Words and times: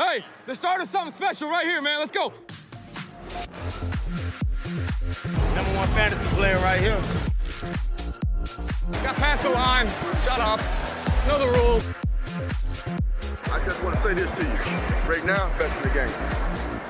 Hey, 0.00 0.24
the 0.46 0.54
start 0.54 0.80
of 0.80 0.88
something 0.88 1.14
special 1.14 1.50
right 1.50 1.66
here, 1.66 1.82
man. 1.82 1.98
Let's 1.98 2.10
go. 2.10 2.32
Number 5.54 5.76
one 5.76 5.88
fantasy 5.88 6.24
player 6.36 6.56
right 6.60 6.80
here. 6.80 6.98
Got 9.02 9.16
past 9.16 9.42
the 9.42 9.50
line. 9.50 9.88
Shut 10.24 10.40
up. 10.40 10.58
Know 11.28 11.38
the 11.38 11.48
rules. 11.58 11.86
I 13.52 13.62
just 13.66 13.84
want 13.84 13.94
to 13.94 14.00
say 14.00 14.14
this 14.14 14.32
to 14.32 14.42
you. 14.42 14.48
Right 15.06 15.22
now, 15.26 15.50
best 15.58 15.76
in 15.76 15.82
the 15.82 15.90
game. 15.90 16.08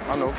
I 0.07 0.17
know. 0.17 0.33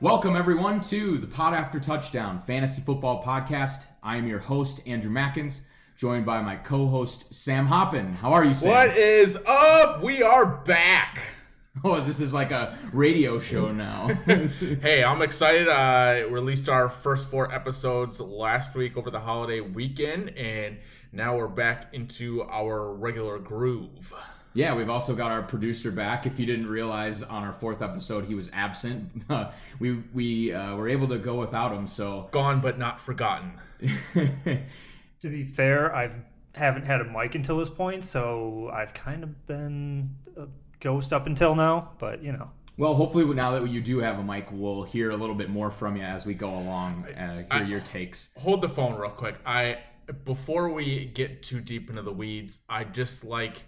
Welcome, 0.00 0.34
everyone, 0.34 0.80
to 0.84 1.18
the 1.18 1.26
Pod 1.26 1.52
After 1.52 1.78
Touchdown 1.78 2.42
Fantasy 2.46 2.80
Football 2.80 3.22
Podcast. 3.22 3.84
I 4.02 4.16
am 4.16 4.26
your 4.26 4.38
host, 4.38 4.80
Andrew 4.86 5.10
Mackins, 5.10 5.60
joined 6.00 6.24
by 6.24 6.40
my 6.40 6.56
co 6.56 6.86
host, 6.86 7.26
Sam 7.34 7.66
Hoppin. 7.66 8.14
How 8.14 8.32
are 8.32 8.42
you, 8.42 8.54
Sam? 8.54 8.70
What 8.70 8.96
is 8.96 9.36
up? 9.46 10.02
We 10.02 10.22
are 10.22 10.46
back. 10.46 11.20
Oh, 11.84 12.04
this 12.04 12.18
is 12.18 12.34
like 12.34 12.50
a 12.50 12.76
radio 12.92 13.38
show 13.38 13.70
now. 13.70 14.08
Hey, 14.26 15.04
I'm 15.04 15.22
excited. 15.22 15.68
Uh, 15.68 16.28
released 16.28 16.68
our 16.68 16.88
first 16.90 17.30
four 17.30 17.54
episodes 17.54 18.20
last 18.20 18.74
week 18.74 18.96
over 18.96 19.08
the 19.08 19.20
holiday 19.20 19.60
weekend, 19.60 20.30
and 20.30 20.78
now 21.12 21.38
we're 21.38 21.46
back 21.46 21.86
into 21.92 22.42
our 22.42 22.92
regular 22.92 23.38
groove. 23.38 24.12
yeah, 24.52 24.74
we've 24.74 24.90
also 24.90 25.14
got 25.14 25.30
our 25.30 25.42
producer 25.42 25.92
back. 25.92 26.26
If 26.26 26.40
you 26.40 26.44
didn't 26.44 26.66
realize, 26.66 27.22
on 27.22 27.44
our 27.44 27.52
fourth 27.52 27.82
episode, 27.82 28.24
he 28.24 28.34
was 28.34 28.50
absent. 28.52 29.22
we 29.78 30.02
we 30.12 30.52
uh, 30.52 30.74
were 30.74 30.88
able 30.88 31.06
to 31.06 31.18
go 31.18 31.36
without 31.36 31.72
him, 31.72 31.86
so. 31.86 32.28
Gone 32.32 32.60
but 32.60 32.80
not 32.80 33.00
forgotten. 33.00 33.52
To 35.22 35.28
be 35.28 35.44
fair, 35.44 35.94
I've 35.94 36.16
haven't 36.54 36.84
had 36.84 37.00
a 37.00 37.04
mic 37.04 37.34
until 37.34 37.58
this 37.58 37.70
point, 37.70 38.04
so 38.04 38.70
I've 38.72 38.92
kind 38.92 39.22
of 39.22 39.46
been 39.46 40.10
a 40.36 40.46
ghost 40.80 41.12
up 41.12 41.26
until 41.26 41.54
now. 41.54 41.90
But 41.98 42.22
you 42.22 42.32
know, 42.32 42.50
Well, 42.76 42.94
hopefully, 42.94 43.24
now 43.34 43.52
that 43.58 43.68
you 43.68 43.80
do 43.82 43.98
have 43.98 44.18
a 44.18 44.22
mic, 44.22 44.48
we'll 44.50 44.82
hear 44.84 45.10
a 45.10 45.16
little 45.16 45.34
bit 45.34 45.50
more 45.50 45.70
from 45.70 45.96
you 45.96 46.02
as 46.02 46.24
we 46.26 46.34
go 46.34 46.48
along. 46.58 47.04
Uh, 47.04 47.34
hear 47.36 47.46
I- 47.50 47.62
your 47.62 47.80
takes. 47.80 48.30
Hold 48.38 48.62
the 48.62 48.68
phone 48.68 48.94
real 48.98 49.10
quick. 49.10 49.36
I 49.44 49.78
before 50.24 50.68
we 50.70 51.04
get 51.14 51.40
too 51.42 51.60
deep 51.60 51.88
into 51.88 52.02
the 52.02 52.12
weeds, 52.12 52.60
I 52.68 52.82
just 52.84 53.22
like 53.22 53.62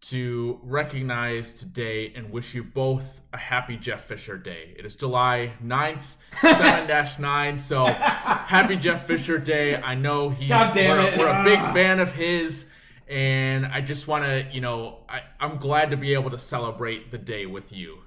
to 0.00 0.58
recognize 0.62 1.52
today 1.52 2.12
and 2.14 2.30
wish 2.30 2.54
you 2.54 2.64
both 2.64 3.20
a 3.32 3.36
happy 3.36 3.76
Jeff 3.76 4.04
Fisher 4.04 4.38
Day. 4.38 4.74
It 4.78 4.84
is 4.86 4.94
July 4.94 5.52
9th, 5.62 6.02
7-9, 6.40 7.60
so 7.60 7.86
happy 7.86 8.76
Jeff 8.76 9.06
Fisher 9.06 9.38
Day. 9.38 9.76
I 9.76 9.94
know 9.94 10.30
he's 10.30 10.48
God 10.48 10.74
damn 10.74 10.96
we're, 10.96 11.06
it. 11.08 11.18
we're 11.18 11.28
a 11.28 11.44
big 11.44 11.60
fan 11.74 12.00
of 12.00 12.12
his 12.12 12.66
and 13.08 13.66
I 13.66 13.80
just 13.80 14.06
want 14.06 14.24
to, 14.24 14.46
you 14.52 14.60
know, 14.60 14.98
I, 15.08 15.22
I'm 15.40 15.56
glad 15.56 15.90
to 15.90 15.96
be 15.96 16.12
able 16.12 16.30
to 16.30 16.38
celebrate 16.38 17.10
the 17.10 17.18
day 17.18 17.46
with 17.46 17.72
you. 17.72 17.98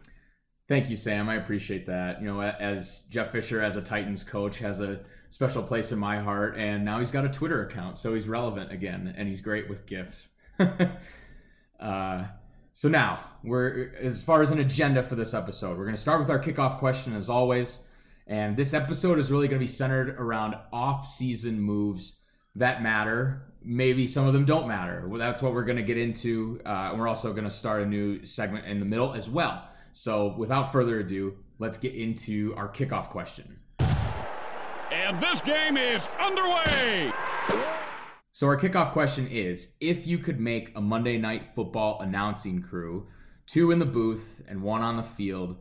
Thank 0.67 0.89
you, 0.89 0.95
Sam. 0.95 1.28
I 1.28 1.36
appreciate 1.36 1.88
that. 1.88 2.22
You 2.22 2.28
know, 2.28 2.42
as 2.42 3.03
Jeff 3.09 3.31
Fisher, 3.31 3.62
as 3.62 3.75
a 3.75 3.81
Titans 3.81 4.23
coach, 4.23 4.59
has 4.59 4.80
a 4.80 5.00
special 5.30 5.64
place 5.64 5.92
in 5.92 6.00
my 6.00 6.19
heart, 6.19 6.56
and 6.56 6.86
now 6.86 7.00
he's 7.00 7.12
got 7.12 7.25
a 7.25 7.30
Twitter 7.30 7.66
account, 7.66 7.97
so 7.97 8.14
he's 8.14 8.28
relevant 8.28 8.72
again, 8.72 9.14
and 9.17 9.28
he's 9.28 9.42
great 9.42 9.67
with 9.67 9.86
gifts. 9.86 10.30
uh, 11.82 12.26
so 12.74 12.88
now 12.88 13.24
we're 13.44 13.94
as 14.02 14.22
far 14.22 14.42
as 14.42 14.52
an 14.52 14.60
agenda 14.60 15.04
for 15.04 15.16
this 15.16 15.34
episode, 15.34 15.78
we're 15.78 15.86
going 15.86 15.96
to 15.96 16.02
start 16.02 16.20
with 16.20 16.30
our 16.30 16.40
kickoff 16.40 16.80
question 16.80 17.16
as 17.16 17.30
always, 17.30 17.80
and 18.28 18.56
this 18.56 18.74
episode 18.74 19.20
is 19.20 19.32
really 19.32 19.48
going 19.48 19.60
to 19.60 19.64
be 19.64 19.72
centered 19.72 20.09
around 20.20 20.56
off-season 20.72 21.59
moves 21.59 22.22
that 22.56 22.82
matter. 22.82 23.44
Maybe 23.64 24.08
some 24.08 24.26
of 24.26 24.34
them 24.34 24.46
don't 24.46 24.68
matter. 24.68 25.08
Well, 25.08 25.20
that's 25.20 25.42
what 25.42 25.54
we're 25.54 25.66
going 25.66 25.78
to 25.78 25.84
get 25.84 25.98
into, 25.98 26.62
uh, 26.66 26.94
we're 26.96 27.08
also 27.08 27.32
going 27.32 27.44
to 27.44 27.52
start 27.52 27.82
a 27.82 27.86
new 27.86 28.26
segment 28.26 28.66
in 28.66 28.80
the 28.80 28.86
middle 28.86 29.14
as 29.14 29.30
well. 29.30 29.68
So, 29.94 30.36
without 30.38 30.72
further 30.72 31.00
ado, 31.00 31.36
let's 31.59 31.78
get 31.78 31.94
into 31.94 32.54
our 32.56 32.70
kickoff 32.70 33.09
question. 33.09 33.59
And 34.92 35.22
this 35.22 35.42
game 35.42 35.78
is 35.78 36.08
underway. 36.20 37.12
So, 38.34 38.47
our 38.47 38.58
kickoff 38.58 38.94
question 38.94 39.28
is 39.28 39.74
if 39.81 40.08
you 40.08 40.18
could 40.18 40.40
make 40.40 40.72
a 40.75 40.81
Monday 40.81 41.18
Night 41.18 41.50
Football 41.53 42.00
announcing 42.02 42.62
crew, 42.62 43.08
two 43.46 43.72
in 43.72 43.80
the 43.80 43.86
booth 43.86 44.42
and 44.47 44.62
one 44.62 44.81
on 44.81 44.96
the 44.96 45.03
field, 45.03 45.58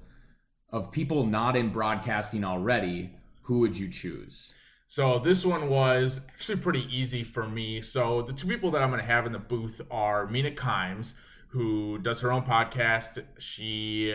of 0.73 0.93
people 0.93 1.27
not 1.27 1.57
in 1.57 1.71
broadcasting 1.71 2.45
already, 2.45 3.11
who 3.43 3.59
would 3.59 3.77
you 3.77 3.89
choose? 3.89 4.53
So 4.87 5.19
this 5.19 5.45
one 5.45 5.69
was 5.69 6.21
actually 6.29 6.61
pretty 6.61 6.87
easy 6.91 7.25
for 7.25 7.49
me. 7.49 7.81
So 7.81 8.23
the 8.23 8.33
two 8.33 8.47
people 8.47 8.71
that 8.71 8.83
I'm 8.83 8.91
going 8.91 9.01
to 9.01 9.07
have 9.07 9.27
in 9.27 9.33
the 9.33 9.39
booth 9.39 9.81
are 9.91 10.27
Mina 10.29 10.53
Kimes, 10.53 11.13
who 11.49 11.99
does 11.99 12.21
her 12.21 12.31
own 12.31 12.43
podcast. 12.43 13.23
She 13.39 14.15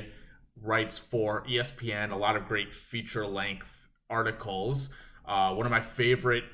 writes 0.61 0.97
for 0.97 1.43
ESPN 1.45 2.11
a 2.11 2.15
lot 2.15 2.37
of 2.37 2.47
great 2.47 2.73
feature 2.73 3.27
length 3.27 3.87
articles. 4.09 4.89
Uh, 5.25 5.53
one 5.53 5.65
of 5.65 5.71
my 5.71 5.81
favorite 5.81 6.45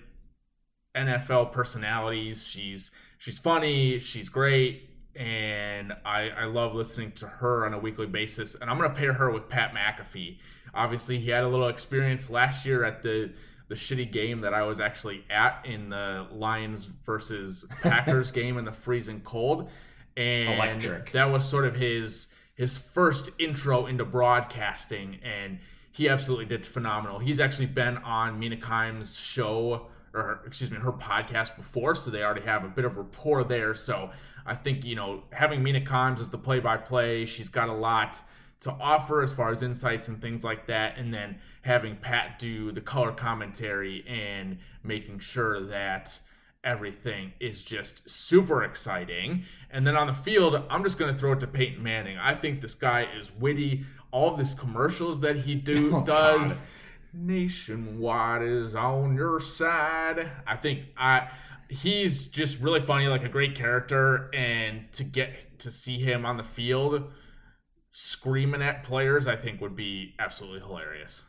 NFL 0.96 1.52
personalities. 1.52 2.46
She's 2.46 2.91
she's 3.18 3.40
funny. 3.40 4.00
She's 4.00 4.29
great. 4.29 4.90
And 5.16 5.94
I, 6.06 6.29
I 6.29 6.46
love 6.46 6.74
listening 6.74 7.12
to 7.13 7.28
her 7.28 7.66
on 7.66 7.74
a 7.74 7.79
weekly 7.79 8.07
basis. 8.07 8.56
And 8.56 8.69
I'm 8.69 8.78
going 8.78 8.90
to 8.90 8.96
pair 8.96 9.12
her 9.12 9.30
with 9.30 9.50
Pat 9.50 9.74
McAfee. 9.74 10.38
Obviously, 10.74 11.19
he 11.19 11.30
had 11.30 11.44
a 11.44 11.47
little 11.47 11.68
experience 11.68 12.30
last 12.30 12.66
year 12.66 12.85
at 12.85 13.01
the 13.01 13.31
the 13.68 13.75
shitty 13.75 14.12
game 14.12 14.41
that 14.41 14.53
I 14.53 14.63
was 14.63 14.81
actually 14.81 15.24
at 15.30 15.66
in 15.66 15.88
the 15.90 16.28
Lions 16.30 16.90
versus 17.06 17.66
Packers 17.81 18.30
game 18.30 18.57
in 18.57 18.66
the 18.66 18.72
freezing 18.72 19.22
cold, 19.22 19.69
and 20.18 20.56
Electric. 20.56 21.13
that 21.13 21.31
was 21.31 21.47
sort 21.47 21.66
of 21.66 21.75
his 21.75 22.28
his 22.56 22.78
first 22.78 23.30
intro 23.40 23.85
into 23.85 24.03
broadcasting, 24.03 25.19
and 25.24 25.57
he 25.94 26.09
absolutely 26.09 26.46
did 26.46 26.66
phenomenal. 26.66 27.19
He's 27.19 27.40
actually 27.40 27.68
been 27.68 27.97
on 28.00 28.40
Mina 28.40 28.57
Kimes' 28.57 29.18
show 29.18 29.88
or 30.13 30.22
her- 30.23 30.39
excuse 30.45 30.69
me, 30.72 30.77
her 30.77 30.91
podcast 30.91 31.55
before, 31.55 31.95
so 31.95 32.09
they 32.11 32.23
already 32.23 32.41
have 32.45 32.63
a 32.63 32.69
bit 32.69 32.85
of 32.85 32.97
rapport 32.97 33.44
there. 33.44 33.73
So 33.75 34.09
I 34.45 34.55
think 34.55 34.83
you 34.85 34.95
know 34.95 35.22
having 35.31 35.61
Mina 35.63 35.81
Kimes 35.81 36.19
as 36.19 36.29
the 36.29 36.38
play-by-play, 36.38 37.25
she's 37.25 37.49
got 37.49 37.69
a 37.69 37.73
lot 37.73 38.19
to 38.61 38.71
offer 38.71 39.23
as 39.23 39.33
far 39.33 39.50
as 39.50 39.63
insights 39.63 40.07
and 40.07 40.21
things 40.21 40.44
like 40.44 40.67
that, 40.67 40.97
and 40.97 41.13
then 41.13 41.39
having 41.63 41.95
Pat 41.95 42.38
do 42.39 42.71
the 42.71 42.81
color 42.81 43.11
commentary 43.11 44.05
and 44.07 44.57
making 44.83 45.17
sure 45.19 45.61
that 45.67 46.17
everything 46.63 47.31
is 47.39 47.63
just 47.63 48.07
super 48.07 48.63
exciting. 48.63 49.44
And 49.71 49.85
then 49.88 49.95
on 49.97 50.05
the 50.07 50.13
field, 50.13 50.63
I'm 50.69 50.83
just 50.83 51.00
going 51.00 51.11
to 51.11 51.19
throw 51.19 51.31
it 51.31 51.39
to 51.39 51.47
Peyton 51.47 51.81
Manning. 51.81 52.17
I 52.19 52.35
think 52.35 52.61
this 52.61 52.75
guy 52.75 53.07
is 53.19 53.31
witty. 53.39 53.83
All 54.11 54.31
of 54.31 54.38
these 54.38 54.53
commercials 54.53 55.19
that 55.21 55.38
he 55.38 55.55
do 55.55 55.95
Oh, 55.95 56.03
does, 56.03 56.57
God. 56.57 56.67
Nationwide 57.13 58.44
is 58.44 58.75
on 58.75 59.16
your 59.16 59.39
side. 59.39 60.29
I 60.47 60.57
think 60.57 60.85
I 60.97 61.29
he's 61.72 62.27
just 62.27 62.59
really 62.59 62.79
funny, 62.79 63.07
like 63.07 63.23
a 63.23 63.29
great 63.29 63.55
character, 63.55 64.29
and 64.33 64.91
to 64.94 65.03
get 65.03 65.59
to 65.59 65.71
see 65.71 66.00
him 66.00 66.25
on 66.25 66.38
the 66.38 66.44
field 66.44 67.11
screaming 67.94 68.61
at 68.61 68.83
players, 68.83 69.27
I 69.27 69.35
think 69.35 69.61
would 69.61 69.75
be 69.75 70.13
absolutely 70.19 70.59
hilarious. 70.59 71.23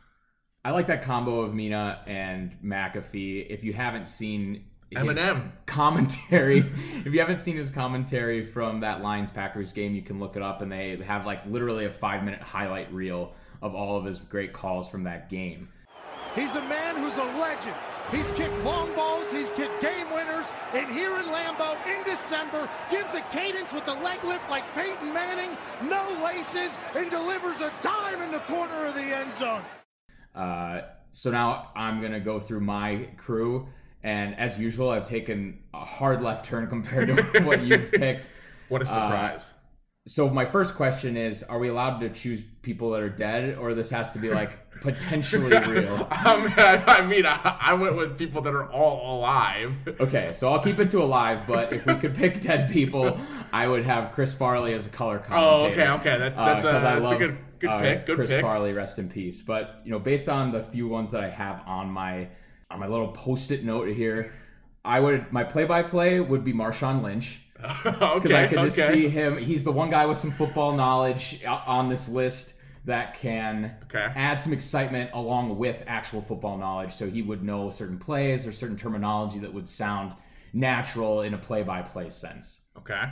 I 0.65 0.71
like 0.71 0.87
that 0.87 1.03
combo 1.03 1.41
of 1.41 1.53
Mina 1.53 2.01
and 2.07 2.57
McAfee. 2.63 3.47
If 3.49 3.63
you 3.63 3.73
haven't 3.73 4.07
seen 4.07 4.65
his 4.89 5.03
Eminem. 5.03 5.51
commentary, 5.65 6.59
if 7.05 7.13
you 7.13 7.19
haven't 7.19 7.41
seen 7.41 7.57
his 7.57 7.71
commentary 7.71 8.45
from 8.45 8.81
that 8.81 9.01
Lions 9.01 9.29
Packers 9.29 9.73
game, 9.73 9.93
you 9.93 10.01
can 10.01 10.19
look 10.19 10.35
it 10.35 10.41
up, 10.41 10.61
and 10.61 10.71
they 10.71 10.97
have 11.05 11.25
like 11.25 11.45
literally 11.45 11.85
a 11.85 11.91
five 11.91 12.23
minute 12.23 12.41
highlight 12.41 12.93
reel 12.93 13.33
of 13.63 13.73
all 13.73 13.97
of 13.97 14.05
his 14.05 14.19
great 14.19 14.53
calls 14.53 14.89
from 14.89 15.03
that 15.05 15.29
game. 15.29 15.69
He's 16.35 16.55
a 16.55 16.61
man 16.61 16.97
who's 16.97 17.17
a 17.17 17.23
legend. 17.23 17.75
He's 18.11 18.29
kicked 18.31 18.57
long 18.63 18.93
balls, 18.95 19.31
he's 19.31 19.49
kicked 19.51 19.81
game 19.81 20.11
winners, 20.11 20.51
and 20.73 20.91
here 20.91 21.15
in 21.17 21.25
Lambeau 21.25 21.75
in 21.87 22.03
December 22.03 22.69
gives 22.91 23.13
a 23.13 23.21
cadence 23.31 23.71
with 23.71 23.85
the 23.85 23.93
leg 23.93 24.21
lift 24.25 24.47
like 24.49 24.65
Peyton 24.75 25.13
Manning, 25.13 25.57
no 25.81 26.03
laces, 26.23 26.77
and 26.95 27.09
delivers 27.09 27.61
a 27.61 27.71
dime 27.81 28.21
in 28.21 28.31
the 28.31 28.39
corner 28.39 28.85
of 28.85 28.93
the 28.93 29.01
end 29.01 29.31
zone. 29.33 29.61
Uh, 30.35 30.81
so 31.11 31.31
now 31.31 31.71
I'm 31.75 32.01
gonna 32.01 32.19
go 32.19 32.39
through 32.41 32.59
my 32.59 33.07
crew, 33.15 33.67
and 34.03 34.37
as 34.37 34.59
usual, 34.59 34.89
I've 34.89 35.07
taken 35.07 35.59
a 35.73 35.85
hard 35.85 36.21
left 36.21 36.45
turn 36.45 36.67
compared 36.67 37.15
to 37.15 37.41
what 37.43 37.61
you've 37.61 37.91
picked. 37.93 38.29
What 38.67 38.81
a 38.81 38.85
surprise. 38.85 39.47
So 40.05 40.29
my 40.29 40.45
first 40.45 40.75
question 40.75 41.15
is: 41.15 41.43
Are 41.43 41.59
we 41.59 41.69
allowed 41.69 41.99
to 41.99 42.09
choose 42.09 42.41
people 42.61 42.91
that 42.91 43.01
are 43.01 43.09
dead, 43.09 43.57
or 43.57 43.73
this 43.73 43.89
has 43.91 44.11
to 44.13 44.19
be 44.19 44.29
like 44.33 44.79
potentially 44.81 45.57
real? 45.67 46.07
I 46.11 46.37
mean, 46.37 46.53
I, 46.57 47.01
mean, 47.05 47.25
I, 47.25 47.57
I 47.61 47.73
went 47.73 47.95
with 47.95 48.17
people 48.17 48.41
that 48.41 48.53
are 48.53 48.69
all 48.69 49.19
alive. 49.19 49.73
Okay, 50.01 50.33
so 50.33 50.51
I'll 50.51 50.59
keep 50.59 50.79
it 50.79 50.89
to 50.89 51.01
alive, 51.01 51.47
but 51.47 51.71
if 51.71 51.85
we 51.85 51.95
could 51.95 52.15
pick 52.15 52.41
dead 52.41 52.69
people, 52.69 53.17
I 53.53 53.67
would 53.67 53.85
have 53.85 54.11
Chris 54.11 54.33
Farley 54.33 54.73
as 54.73 54.85
a 54.85 54.89
color 54.89 55.23
Oh, 55.31 55.67
okay, 55.67 55.87
okay, 55.87 56.17
that's 56.17 56.37
that's, 56.37 56.65
Uh, 56.65 56.69
a, 56.69 56.99
that's 56.99 57.11
a 57.11 57.17
good 57.17 57.37
good 57.59 57.69
uh, 57.69 57.79
pick. 57.79 58.05
Good 58.05 58.15
Chris 58.17 58.29
pick. 58.29 58.41
Farley, 58.41 58.73
rest 58.73 58.99
in 58.99 59.09
peace. 59.09 59.41
But 59.41 59.79
you 59.85 59.91
know, 59.91 59.99
based 59.99 60.27
on 60.27 60.51
the 60.51 60.63
few 60.63 60.89
ones 60.89 61.11
that 61.11 61.23
I 61.23 61.29
have 61.29 61.61
on 61.65 61.89
my 61.89 62.27
on 62.69 62.79
my 62.79 62.87
little 62.87 63.09
post-it 63.09 63.63
note 63.63 63.87
here, 63.87 64.33
I 64.85 64.99
would 64.99 65.31
my 65.31 65.43
play-by-play 65.43 66.19
would 66.19 66.43
be 66.43 66.53
Marshawn 66.53 67.01
Lynch. 67.01 67.39
because 67.83 68.01
okay, 68.01 68.43
I 68.43 68.47
could 68.47 68.59
just 68.59 68.77
okay. 68.77 68.93
see 68.93 69.07
him. 69.07 69.37
He's 69.37 69.63
the 69.63 69.71
one 69.71 69.89
guy 69.89 70.05
with 70.05 70.17
some 70.17 70.31
football 70.31 70.75
knowledge 70.75 71.41
uh, 71.47 71.61
on 71.65 71.87
this 71.87 72.09
list 72.09 72.55
that 72.85 73.13
can 73.17 73.75
Okay. 73.85 74.05
add 74.15 74.41
some 74.41 74.51
excitement 74.51 75.11
along 75.13 75.57
with 75.57 75.81
actual 75.87 76.21
football 76.21 76.57
knowledge. 76.57 76.93
So 76.93 77.09
he 77.09 77.21
would 77.21 77.41
know 77.41 77.69
certain 77.69 77.97
plays 77.97 78.45
or 78.45 78.51
certain 78.51 78.75
terminology 78.75 79.39
that 79.39 79.53
would 79.53 79.69
sound 79.69 80.11
natural 80.51 81.21
in 81.21 81.33
a 81.33 81.37
play-by-play 81.37 82.09
sense. 82.09 82.59
Okay. 82.77 83.03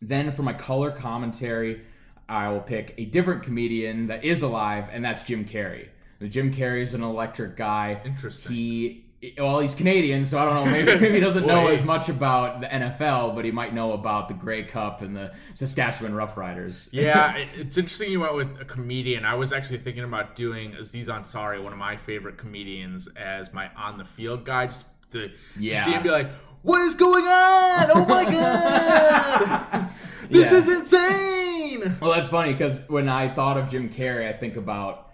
Then 0.00 0.30
for 0.30 0.42
my 0.44 0.52
color 0.52 0.92
commentary, 0.92 1.82
I 2.28 2.48
will 2.50 2.60
pick 2.60 2.94
a 2.98 3.06
different 3.06 3.42
comedian 3.42 4.06
that 4.06 4.24
is 4.24 4.42
alive, 4.42 4.84
and 4.92 5.04
that's 5.04 5.22
Jim 5.22 5.44
Carrey. 5.44 5.88
Jim 6.28 6.54
Carrey 6.54 6.82
is 6.82 6.94
an 6.94 7.02
electric 7.02 7.56
guy. 7.56 8.00
Interesting. 8.04 8.52
He 8.52 9.06
well, 9.36 9.58
he's 9.60 9.74
Canadian, 9.74 10.24
so 10.24 10.38
I 10.38 10.44
don't 10.44 10.54
know. 10.54 10.70
Maybe, 10.70 10.94
maybe 11.00 11.14
he 11.14 11.20
doesn't 11.20 11.46
know 11.52 11.68
as 11.68 11.82
much 11.82 12.08
about 12.08 12.60
the 12.60 12.66
NFL, 12.68 13.34
but 13.34 13.44
he 13.44 13.50
might 13.50 13.74
know 13.74 13.92
about 13.92 14.28
the 14.28 14.34
Grey 14.34 14.62
Cup 14.62 15.02
and 15.02 15.16
the 15.16 15.32
Saskatchewan 15.54 16.12
Roughriders. 16.12 16.88
Yeah, 16.92 17.36
it's 17.56 17.76
interesting 17.76 18.12
you 18.12 18.20
went 18.20 18.34
with 18.34 18.60
a 18.60 18.64
comedian. 18.64 19.24
I 19.24 19.34
was 19.34 19.52
actually 19.52 19.78
thinking 19.78 20.04
about 20.04 20.36
doing 20.36 20.74
Aziz 20.74 21.08
Ansari, 21.08 21.62
one 21.62 21.72
of 21.72 21.78
my 21.78 21.96
favorite 21.96 22.38
comedians, 22.38 23.08
as 23.16 23.52
my 23.52 23.68
on 23.76 23.98
the 23.98 24.04
field 24.04 24.44
guy, 24.44 24.66
just 24.68 24.84
to, 25.10 25.28
to 25.28 25.34
Yeah. 25.58 25.84
see 25.84 25.92
him 25.92 26.02
be 26.04 26.10
like, 26.10 26.30
"What 26.62 26.80
is 26.82 26.94
going 26.94 27.24
on? 27.24 27.90
Oh 27.90 28.04
my 28.06 28.24
god, 28.30 29.90
this 30.30 30.50
Yeah. 30.50 30.58
is 30.58 30.68
insane!" 30.68 31.96
Well, 32.00 32.12
that's 32.12 32.28
funny 32.28 32.52
because 32.52 32.82
when 32.88 33.08
I 33.08 33.28
thought 33.34 33.56
of 33.56 33.68
Jim 33.68 33.88
Carrey, 33.88 34.28
I 34.32 34.36
think 34.36 34.56
about 34.56 35.07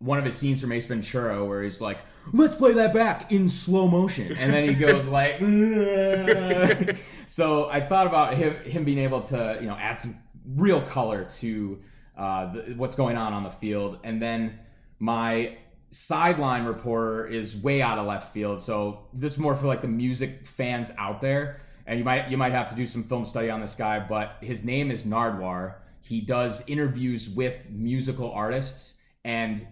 one 0.00 0.18
of 0.18 0.24
his 0.24 0.34
scenes 0.34 0.60
from 0.60 0.72
Ace 0.72 0.86
Ventura 0.86 1.44
where 1.44 1.62
he's 1.62 1.80
like, 1.80 1.98
"Let's 2.32 2.56
play 2.56 2.72
that 2.74 2.92
back 2.92 3.30
in 3.30 3.48
slow 3.48 3.86
motion," 3.86 4.36
and 4.36 4.52
then 4.52 4.68
he 4.68 4.74
goes 4.74 5.06
like, 5.18 5.40
"Ugh." 5.40 6.96
so 7.26 7.68
I 7.70 7.80
thought 7.80 8.06
about 8.06 8.34
him 8.34 8.54
him 8.64 8.84
being 8.84 8.98
able 8.98 9.22
to 9.22 9.58
you 9.60 9.66
know 9.66 9.76
add 9.76 9.98
some 9.98 10.16
real 10.56 10.80
color 10.82 11.24
to 11.24 11.78
uh, 12.16 12.52
the, 12.52 12.74
what's 12.76 12.94
going 12.94 13.16
on 13.16 13.32
on 13.32 13.44
the 13.44 13.50
field, 13.50 13.98
and 14.02 14.20
then 14.20 14.58
my 14.98 15.56
sideline 15.90 16.64
reporter 16.64 17.26
is 17.26 17.56
way 17.56 17.82
out 17.82 17.98
of 17.98 18.06
left 18.06 18.32
field. 18.32 18.60
So 18.60 19.06
this 19.12 19.32
is 19.32 19.38
more 19.38 19.56
for 19.56 19.66
like 19.66 19.82
the 19.82 19.88
music 19.88 20.46
fans 20.46 20.92
out 20.98 21.20
there. 21.20 21.60
And 21.86 21.98
you 21.98 22.04
might 22.04 22.30
you 22.30 22.36
might 22.36 22.52
have 22.52 22.68
to 22.70 22.74
do 22.74 22.86
some 22.86 23.02
film 23.04 23.26
study 23.26 23.50
on 23.50 23.60
this 23.60 23.74
guy, 23.74 23.98
but 23.98 24.36
his 24.40 24.62
name 24.62 24.90
is 24.90 25.02
Nardwuar. 25.02 25.74
He 26.02 26.20
does 26.20 26.62
interviews 26.68 27.28
with 27.28 27.56
musical 27.68 28.30
artists 28.32 28.94
and 29.24 29.66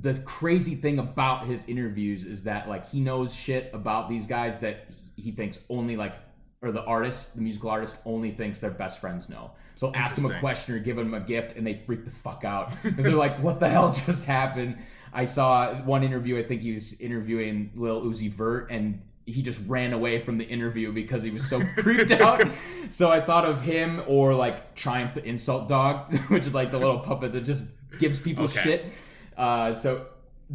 the 0.00 0.14
crazy 0.20 0.74
thing 0.74 0.98
about 0.98 1.46
his 1.46 1.64
interviews 1.66 2.24
is 2.24 2.42
that 2.42 2.68
like 2.68 2.88
he 2.90 3.00
knows 3.00 3.34
shit 3.34 3.70
about 3.72 4.08
these 4.08 4.26
guys 4.26 4.58
that 4.58 4.86
he 5.16 5.32
thinks 5.32 5.60
only 5.68 5.96
like 5.96 6.14
or 6.60 6.72
the 6.72 6.82
artist, 6.82 7.36
the 7.36 7.40
musical 7.40 7.70
artist 7.70 7.96
only 8.04 8.32
thinks 8.32 8.60
their 8.60 8.70
best 8.70 9.00
friends 9.00 9.28
know. 9.28 9.52
So 9.76 9.94
ask 9.94 10.18
him 10.18 10.26
a 10.26 10.40
question 10.40 10.74
or 10.74 10.80
give 10.80 10.98
him 10.98 11.14
a 11.14 11.20
gift 11.20 11.56
and 11.56 11.64
they 11.66 11.82
freak 11.86 12.04
the 12.04 12.10
fuck 12.10 12.44
out 12.44 12.72
because 12.82 13.04
they're 13.04 13.14
like, 13.14 13.40
"What 13.40 13.60
the 13.60 13.68
hell 13.68 13.92
just 14.06 14.24
happened?" 14.24 14.76
I 15.12 15.24
saw 15.24 15.74
one 15.82 16.02
interview. 16.02 16.38
I 16.38 16.42
think 16.42 16.62
he 16.62 16.74
was 16.74 17.00
interviewing 17.00 17.70
Lil 17.76 18.02
Uzi 18.02 18.30
Vert, 18.30 18.70
and 18.70 19.00
he 19.24 19.40
just 19.40 19.60
ran 19.66 19.92
away 19.92 20.20
from 20.20 20.36
the 20.36 20.44
interview 20.44 20.92
because 20.92 21.22
he 21.22 21.30
was 21.30 21.48
so 21.48 21.62
creeped 21.76 22.10
out. 22.10 22.46
So 22.88 23.10
I 23.10 23.20
thought 23.20 23.44
of 23.44 23.62
him 23.62 24.02
or 24.06 24.34
like 24.34 24.74
Triumph 24.74 25.14
the 25.14 25.24
Insult 25.24 25.68
Dog, 25.68 26.12
which 26.28 26.46
is 26.46 26.54
like 26.54 26.72
the 26.72 26.78
little 26.78 26.98
puppet 26.98 27.32
that 27.32 27.44
just 27.44 27.66
gives 27.98 28.18
people 28.18 28.44
Okay. 28.44 28.60
shit. 28.60 28.86
Uh, 29.38 29.72
so 29.72 30.06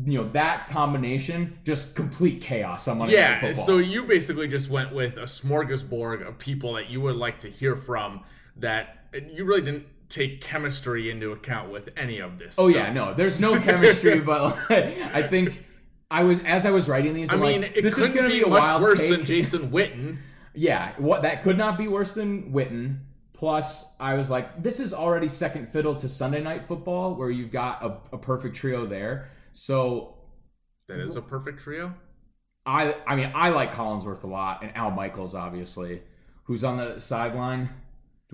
you 0.05 0.19
know 0.21 0.27
that 0.29 0.67
combination, 0.69 1.57
just 1.63 1.95
complete 1.95 2.41
chaos 2.41 2.87
on 2.87 2.97
Monday 2.99 3.15
Night 3.15 3.19
Yeah, 3.21 3.39
Football. 3.39 3.65
so 3.65 3.77
you 3.77 4.03
basically 4.03 4.47
just 4.47 4.69
went 4.69 4.93
with 4.93 5.17
a 5.17 5.23
smorgasbord 5.23 6.27
of 6.27 6.37
people 6.37 6.73
that 6.73 6.89
you 6.89 6.99
would 7.01 7.15
like 7.15 7.39
to 7.41 7.49
hear 7.49 7.75
from 7.75 8.21
that 8.57 9.05
you 9.31 9.45
really 9.45 9.61
didn't 9.61 9.85
take 10.09 10.41
chemistry 10.41 11.09
into 11.09 11.31
account 11.31 11.71
with 11.71 11.89
any 11.97 12.19
of 12.19 12.37
this. 12.37 12.55
Oh 12.57 12.69
stuff. 12.69 12.75
yeah, 12.87 12.93
no, 12.93 13.13
there's 13.13 13.39
no 13.39 13.59
chemistry, 13.59 14.19
but 14.31 14.57
I 14.69 15.23
think 15.23 15.63
I 16.11 16.23
was 16.23 16.39
as 16.45 16.65
I 16.65 16.71
was 16.71 16.87
writing 16.87 17.13
these. 17.13 17.29
I 17.31 17.33
I'm 17.35 17.39
mean, 17.39 17.61
like, 17.61 17.77
it 17.77 17.81
this 17.83 17.93
is 17.93 18.11
couldn't 18.11 18.15
gonna 18.15 18.27
be, 18.29 18.39
be, 18.39 18.45
a 18.45 18.47
much 18.47 18.61
wild 18.61 18.81
worse 18.81 18.99
take. 18.99 19.09
than 19.11 19.25
Jason 19.25 19.71
Witten. 19.71 20.17
Yeah, 20.55 20.93
what 20.97 21.21
that 21.23 21.41
could 21.43 21.57
not 21.57 21.77
be 21.77 21.87
worse 21.87 22.13
than 22.13 22.51
Witten. 22.51 22.99
Plus, 23.33 23.85
I 23.99 24.13
was 24.13 24.29
like, 24.29 24.61
this 24.63 24.79
is 24.79 24.93
already 24.93 25.27
second 25.27 25.71
fiddle 25.73 25.95
to 25.97 26.07
Sunday 26.07 26.41
Night 26.41 26.67
Football, 26.67 27.15
where 27.15 27.29
you've 27.29 27.51
got 27.51 27.83
a, 27.83 28.15
a 28.15 28.17
perfect 28.17 28.55
trio 28.55 28.85
there. 28.85 29.31
So 29.53 30.15
That 30.87 30.99
is 30.99 31.15
a 31.15 31.21
perfect 31.21 31.59
trio. 31.59 31.93
I, 32.65 32.95
I 33.05 33.15
mean, 33.15 33.31
I 33.35 33.49
like 33.49 33.73
Collinsworth 33.73 34.23
a 34.23 34.27
lot, 34.27 34.63
and 34.63 34.75
Al 34.77 34.91
Michaels, 34.91 35.35
obviously, 35.35 36.01
who's 36.45 36.63
on 36.63 36.77
the 36.77 36.99
sideline. 36.99 37.69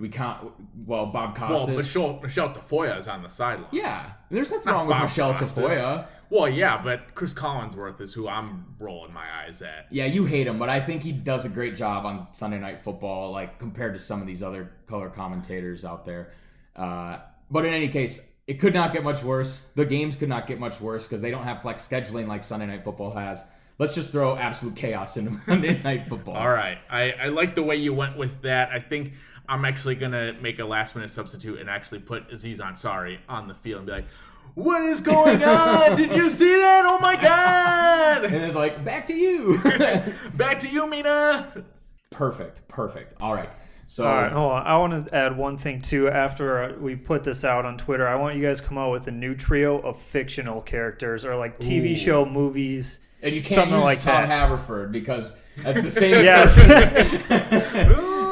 Do 0.00 0.08
can't. 0.08 0.52
Well, 0.86 1.06
Bob 1.06 1.36
Costas. 1.36 1.66
Well, 1.66 1.76
Michelle 1.76 2.20
Michelle 2.22 2.50
Tafoya 2.50 2.98
is 2.98 3.08
on 3.08 3.22
the 3.22 3.28
sideline. 3.28 3.68
yeah, 3.72 4.12
there's 4.30 4.50
nothing 4.50 4.66
Not 4.66 4.72
wrong 4.74 4.86
with 4.86 4.94
Bob 4.94 5.02
Michelle 5.02 5.34
Costas. 5.34 5.58
Tafoya. 5.58 6.06
Well, 6.30 6.48
yeah, 6.48 6.80
but 6.80 7.14
Chris 7.16 7.34
Collinsworth 7.34 8.00
is 8.00 8.14
who 8.14 8.28
I'm 8.28 8.64
rolling 8.78 9.12
my 9.12 9.26
eyes 9.44 9.62
at. 9.62 9.88
Yeah, 9.90 10.04
you 10.06 10.24
hate 10.24 10.46
him, 10.46 10.60
but 10.60 10.68
I 10.68 10.80
think 10.80 11.02
he 11.02 11.10
does 11.10 11.44
a 11.44 11.48
great 11.48 11.74
job 11.74 12.06
on 12.06 12.28
Sunday 12.32 12.60
Night 12.60 12.84
Football, 12.84 13.32
like 13.32 13.58
compared 13.58 13.94
to 13.94 13.98
some 14.00 14.20
of 14.20 14.28
these 14.28 14.40
other 14.42 14.70
color 14.86 15.10
commentators 15.10 15.84
out 15.84 16.04
there. 16.04 16.32
Uh, 16.76 17.18
but 17.50 17.64
in 17.66 17.74
any 17.74 17.88
case, 17.88 18.24
it 18.46 18.60
could 18.60 18.74
not 18.74 18.92
get 18.92 19.02
much 19.02 19.24
worse. 19.24 19.62
The 19.74 19.84
games 19.84 20.14
could 20.14 20.28
not 20.28 20.46
get 20.46 20.60
much 20.60 20.80
worse 20.80 21.02
because 21.02 21.20
they 21.20 21.32
don't 21.32 21.44
have 21.44 21.62
flex 21.62 21.86
scheduling 21.86 22.28
like 22.28 22.44
Sunday 22.44 22.66
Night 22.66 22.84
Football 22.84 23.12
has. 23.12 23.42
Let's 23.78 23.94
just 23.94 24.12
throw 24.12 24.36
absolute 24.36 24.76
chaos 24.76 25.16
into 25.16 25.40
Monday 25.48 25.82
Night 25.82 26.08
Football. 26.08 26.36
All 26.36 26.50
right, 26.50 26.78
I, 26.88 27.10
I 27.10 27.26
like 27.28 27.56
the 27.56 27.62
way 27.64 27.74
you 27.74 27.92
went 27.92 28.16
with 28.16 28.42
that. 28.42 28.70
I 28.70 28.78
think 28.78 29.14
I'm 29.50 29.64
actually 29.64 29.96
gonna 29.96 30.32
make 30.40 30.58
a 30.60 30.64
last 30.64 30.94
minute 30.94 31.10
substitute 31.10 31.58
and 31.60 31.68
actually 31.68 31.98
put 31.98 32.30
Aziz 32.32 32.60
Ansari 32.60 33.18
on 33.28 33.48
the 33.48 33.54
field 33.54 33.78
and 33.80 33.86
be 33.86 33.92
like, 33.92 34.06
"What 34.54 34.82
is 34.82 35.00
going 35.00 35.42
on? 35.42 35.96
Did 35.96 36.12
you 36.14 36.30
see 36.30 36.56
that? 36.56 36.84
Oh 36.86 36.98
my 37.00 37.16
god!" 37.16 38.24
And 38.24 38.34
it's 38.36 38.54
like 38.54 38.84
back 38.84 39.06
to 39.08 39.14
you. 39.14 39.58
Back 40.34 40.60
to 40.60 40.68
you, 40.68 40.86
Mina." 40.88 41.64
perfect, 42.10 42.66
perfect. 42.68 43.14
All 43.20 43.34
right. 43.34 43.48
So 43.86 44.06
All 44.06 44.14
right, 44.14 44.30
hold 44.30 44.52
on. 44.52 44.66
I 44.66 44.76
want 44.76 45.06
to 45.06 45.14
add 45.14 45.36
one 45.36 45.58
thing 45.58 45.80
too. 45.82 46.08
After 46.08 46.76
we 46.80 46.94
put 46.94 47.24
this 47.24 47.44
out 47.44 47.64
on 47.64 47.76
Twitter, 47.76 48.06
I 48.06 48.14
want 48.14 48.36
you 48.36 48.42
guys 48.42 48.60
to 48.60 48.66
come 48.66 48.78
out 48.78 48.92
with 48.92 49.08
a 49.08 49.10
new 49.10 49.34
trio 49.34 49.78
of 49.80 50.00
fictional 50.00 50.60
characters 50.62 51.24
or 51.24 51.34
like 51.34 51.58
TV 51.58 51.96
show, 51.96 52.24
movies. 52.24 53.00
and 53.22 53.34
you 53.34 53.42
can't 53.42 53.54
something 53.56 53.74
use 53.74 53.82
like 53.84 54.00
Tom 54.00 54.22
that. 54.22 54.28
Haverford 54.28 54.92
because 54.92 55.36
that's 55.56 55.82
the 55.82 55.90
same. 55.90 56.24
Yes. 56.24 56.54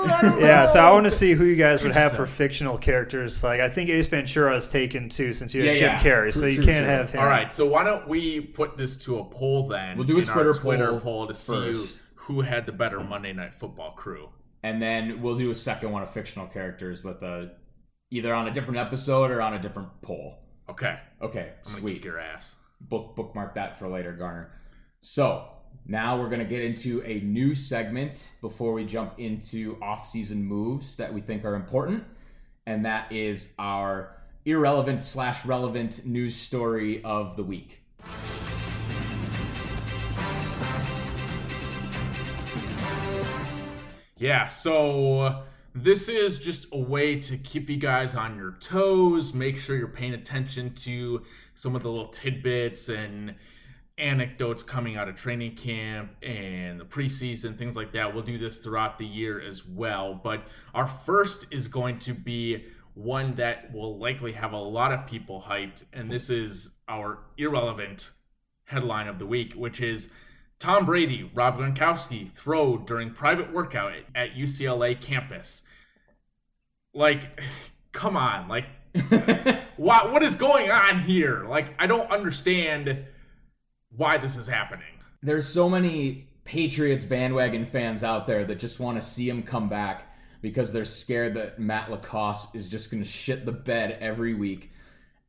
Person. 0.09 0.41
yeah, 0.41 0.67
so 0.67 0.81
I 0.81 0.91
want 0.91 1.05
to 1.05 1.11
see 1.11 1.33
who 1.33 1.45
you 1.45 1.57
guys 1.57 1.83
would 1.83 1.95
have 1.95 2.13
for 2.13 2.27
fictional 2.27 2.79
characters. 2.79 3.43
Like 3.45 3.61
I 3.61 3.69
think 3.69 3.91
Ace 3.91 4.07
Ventura 4.07 4.57
is 4.57 4.69
taken 4.69 5.09
too, 5.09 5.33
since 5.33 5.55
you 5.55 5.65
have 5.65 5.75
Yeah, 5.77 5.81
Jim 5.81 5.91
yeah. 5.93 5.99
Carrey, 6.01 6.33
True, 6.33 6.41
so 6.41 6.47
you 6.47 6.57
true, 6.57 6.65
can't 6.65 6.85
true. 6.87 6.95
have 6.95 7.11
him. 7.11 7.21
All 7.21 7.27
right, 7.27 7.53
so 7.53 7.67
why 7.67 7.85
don't 7.85 8.09
we 8.09 8.41
put 8.41 8.77
this 8.77 8.97
to 9.05 9.19
a 9.19 9.25
poll 9.25 9.69
then? 9.69 9.97
We'll 9.97 10.07
do 10.07 10.17
a 10.19 10.23
in 10.23 10.29
our 10.29 10.35
Twitter 10.35 10.55
Twitter 10.55 10.91
poll 10.93 11.01
poll 11.01 11.27
to 11.29 11.35
see 11.35 11.53
first. 11.53 11.97
who 12.15 12.41
had 12.43 12.67
the 12.67 12.73
better 12.73 13.01
Monday 13.01 13.33
Night 13.33 13.55
Football 13.55 13.93
crew. 13.93 14.29
and 14.63 14.81
then 14.83 15.23
we'll 15.23 15.39
do 15.39 15.51
a 15.51 15.55
second 15.55 15.93
one 15.93 16.03
of 16.03 16.11
fictional 16.13 16.47
characters 16.49 17.05
with 17.05 17.23
a 17.23 17.53
either 18.11 18.33
on 18.35 18.49
a 18.49 18.53
different 18.53 18.79
episode 18.79 19.31
or 19.31 19.41
on 19.43 19.55
a 19.55 19.59
different 19.61 19.89
poll. 20.03 20.39
Okay, 20.69 20.99
Okay, 21.23 21.53
I'm 21.65 21.71
gonna 21.73 21.81
sweet. 21.81 21.95
kick 21.95 22.05
your 22.05 22.19
ass. 22.21 22.57
Book 22.81 23.17
bookmark 23.17 23.55
that 23.55 23.79
for 23.79 23.89
later, 23.89 24.13
Garner. 24.13 24.53
So 25.01 25.49
now 25.87 26.21
we're 26.21 26.29
gonna 26.29 26.45
get 26.45 26.63
into 26.63 27.03
a 27.05 27.21
new 27.21 27.55
segment 27.55 28.33
before 28.41 28.73
we 28.73 28.85
jump 28.85 29.19
into 29.19 29.79
off-season 29.81 30.45
moves 30.45 30.97
that 30.97 31.13
we 31.13 31.21
think 31.21 31.45
are 31.45 31.55
important, 31.55 32.05
and 32.67 32.85
that 32.85 33.11
is 33.11 33.53
our 33.59 34.17
irrelevant 34.45 35.01
slash 35.01 35.45
relevant 35.45 36.05
news 36.07 36.35
story 36.35 37.03
of 37.05 37.37
the 37.37 37.43
week. 37.43 37.83
Yeah, 44.17 44.49
so 44.49 45.21
uh, 45.21 45.43
this 45.75 46.09
is 46.09 46.39
just 46.39 46.67
a 46.73 46.79
way 46.79 47.21
to 47.21 47.37
keep 47.37 47.71
you 47.71 47.77
guys 47.77 48.17
on 48.17 48.37
your 48.37 48.53
toes, 48.59 49.33
make 49.33 49.57
sure 49.57 49.77
you're 49.77 49.87
paying 49.87 50.15
attention 50.15 50.75
to 50.75 51.23
some 51.55 51.77
of 51.77 51.83
the 51.83 51.89
little 51.89 52.09
tidbits 52.09 52.89
and 52.89 53.35
anecdotes 53.99 54.63
coming 54.63 54.97
out 54.97 55.09
of 55.09 55.17
training 55.17 55.57
camp 55.57 56.11
and 56.23 56.81
the 56.81 56.85
preseason, 56.85 57.59
things 57.59 57.77
like 57.77 57.93
that. 57.93 58.13
We'll 58.13 58.23
do 58.23 58.39
this 58.39 58.59
throughout 58.59 58.99
the 58.99 59.07
year 59.07 59.41
as 59.41 59.67
well. 59.67 60.21
But 60.23 60.45
our 60.75 60.87
first 60.87 61.47
is 61.51 61.69
going 61.69 61.99
to 62.01 62.15
be 62.15 62.65
one 62.95 63.35
that 63.37 63.73
will 63.73 63.99
likely 63.99 64.33
have 64.33 64.53
a 64.53 64.59
lot 64.59 64.93
of 64.93 65.07
people 65.07 65.45
hyped, 65.47 65.85
and 65.93 66.11
this 66.11 66.31
is 66.31 66.71
our 66.89 67.19
irrelevant 67.37 68.11
headline 68.65 69.07
of 69.07 69.19
the 69.19 69.27
week, 69.27 69.55
which 69.55 69.81
is 69.81 70.09
Tom 70.59 70.85
Brady, 70.85 71.31
Rob 71.35 71.59
Gronkowski 71.59 72.29
throw 72.29 72.77
during 72.79 73.13
private 73.13 73.53
workout 73.53 73.93
at 74.15 74.35
UCLA 74.35 75.01
campus. 75.01 75.63
Like, 76.93 77.41
come 77.93 78.17
on, 78.17 78.49
like, 78.49 78.67
what 79.77 80.13
what 80.13 80.23
is 80.23 80.35
going 80.35 80.71
on 80.71 81.03
here? 81.03 81.45
Like, 81.49 81.75
I 81.79 81.87
don't 81.87 82.11
understand 82.11 83.05
why 83.97 84.19
this 84.19 84.37
is 84.37 84.47
happening. 84.47 84.87
There's 85.23 85.47
so 85.49 85.69
many 85.69 86.29
Patriots 86.45 87.05
bandwagon 87.05 87.67
fans 87.67 88.03
out 88.05 88.27
there 88.27 88.45
that 88.45 88.59
just 88.59 88.81
want 88.81 89.01
to 89.01 89.07
see 89.07 89.29
him 89.29 89.43
come 89.43 89.69
back. 89.69 90.05
because 90.41 90.73
they're 90.73 90.85
scared 90.85 91.35
that 91.35 91.59
Matt 91.59 91.91
Lacoste 91.91 92.55
is 92.55 92.69
just 92.69 92.91
going 92.91 93.03
to 93.03 93.09
shit 93.09 93.45
the 93.45 93.53
bed 93.53 93.99
every 94.01 94.35
week. 94.35 94.71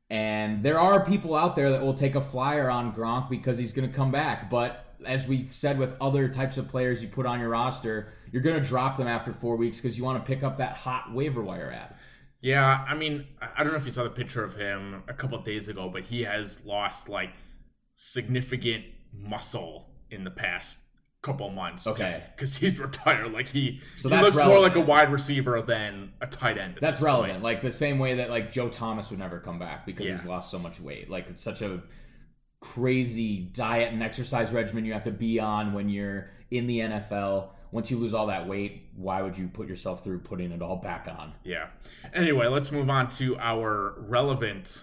And 0.09 0.63
there 0.63 0.79
are 0.79 1.05
people 1.05 1.35
out 1.35 1.55
there 1.55 1.71
that 1.71 1.81
will 1.81 1.93
take 1.93 2.15
a 2.15 2.21
flyer 2.21 2.69
on 2.69 2.93
Gronk 2.93 3.29
because 3.29 3.57
he's 3.57 3.73
going 3.73 3.89
to 3.89 3.95
come 3.95 4.11
back. 4.11 4.49
But 4.49 4.85
as 5.05 5.27
we've 5.27 5.53
said 5.53 5.77
with 5.77 5.93
other 6.01 6.27
types 6.27 6.57
of 6.57 6.67
players 6.67 7.01
you 7.01 7.07
put 7.07 7.25
on 7.25 7.39
your 7.39 7.49
roster, 7.49 8.13
you're 8.31 8.41
going 8.41 8.61
to 8.61 8.67
drop 8.67 8.97
them 8.97 9.07
after 9.07 9.33
four 9.33 9.55
weeks 9.55 9.79
because 9.79 9.97
you 9.97 10.03
want 10.03 10.23
to 10.23 10.27
pick 10.27 10.43
up 10.43 10.57
that 10.57 10.77
hot 10.77 11.13
waiver 11.13 11.41
wire 11.41 11.71
ad. 11.71 11.95
Yeah, 12.41 12.85
I 12.87 12.95
mean, 12.95 13.25
I 13.41 13.63
don't 13.63 13.73
know 13.73 13.77
if 13.77 13.85
you 13.85 13.91
saw 13.91 14.03
the 14.03 14.09
picture 14.09 14.43
of 14.43 14.55
him 14.55 15.03
a 15.07 15.13
couple 15.13 15.37
of 15.37 15.43
days 15.43 15.67
ago, 15.67 15.89
but 15.89 16.03
he 16.03 16.21
has 16.21 16.63
lost 16.65 17.09
like 17.09 17.31
significant 18.01 18.85
muscle 19.13 19.89
in 20.09 20.23
the 20.23 20.31
past 20.31 20.79
couple 21.21 21.49
months. 21.49 21.85
Okay. 21.85 22.23
Because 22.33 22.55
he's 22.55 22.79
retired. 22.87 23.33
Like 23.33 23.49
he, 23.49 23.81
So 23.97 24.07
he 24.07 24.15
looks 24.21 24.37
more 24.37 24.59
like 24.61 24.75
a 24.75 24.79
wide 24.79 25.11
receiver 25.11 25.61
than 25.61 26.13
a 26.21 26.27
tight 26.27 26.57
end. 26.57 26.77
That's 26.79 27.01
relevant. 27.01 27.33
point. 27.33 27.43
Like 27.43 27.61
the 27.61 27.69
same 27.69 27.99
way 27.99 28.15
that 28.15 28.29
like 28.29 28.53
Joe 28.53 28.69
Thomas 28.69 29.09
would 29.09 29.19
never 29.19 29.39
come 29.39 29.59
back 29.59 29.85
because 29.85 30.07
Yeah. 30.07 30.13
he's 30.13 30.25
lost 30.25 30.49
so 30.49 30.57
much 30.57 30.79
weight. 30.79 31.09
Like 31.09 31.27
it's 31.29 31.43
such 31.43 31.61
a 31.61 31.81
crazy 32.61 33.49
diet 33.53 33.91
and 33.91 34.01
exercise 34.01 34.51
regimen 34.53 34.85
you 34.85 34.93
have 34.93 35.03
to 35.03 35.11
be 35.11 35.39
on 35.39 35.73
when 35.73 35.89
you're 35.89 36.29
in 36.51 36.67
the 36.67 36.79
NFL. 36.79 37.49
Once 37.71 37.91
you 37.91 37.97
lose 37.97 38.13
all 38.13 38.27
that 38.27 38.47
weight, 38.47 38.87
why 38.95 39.21
would 39.21 39.37
you 39.37 39.47
put 39.49 39.67
yourself 39.67 40.03
through 40.05 40.19
putting 40.19 40.51
it 40.53 40.61
all 40.61 40.77
back 40.77 41.07
on? 41.07 41.33
Yeah. 41.43 41.67
Anyway, 42.13 42.47
let's 42.47 42.71
move 42.71 42.89
on 42.89 43.09
to 43.09 43.37
our 43.37 43.93
relevant 44.07 44.81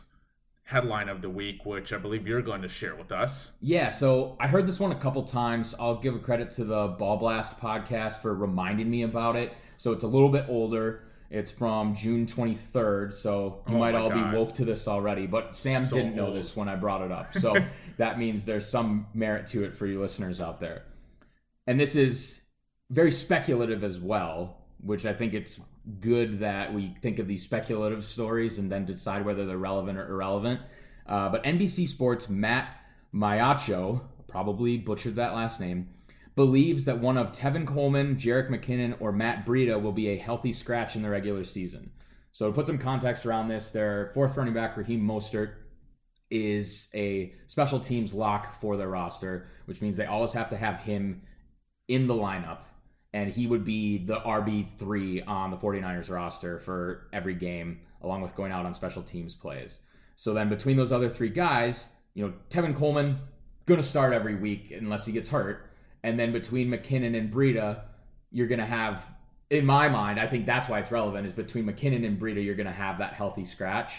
headline 0.66 1.08
of 1.08 1.22
the 1.22 1.30
week, 1.30 1.64
which 1.64 1.92
I 1.92 1.96
believe 1.98 2.26
you're 2.26 2.42
going 2.42 2.62
to 2.62 2.68
share 2.68 2.96
with 2.96 3.12
us. 3.12 3.52
Yeah, 3.60 3.88
so 3.88 4.36
I 4.40 4.48
heard 4.48 4.66
this 4.66 4.80
one 4.80 4.90
a 4.90 4.98
couple 4.98 5.22
times. 5.22 5.76
I'll 5.78 5.94
give 6.00 6.16
a 6.16 6.18
credit 6.18 6.50
to 6.56 6.64
the 6.64 6.88
Ball 6.98 7.16
Blast 7.18 7.58
podcast 7.60 8.20
for 8.20 8.34
reminding 8.34 8.90
me 8.90 9.02
about 9.02 9.36
it. 9.36 9.52
So 9.76 9.92
it's 9.92 10.02
a 10.02 10.08
little 10.08 10.28
bit 10.28 10.46
older. 10.48 11.04
It's 11.30 11.52
from 11.52 11.94
June 11.94 12.26
23rd, 12.26 13.12
so 13.12 13.62
you 13.68 13.76
Oh 13.76 13.78
might 13.78 13.94
all 13.94 14.10
God. 14.10 14.30
be 14.32 14.36
woke 14.36 14.54
to 14.54 14.64
this 14.64 14.88
already. 14.88 15.26
But 15.28 15.56
Sam 15.56 15.84
So 15.84 15.94
didn't 15.96 16.16
know 16.16 16.26
old. 16.26 16.36
this 16.36 16.56
when 16.56 16.68
I 16.68 16.74
brought 16.74 17.02
it 17.02 17.12
up. 17.12 17.32
So 17.38 17.54
that 17.96 18.18
means 18.18 18.44
there's 18.44 18.68
some 18.68 19.06
merit 19.14 19.46
to 19.48 19.64
it 19.64 19.76
for 19.76 19.86
you 19.86 20.00
listeners 20.00 20.40
out 20.40 20.58
there. 20.60 20.82
And 21.68 21.78
this 21.78 21.94
is 21.94 22.40
very 22.90 23.10
speculative 23.12 23.84
as 23.84 24.00
well, 24.00 24.58
which 24.80 25.06
I 25.06 25.12
think 25.12 25.32
it's 25.32 25.58
good 26.00 26.40
that 26.40 26.72
we 26.72 26.94
think 27.00 27.18
of 27.18 27.28
these 27.28 27.42
speculative 27.42 28.04
stories 28.04 28.58
and 28.58 28.70
then 28.70 28.84
decide 28.84 29.24
whether 29.24 29.46
they're 29.46 29.58
relevant 29.58 29.98
or 29.98 30.08
irrelevant. 30.08 30.60
Uh, 31.06 31.28
but 31.28 31.44
NBC 31.44 31.88
Sports 31.88 32.28
Matt 32.28 32.80
Maiocco, 33.14 34.00
probably 34.28 34.78
butchered 34.78 35.16
that 35.16 35.34
last 35.34 35.60
name, 35.60 35.88
believes 36.34 36.84
that 36.84 37.00
one 37.00 37.16
of 37.16 37.32
Tevin 37.32 37.66
Coleman, 37.66 38.16
Jerick 38.16 38.50
McKinnon, 38.50 38.96
or 39.00 39.12
Matt 39.12 39.46
Breida 39.46 39.80
will 39.80 39.92
be 39.92 40.08
a 40.08 40.18
healthy 40.18 40.52
scratch 40.52 40.96
in 40.96 41.02
the 41.02 41.08
regular 41.08 41.44
season. 41.44 41.90
So 42.32 42.48
to 42.48 42.52
put 42.52 42.66
some 42.66 42.78
context 42.78 43.24
around 43.24 43.48
this, 43.48 43.70
their 43.70 44.10
fourth 44.12 44.36
running 44.36 44.52
back, 44.52 44.76
Raheem 44.76 45.00
Mostert, 45.00 45.52
is 46.30 46.88
a 46.94 47.32
special 47.46 47.80
teams 47.80 48.12
lock 48.12 48.60
for 48.60 48.76
their 48.76 48.88
roster, 48.88 49.48
which 49.64 49.80
means 49.80 49.96
they 49.96 50.06
always 50.06 50.32
have 50.32 50.50
to 50.50 50.56
have 50.56 50.80
him 50.80 51.22
in 51.88 52.06
the 52.06 52.14
lineup. 52.14 52.58
And 53.16 53.32
he 53.32 53.46
would 53.46 53.64
be 53.64 54.04
the 54.04 54.16
RB3 54.16 55.26
on 55.26 55.50
the 55.50 55.56
49ers 55.56 56.10
roster 56.10 56.58
for 56.58 57.08
every 57.14 57.34
game, 57.34 57.80
along 58.02 58.20
with 58.20 58.34
going 58.34 58.52
out 58.52 58.66
on 58.66 58.74
special 58.74 59.02
teams 59.02 59.32
plays. 59.32 59.78
So 60.16 60.34
then 60.34 60.50
between 60.50 60.76
those 60.76 60.92
other 60.92 61.08
three 61.08 61.30
guys, 61.30 61.86
you 62.12 62.26
know, 62.26 62.34
Tevin 62.50 62.76
Coleman, 62.76 63.18
going 63.64 63.80
to 63.80 63.86
start 63.86 64.12
every 64.12 64.34
week 64.34 64.70
unless 64.70 65.06
he 65.06 65.12
gets 65.12 65.30
hurt. 65.30 65.70
And 66.02 66.18
then 66.18 66.30
between 66.30 66.68
McKinnon 66.68 67.16
and 67.16 67.32
Breida, 67.32 67.80
you're 68.30 68.48
going 68.48 68.58
to 68.58 68.66
have, 68.66 69.06
in 69.48 69.64
my 69.64 69.88
mind, 69.88 70.20
I 70.20 70.26
think 70.26 70.44
that's 70.44 70.68
why 70.68 70.80
it's 70.80 70.92
relevant, 70.92 71.26
is 71.26 71.32
between 71.32 71.64
McKinnon 71.64 72.04
and 72.04 72.20
Breida, 72.20 72.44
you're 72.44 72.54
going 72.54 72.66
to 72.66 72.72
have 72.72 72.98
that 72.98 73.14
healthy 73.14 73.46
scratch 73.46 73.94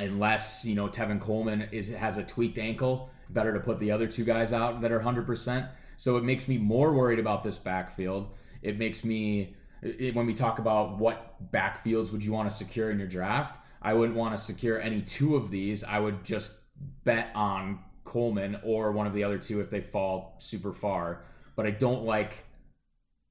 unless 0.00 0.64
you 0.64 0.74
know 0.74 0.88
Tevin 0.88 1.20
Coleman 1.20 1.68
is 1.72 1.88
has 1.88 2.18
a 2.18 2.24
tweaked 2.24 2.58
ankle. 2.58 3.10
Better 3.30 3.52
to 3.54 3.60
put 3.60 3.80
the 3.80 3.90
other 3.90 4.06
two 4.06 4.24
guys 4.24 4.52
out 4.52 4.80
that 4.82 4.92
are 4.92 5.00
hundred 5.00 5.26
percent. 5.26 5.66
So 5.96 6.16
it 6.16 6.24
makes 6.24 6.48
me 6.48 6.58
more 6.58 6.92
worried 6.92 7.18
about 7.18 7.44
this 7.44 7.58
backfield. 7.58 8.28
It 8.62 8.78
makes 8.78 9.04
me 9.04 9.54
it, 9.82 10.14
when 10.14 10.26
we 10.26 10.34
talk 10.34 10.58
about 10.58 10.98
what 10.98 11.50
backfields 11.52 12.10
would 12.12 12.24
you 12.24 12.32
want 12.32 12.48
to 12.50 12.54
secure 12.54 12.90
in 12.90 12.98
your 12.98 13.08
draft. 13.08 13.60
I 13.82 13.94
wouldn't 13.94 14.16
want 14.16 14.36
to 14.36 14.42
secure 14.42 14.80
any 14.80 15.02
two 15.02 15.36
of 15.36 15.50
these. 15.50 15.84
I 15.84 15.98
would 15.98 16.24
just 16.24 16.52
bet 17.04 17.30
on 17.34 17.80
Coleman 18.04 18.58
or 18.64 18.92
one 18.92 19.06
of 19.06 19.14
the 19.14 19.24
other 19.24 19.38
two 19.38 19.60
if 19.60 19.70
they 19.70 19.80
fall 19.80 20.36
super 20.38 20.72
far. 20.72 21.24
But 21.56 21.66
I 21.66 21.70
don't 21.70 22.04
like 22.04 22.44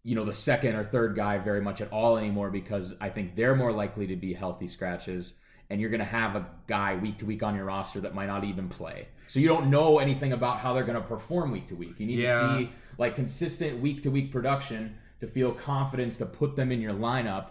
you 0.04 0.16
know 0.16 0.26
the 0.26 0.34
second 0.34 0.76
or 0.76 0.84
third 0.84 1.16
guy 1.16 1.38
very 1.38 1.62
much 1.62 1.82
at 1.82 1.92
all 1.92 2.18
anymore 2.18 2.52
because 2.52 2.94
I 3.00 3.10
think 3.10 3.36
they're 3.36 3.56
more 3.56 3.72
likely 3.72 4.08
to 4.08 4.16
be 4.16 4.34
healthy 4.34 4.68
scratches 4.68 5.36
and 5.74 5.82
you're 5.82 5.90
going 5.90 6.00
to 6.00 6.06
have 6.06 6.36
a 6.36 6.46
guy 6.68 6.94
week 6.96 7.18
to 7.18 7.26
week 7.26 7.42
on 7.42 7.56
your 7.56 7.66
roster 7.66 8.00
that 8.00 8.14
might 8.14 8.28
not 8.28 8.44
even 8.44 8.70
play. 8.70 9.08
So 9.28 9.40
you 9.40 9.48
don't 9.48 9.72
know 9.72 9.98
anything 9.98 10.32
about 10.34 10.60
how 10.60 10.72
they're 10.76 10.84
going 10.84 11.02
to 11.02 11.08
perform 11.08 11.50
week 11.50 11.66
to 11.68 11.76
week. 11.76 12.00
You 12.00 12.06
need 12.06 12.20
Yeah. 12.20 12.40
to 12.40 12.58
see 12.60 12.70
like 13.00 13.16
consistent 13.16 13.80
week 13.82 14.04
to 14.04 14.12
week 14.12 14.32
production 14.32 14.96
to 15.20 15.26
feel 15.26 15.52
confidence 15.52 16.16
to 16.18 16.28
put 16.28 16.56
them 16.56 16.72
in 16.72 16.80
your 16.80 16.94
lineup. 16.94 17.48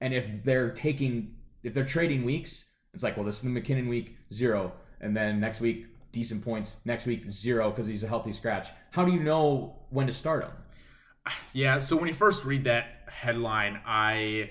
And 0.00 0.14
if 0.14 0.24
they're 0.44 0.70
taking 0.70 1.34
if 1.64 1.74
they're 1.74 1.84
trading 1.84 2.24
weeks, 2.24 2.64
it's 2.92 3.02
like, 3.02 3.16
well, 3.16 3.26
this 3.26 3.36
is 3.36 3.42
the 3.42 3.48
McKinnon 3.48 3.88
week, 3.88 4.16
zero. 4.32 4.72
And 5.00 5.16
then 5.16 5.40
next 5.40 5.60
week, 5.60 5.86
decent 6.12 6.44
points. 6.44 6.76
Next 6.84 7.06
week, 7.06 7.28
zero 7.28 7.70
because 7.70 7.88
he's 7.88 8.04
a 8.04 8.06
healthy 8.06 8.32
scratch. 8.32 8.68
How 8.92 9.04
do 9.04 9.10
you 9.10 9.20
know 9.20 9.74
when 9.90 10.06
to 10.06 10.12
start 10.12 10.44
him? 10.44 10.52
Yeah, 11.52 11.80
so 11.80 11.96
when 11.96 12.06
you 12.06 12.14
first 12.14 12.44
read 12.44 12.64
that 12.64 12.84
headline, 13.08 13.80
I 13.84 14.50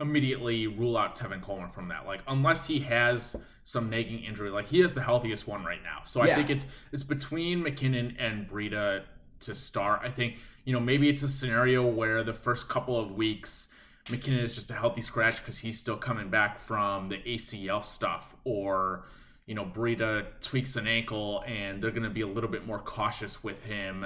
immediately 0.00 0.66
rule 0.66 0.96
out 0.96 1.16
Tevin 1.16 1.40
Coleman 1.42 1.70
from 1.70 1.88
that. 1.88 2.06
Like, 2.06 2.20
unless 2.26 2.66
he 2.66 2.80
has 2.80 3.36
some 3.64 3.88
nagging 3.88 4.22
injury, 4.24 4.50
like 4.50 4.66
he 4.68 4.80
is 4.82 4.92
the 4.92 5.02
healthiest 5.02 5.46
one 5.46 5.64
right 5.64 5.82
now. 5.82 6.02
So 6.04 6.20
I 6.20 6.26
Yeah. 6.26 6.36
think 6.36 6.50
it's 6.50 6.66
it's 6.92 7.02
between 7.02 7.62
McKinnon 7.64 8.14
and 8.18 8.48
Breida 8.48 9.04
to 9.40 9.54
start. 9.54 10.00
I 10.02 10.10
think 10.10 10.36
you 10.64 10.72
know 10.72 10.80
maybe 10.80 11.08
it's 11.08 11.22
a 11.22 11.28
scenario 11.28 11.86
where 11.86 12.22
the 12.22 12.32
first 12.34 12.68
couple 12.68 12.98
of 12.98 13.12
weeks 13.12 13.68
McKinnon 14.06 14.42
is 14.42 14.54
just 14.54 14.70
a 14.70 14.74
healthy 14.74 15.00
scratch 15.00 15.38
because 15.38 15.56
he's 15.58 15.78
still 15.78 15.96
coming 15.96 16.28
back 16.28 16.58
from 16.60 17.08
the 17.08 17.16
ACL 17.26 17.82
stuff, 17.82 18.34
or 18.44 19.04
you 19.46 19.54
know 19.54 19.64
Breida 19.64 20.26
tweaks 20.42 20.76
an 20.76 20.86
ankle 20.86 21.42
and 21.46 21.82
they're 21.82 21.90
going 21.90 22.02
to 22.02 22.10
be 22.10 22.20
a 22.22 22.26
little 22.26 22.50
bit 22.50 22.66
more 22.66 22.80
cautious 22.80 23.42
with 23.42 23.62
him 23.62 24.04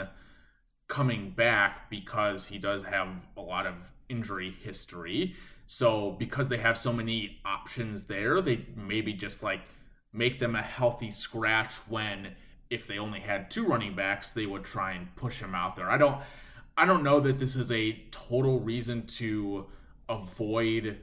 coming 0.87 1.30
back 1.30 1.90
because 1.90 2.47
he 2.47 2.59
does 2.59 2.83
have 2.85 3.09
a 3.37 3.40
lot 3.40 3.66
of 3.66 3.75
injury 4.09 4.54
history. 4.62 5.35
So 5.70 6.16
because 6.18 6.48
they 6.48 6.56
have 6.56 6.78
so 6.78 6.94
many 6.94 7.38
options 7.44 8.04
there, 8.04 8.40
they 8.40 8.64
maybe 8.75 9.12
just 9.12 9.42
like 9.42 9.60
make 10.14 10.38
them 10.38 10.56
a 10.56 10.62
healthy 10.62 11.10
scratch 11.10 11.75
when 11.88 12.34
if 12.70 12.87
they 12.87 12.98
only 12.98 13.20
had 13.20 13.50
two 13.50 13.66
running 13.66 13.94
backs, 13.94 14.32
they 14.32 14.46
would 14.46 14.64
try 14.64 14.92
and 14.92 15.14
push 15.14 15.38
him 15.38 15.54
out 15.54 15.76
there. 15.76 15.90
I 15.90 15.98
don't 15.98 16.22
I 16.78 16.87
don't 16.87 17.02
know 17.02 17.20
that 17.20 17.38
this 17.38 17.54
is 17.54 17.70
a 17.70 18.02
total 18.10 18.60
reason 18.60 19.06
to 19.18 19.66
avoid 20.08 21.00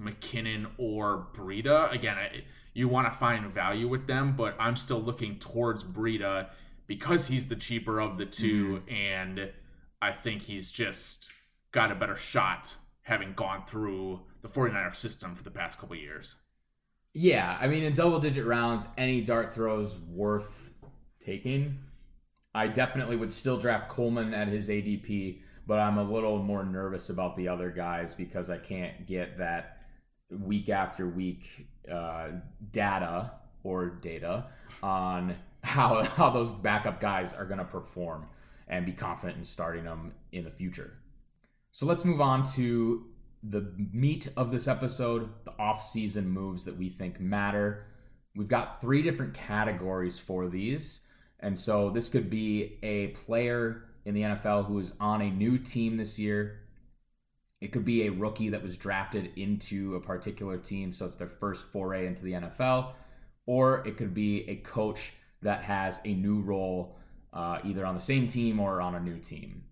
McKinnon 0.00 0.66
or 0.78 1.26
Breida. 1.36 1.92
Again, 1.92 2.16
I, 2.16 2.44
you 2.72 2.88
want 2.88 3.12
to 3.12 3.18
find 3.18 3.52
value 3.52 3.86
with 3.86 4.06
them, 4.06 4.34
but 4.34 4.56
I'm 4.58 4.78
still 4.78 5.02
looking 5.02 5.38
towards 5.38 5.84
Breida 5.84 6.48
because 6.86 7.26
he's 7.26 7.48
the 7.48 7.56
cheaper 7.56 8.00
of 8.00 8.16
the 8.16 8.24
2 8.24 8.64
mm-hmm. 8.64 8.94
and 8.94 9.50
I 10.00 10.12
think 10.12 10.40
he's 10.40 10.70
just 10.70 11.28
got 11.70 11.92
a 11.92 11.94
better 11.94 12.16
shot 12.16 12.76
having 13.04 13.32
gone 13.34 13.64
through 13.66 14.20
the 14.42 14.48
49er 14.48 14.96
system 14.96 15.34
for 15.34 15.44
the 15.44 15.50
past 15.50 15.78
couple 15.78 15.96
years. 15.96 16.34
Yeah, 17.12 17.56
I 17.60 17.68
mean, 17.68 17.84
in 17.84 17.94
double 17.94 18.18
digit 18.18 18.44
rounds, 18.44 18.88
any 18.98 19.20
dart 19.20 19.54
throws 19.54 19.96
worth 19.96 20.50
taking. 21.24 21.78
I 22.54 22.66
definitely 22.66 23.16
would 23.16 23.32
still 23.32 23.56
draft 23.56 23.88
Coleman 23.88 24.34
at 24.34 24.48
his 24.48 24.68
ADP, 24.68 25.40
but 25.66 25.78
I'm 25.78 25.98
a 25.98 26.04
little 26.04 26.42
more 26.42 26.64
nervous 26.64 27.10
about 27.10 27.36
the 27.36 27.48
other 27.48 27.70
guys 27.70 28.14
because 28.14 28.50
I 28.50 28.58
can't 28.58 29.06
get 29.06 29.38
that 29.38 29.78
week 30.30 30.68
after 30.68 31.08
week 31.08 31.68
uh, 31.90 32.28
data 32.72 33.32
or 33.62 33.86
data 33.86 34.46
on 34.82 35.36
how 35.62 36.02
how 36.16 36.30
those 36.30 36.50
backup 36.50 37.00
guys 37.00 37.34
are 37.34 37.44
going 37.44 37.58
to 37.58 37.64
perform 37.64 38.26
and 38.68 38.86
be 38.86 38.92
confident 38.92 39.38
in 39.38 39.44
starting 39.44 39.84
them 39.84 40.12
in 40.32 40.44
the 40.44 40.50
future. 40.50 40.94
So 41.74 41.86
let's 41.86 42.04
move 42.04 42.20
on 42.20 42.48
to 42.52 43.04
the 43.42 43.74
meat 43.92 44.28
of 44.36 44.52
this 44.52 44.68
episode, 44.68 45.28
the 45.44 45.50
off-season 45.58 46.30
moves 46.30 46.64
that 46.66 46.78
we 46.78 46.88
think 46.88 47.18
matter. 47.18 47.86
We've 48.36 48.46
got 48.46 48.80
three 48.80 49.02
different 49.02 49.34
categories 49.34 50.16
for 50.16 50.46
these. 50.46 51.00
And 51.40 51.58
so 51.58 51.90
this 51.90 52.08
could 52.08 52.30
be 52.30 52.78
a 52.84 53.08
player 53.08 53.86
in 54.04 54.14
the 54.14 54.20
NFL 54.20 54.66
who 54.66 54.78
is 54.78 54.92
on 55.00 55.20
a 55.20 55.28
new 55.28 55.58
team 55.58 55.96
this 55.96 56.16
year. 56.16 56.60
It 57.60 57.72
could 57.72 57.84
be 57.84 58.06
a 58.06 58.12
rookie 58.12 58.50
that 58.50 58.62
was 58.62 58.76
drafted 58.76 59.32
into 59.34 59.96
a 59.96 60.00
particular 60.00 60.58
team, 60.58 60.92
so 60.92 61.06
it's 61.06 61.16
their 61.16 61.32
first 61.40 61.66
foray 61.72 62.06
into 62.06 62.22
the 62.22 62.34
NFL. 62.34 62.92
Or 63.46 63.84
it 63.84 63.96
could 63.96 64.14
be 64.14 64.48
a 64.48 64.56
coach 64.58 65.14
that 65.42 65.64
has 65.64 66.00
a 66.04 66.14
new 66.14 66.40
role 66.40 66.98
uh, 67.32 67.58
either 67.64 67.84
on 67.84 67.96
the 67.96 68.00
same 68.00 68.28
team 68.28 68.60
or 68.60 68.80
on 68.80 68.94
a 68.94 69.00
new 69.00 69.18
team. 69.18 69.64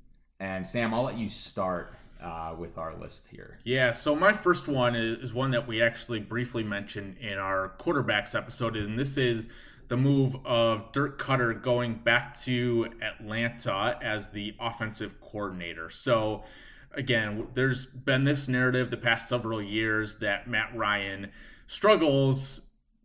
And 0.42 0.66
Sam, 0.66 0.92
I'll 0.92 1.04
let 1.04 1.16
you 1.16 1.28
start 1.28 1.94
uh, 2.20 2.56
with 2.58 2.76
our 2.76 2.96
list 2.96 3.28
here. 3.30 3.60
Yeah, 3.62 3.92
so 3.92 4.16
my 4.16 4.32
first 4.32 4.66
one 4.66 4.96
is, 4.96 5.32
one 5.32 5.52
that 5.52 5.68
we 5.68 5.80
actually 5.80 6.18
briefly 6.18 6.64
mentioned 6.64 7.18
in 7.18 7.38
our 7.38 7.74
quarterbacks 7.78 8.34
episode, 8.34 8.76
and 8.76 8.98
this 8.98 9.16
is 9.16 9.46
the 9.86 9.96
move 9.96 10.34
of 10.44 10.90
Dirk 10.90 11.22
Koetter 11.22 11.62
going 11.62 11.94
back 11.94 12.42
to 12.42 12.88
Atlanta 13.00 13.96
as 14.02 14.30
the 14.30 14.56
offensive 14.58 15.20
coordinator. 15.20 15.90
So, 15.90 16.42
again, 16.90 17.46
there's 17.54 17.86
been 17.86 18.24
this 18.24 18.48
narrative 18.48 18.90
the 18.90 18.96
past 18.96 19.28
several 19.28 19.62
years 19.62 20.16
that 20.16 20.48
Matt 20.48 20.76
Ryan 20.76 21.30
struggles 21.68 22.62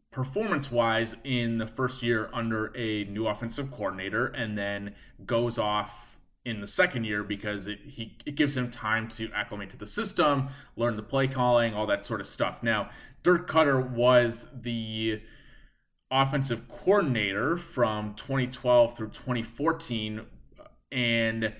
performance 0.09 0.71
wise 0.71 1.15
in 1.23 1.59
the 1.59 1.67
first 1.67 2.01
year 2.01 2.31
under 2.33 2.75
a 2.75 3.03
new 3.03 3.27
offensive 3.27 3.69
coordinator 3.69 4.25
and 4.25 4.57
then 4.57 4.95
goes 5.23 5.59
off 5.59 6.06
in 6.47 6.61
the 6.61 6.67
second 6.67 7.03
year 7.03 7.23
because 7.23 7.67
it, 7.67 7.79
he, 7.85 8.15
it 8.25 8.35
gives 8.35 8.55
him 8.55 8.71
time 8.71 9.09
to 9.09 9.29
acclimate 9.33 9.69
to 9.69 9.77
the 9.77 9.85
system, 9.85 10.47
learn 10.77 10.95
the 10.95 11.03
play 11.03 11.27
calling, 11.27 11.73
all 11.73 11.85
that 11.85 12.05
sort 12.05 12.21
of 12.21 12.27
stuff. 12.27 12.63
Now, 12.63 12.89
Dirk 13.21 13.49
Koetter 13.49 13.91
was 13.91 14.47
the 14.53 15.21
offensive 16.09 16.69
coordinator 16.69 17.57
from 17.57 18.13
2012 18.15 18.95
through 18.95 19.09
2014, 19.09 20.21
and 20.93 21.53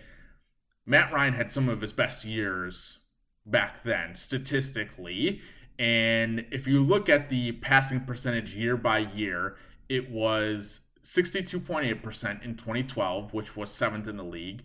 Matt 0.85 1.11
Ryan 1.11 1.33
had 1.33 1.51
some 1.51 1.67
of 1.67 1.81
his 1.81 1.91
best 1.91 2.23
years 2.23 2.99
back 3.45 3.83
then, 3.83 4.15
statistically. 4.15 5.41
And 5.77 6.45
if 6.49 6.65
you 6.65 6.81
look 6.81 7.09
at 7.09 7.27
the 7.27 7.51
passing 7.51 7.99
percentage 7.99 8.55
year 8.55 8.77
by 8.77 8.99
year, 8.99 9.57
it 9.89 10.09
was 10.09 10.79
62.8% 11.03 12.43
in 12.43 12.55
2012, 12.55 13.33
which 13.33 13.55
was 13.55 13.71
seventh 13.71 14.07
in 14.07 14.17
the 14.17 14.23
league, 14.23 14.63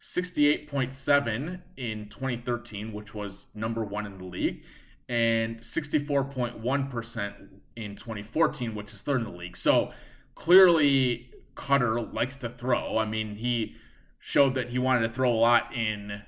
68.7 0.00 1.60
in 1.76 2.08
2013, 2.08 2.92
which 2.92 3.14
was 3.14 3.46
number 3.54 3.84
one 3.84 4.06
in 4.06 4.18
the 4.18 4.24
league, 4.24 4.62
and 5.08 5.58
64.1% 5.58 7.34
in 7.76 7.96
2014, 7.96 8.74
which 8.74 8.92
is 8.92 9.02
third 9.02 9.20
in 9.20 9.24
the 9.24 9.38
league. 9.38 9.56
So 9.56 9.92
clearly, 10.34 11.30
Koetter 11.56 12.12
likes 12.12 12.36
to 12.38 12.50
throw. 12.50 12.98
I 12.98 13.04
mean, 13.04 13.36
he 13.36 13.76
showed 14.18 14.54
that 14.54 14.70
he 14.70 14.78
wanted 14.78 15.08
to 15.08 15.14
throw 15.14 15.32
a 15.32 15.36
lot 15.36 15.74
in 15.74 16.22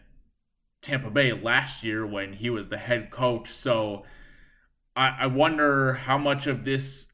Tampa 0.82 1.10
Bay 1.10 1.32
last 1.32 1.82
year 1.82 2.06
when 2.06 2.34
he 2.34 2.50
was 2.50 2.68
the 2.68 2.78
head 2.78 3.10
coach. 3.10 3.50
So 3.50 4.04
I, 4.94 5.16
I 5.20 5.26
wonder 5.26 5.94
how 5.94 6.18
much 6.18 6.46
of 6.46 6.64
this 6.64 7.06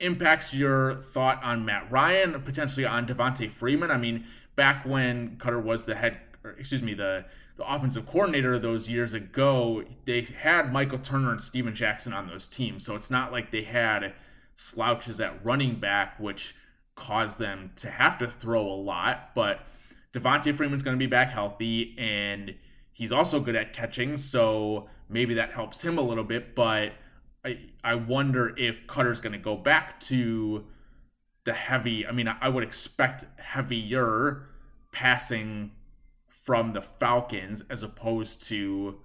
impacts 0.00 0.54
your 0.54 1.02
thought 1.02 1.42
on 1.42 1.64
Matt 1.64 1.90
Ryan, 1.90 2.40
potentially 2.42 2.86
on 2.86 3.06
Devonta 3.06 3.50
Freeman. 3.50 3.90
I 3.90 3.96
mean, 3.96 4.26
back 4.56 4.84
when 4.86 5.36
Koetter 5.38 5.62
was 5.62 5.84
the 5.84 5.94
head, 5.94 6.18
or 6.44 6.52
excuse 6.52 6.82
me, 6.82 6.94
the 6.94 7.24
the 7.58 7.74
offensive 7.74 8.06
coordinator 8.06 8.56
those 8.58 8.88
years 8.88 9.14
ago, 9.14 9.82
they 10.04 10.20
had 10.22 10.72
Michael 10.72 10.98
Turner 10.98 11.32
and 11.32 11.42
Steven 11.42 11.74
Jackson 11.74 12.12
on 12.12 12.28
those 12.28 12.46
teams. 12.46 12.86
So 12.86 12.94
it's 12.94 13.10
not 13.10 13.32
like 13.32 13.50
they 13.50 13.64
had 13.64 14.14
slouches 14.54 15.20
at 15.20 15.44
running 15.44 15.80
back, 15.80 16.20
which 16.20 16.54
caused 16.94 17.40
them 17.40 17.72
to 17.76 17.90
have 17.90 18.16
to 18.18 18.30
throw 18.30 18.64
a 18.64 18.78
lot. 18.78 19.30
But 19.34 19.60
Devonta 20.12 20.54
Freeman's 20.54 20.84
going 20.84 20.96
to 20.96 20.98
be 20.98 21.08
back 21.08 21.30
healthy, 21.30 21.96
and 21.98 22.54
he's 22.92 23.10
also 23.10 23.40
good 23.40 23.56
at 23.56 23.72
catching, 23.72 24.16
so 24.16 24.88
maybe 25.08 25.34
that 25.34 25.52
helps 25.52 25.80
him 25.80 25.98
a 25.98 26.02
little 26.02 26.24
bit. 26.24 26.54
But 26.54 26.92
I 27.44 27.58
I 27.84 27.94
wonder 27.94 28.56
if 28.56 28.86
Koetter's 28.86 29.20
going 29.20 29.32
to 29.32 29.38
go 29.38 29.56
back 29.56 30.00
to 30.00 30.64
the 31.44 31.52
heavy. 31.52 32.06
I 32.06 32.12
mean, 32.12 32.28
I 32.28 32.48
would 32.48 32.64
expect 32.64 33.24
heavier 33.40 34.48
passing 34.92 35.72
from 36.44 36.72
the 36.72 36.82
Falcons 36.82 37.62
as 37.70 37.82
opposed 37.82 38.46
to 38.48 38.96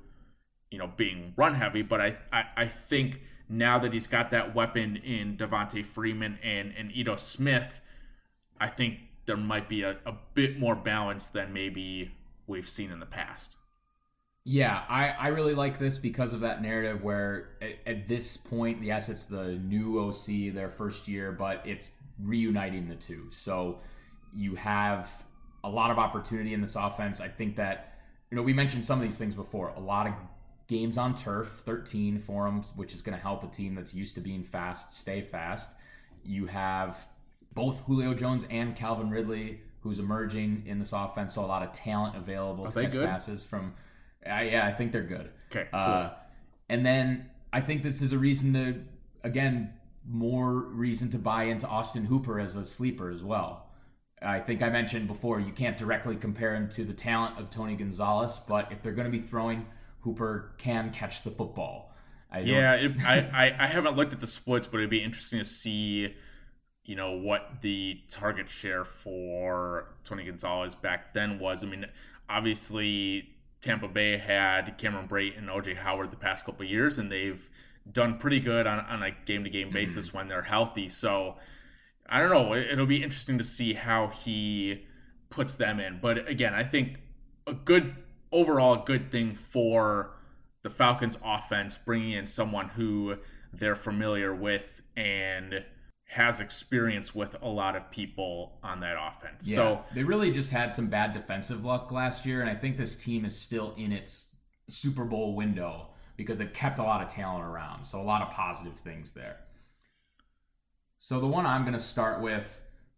you 0.72 0.78
know 0.78 0.92
being 0.98 1.34
run 1.36 1.56
heavy. 1.56 1.82
But 1.82 2.02
I 2.02 2.18
I, 2.32 2.44
I 2.58 2.68
think 2.68 3.22
now 3.50 3.78
that 3.80 3.94
he's 3.94 4.08
got 4.08 4.32
that 4.32 4.56
weapon 4.56 4.98
in 4.98 5.38
Devonta 5.38 5.86
Freeman 5.86 6.40
and 6.44 6.74
and 6.78 6.92
Ito 6.92 7.18
Smith, 7.18 7.82
I 8.60 8.68
think 8.68 9.00
there 9.26 9.38
might 9.38 9.70
be 9.70 9.84
a, 9.84 9.98
a 10.06 10.14
bit 10.34 10.60
more 10.60 10.76
balance 10.76 11.28
than 11.28 11.54
maybe 11.54 12.12
we've 12.48 12.68
seen 12.70 12.92
in 12.92 13.00
the 13.00 13.06
past. 13.06 13.56
Yeah, 14.46 14.84
I, 14.90 15.10
I 15.10 15.28
really 15.30 15.56
like 15.56 15.80
this 15.80 15.98
because 15.98 16.34
of 16.34 16.42
that 16.42 16.62
narrative 16.62 17.02
where 17.02 17.50
at, 17.62 17.76
at, 17.86 18.08
this 18.10 18.36
point, 18.36 18.84
yes, 18.84 19.08
it's 19.08 19.24
the 19.24 19.54
new 19.64 20.00
OC, 20.00 20.54
their 20.54 20.70
first 20.70 21.08
year, 21.08 21.32
but 21.32 21.62
it's 21.66 21.94
reuniting 22.22 22.90
the 22.90 22.96
two. 22.96 23.28
So 23.32 23.80
you 24.36 24.56
have 24.56 25.10
a 25.64 25.70
lot 25.70 25.92
of 25.92 25.98
opportunity 25.98 26.54
in 26.54 26.60
this 26.60 26.76
offense. 26.76 27.22
I 27.22 27.30
think 27.30 27.56
that, 27.56 28.00
you 28.32 28.36
know, 28.36 28.44
we 28.44 28.52
mentioned 28.52 28.84
some 28.84 29.00
of 29.00 29.04
these 29.04 29.18
things 29.18 29.34
before. 29.34 29.70
A 29.78 29.80
lot 29.80 30.08
of 30.08 30.14
games 30.68 30.98
on 30.98 31.16
turf, 31.16 31.62
13 31.66 32.20
for 32.20 32.44
them, 32.44 32.64
which 32.76 32.94
is 32.94 33.02
going 33.02 33.16
to 33.18 33.22
help 33.22 33.46
a 33.46 33.48
team 33.48 33.76
that's 33.76 33.94
used 33.94 34.14
to 34.16 34.22
being 34.22 34.44
fast 34.44 35.00
stay 35.00 35.22
fast. 35.22 35.70
You 36.26 36.48
have 36.48 36.98
both 37.54 37.80
Julio 37.86 38.14
Jones 38.14 38.46
and 38.50 38.76
Calvin 38.76 39.10
Ridley, 39.10 39.62
who's 39.80 40.00
emerging 40.00 40.64
in 40.66 40.80
this 40.80 40.92
offense. 40.92 41.34
So 41.34 41.46
a 41.46 41.48
lot 41.48 41.64
of 41.64 41.72
talent 41.72 42.18
available 42.18 42.68
Are 42.68 42.72
to 42.72 42.82
catch 42.82 42.92
good? 42.92 43.08
passes 43.08 43.42
from– 43.42 43.74
I, 44.30 44.44
yeah, 44.44 44.68
I 44.68 44.72
think 44.74 44.92
they're 44.92 45.04
good. 45.04 45.30
Okay, 45.52 45.68
cool. 45.72 45.80
Uh, 45.80 46.10
and 46.70 46.86
then 46.86 47.30
I 47.52 47.62
think 47.62 47.84
this 47.84 48.02
is 48.02 48.14
a 48.14 48.18
reason 48.18 48.54
to, 48.54 48.82
again, 49.24 49.74
more 50.08 50.52
reason 50.52 51.10
to 51.12 51.18
buy 51.18 51.46
into 51.46 51.68
Austin 51.68 52.06
Hooper 52.06 52.40
as 52.40 52.56
a 52.56 52.66
sleeper 52.66 53.10
as 53.10 53.24
well. 53.24 53.70
I 54.22 54.40
think 54.40 54.62
I 54.62 54.70
mentioned 54.70 55.08
before 55.08 55.40
you 55.40 55.52
can't 55.52 55.78
directly 55.78 56.16
compare 56.16 56.56
him 56.56 56.70
to 56.70 56.86
the 56.86 56.94
talent 56.94 57.40
of 57.40 57.50
Tony 57.50 57.76
Gonzalez, 57.76 58.40
but 58.48 58.72
if 58.72 58.82
they're 58.82 58.94
going 58.94 59.12
to 59.12 59.18
be 59.18 59.26
throwing, 59.26 59.66
Hooper 60.00 60.54
can 60.58 60.92
catch 60.92 61.24
the 61.24 61.32
football. 61.32 61.94
I 62.32 62.40
yeah, 62.40 62.74
it, 62.74 62.92
I, 63.06 63.20
I 63.20 63.66
I 63.66 63.68
haven't 63.68 63.96
looked 63.96 64.14
at 64.14 64.20
the 64.20 64.28
splits, 64.28 64.66
but 64.66 64.78
it'd 64.78 64.90
be 64.90 65.04
interesting 65.04 65.40
to 65.40 65.46
see, 65.46 66.16
you 66.84 66.96
know, 66.96 67.12
what 67.12 67.62
the 67.62 68.00
target 68.10 68.50
share 68.50 68.86
for 68.86 69.96
Tony 70.04 70.26
Gonzalez 70.26 70.74
back 70.74 71.14
then 71.14 71.38
was. 71.38 71.64
I 71.64 71.68
mean, 71.68 71.86
obviously 72.30 73.33
Tampa 73.64 73.88
Bay 73.88 74.18
had 74.18 74.78
Cameron 74.78 75.08
Brate 75.08 75.38
and 75.38 75.48
OJ 75.48 75.78
Howard 75.78 76.12
the 76.12 76.18
past 76.18 76.46
couple 76.46 76.66
years, 76.66 76.98
and 76.98 77.10
they've 77.10 77.50
done 77.90 78.18
pretty 78.18 78.42
good 78.42 78.68
on, 78.68 78.80
on 78.80 79.04
a 79.04 79.12
game 79.26 79.46
to 79.46 79.50
game 79.50 79.72
basis 79.72 80.08
mm-hmm. 80.08 80.18
when 80.18 80.28
they're 80.28 80.42
healthy. 80.42 80.90
So 80.90 81.36
I 82.08 82.20
don't 82.20 82.30
know. 82.30 82.54
It'll 82.54 82.86
be 82.86 83.02
interesting 83.02 83.38
to 83.38 83.44
see 83.44 83.74
how 83.74 84.08
he 84.08 84.86
puts 85.30 85.56
them 85.56 85.80
in. 85.80 86.00
But 86.02 86.28
again, 86.28 86.54
I 86.54 86.66
think 86.66 86.98
a 87.48 87.54
good 87.54 87.96
overall 88.34 88.82
a 88.82 88.86
good 88.86 89.10
thing 89.10 89.34
for 89.34 90.12
the 90.64 90.70
Falcons 90.70 91.18
offense, 91.24 91.78
bringing 91.86 92.12
in 92.12 92.28
someone 92.28 92.68
who 92.68 93.16
they're 93.54 93.76
familiar 93.76 94.36
with 94.36 94.82
and 94.98 95.64
has 96.14 96.40
experience 96.40 97.16
with 97.16 97.36
a 97.42 97.48
lot 97.48 97.76
of 97.76 97.90
people 97.90 98.60
on 98.64 98.80
that 98.82 98.96
offense. 99.00 99.48
Yeah, 99.48 99.56
so 99.56 99.84
they 99.96 100.04
really 100.04 100.32
just 100.32 100.52
had 100.52 100.74
some 100.74 100.88
bad 100.88 101.12
defensive 101.12 101.66
luck 101.66 101.92
last 101.92 102.26
year, 102.26 102.42
and 102.42 102.50
I 102.50 102.56
think 102.56 102.78
this 102.78 102.96
team 102.96 103.26
is 103.26 103.36
still 103.36 103.74
in 103.78 103.92
its 103.92 104.28
Super 104.70 105.06
Bowl 105.06 105.36
window 105.36 105.88
because 106.16 106.38
they've 106.38 106.54
kept 106.54 106.78
a 106.78 106.84
lot 106.84 107.02
of 107.02 107.12
talent 107.12 107.44
around. 107.44 107.84
So 107.84 108.00
a 108.00 108.04
lot 108.04 108.22
of 108.22 108.30
positive 108.30 108.78
things 108.84 109.12
there. 109.12 109.38
So 111.00 111.20
the 111.20 111.28
one 111.28 111.46
I'm 111.48 111.64
going 111.64 111.74
to 111.74 111.80
start 111.80 112.22
with, 112.22 112.46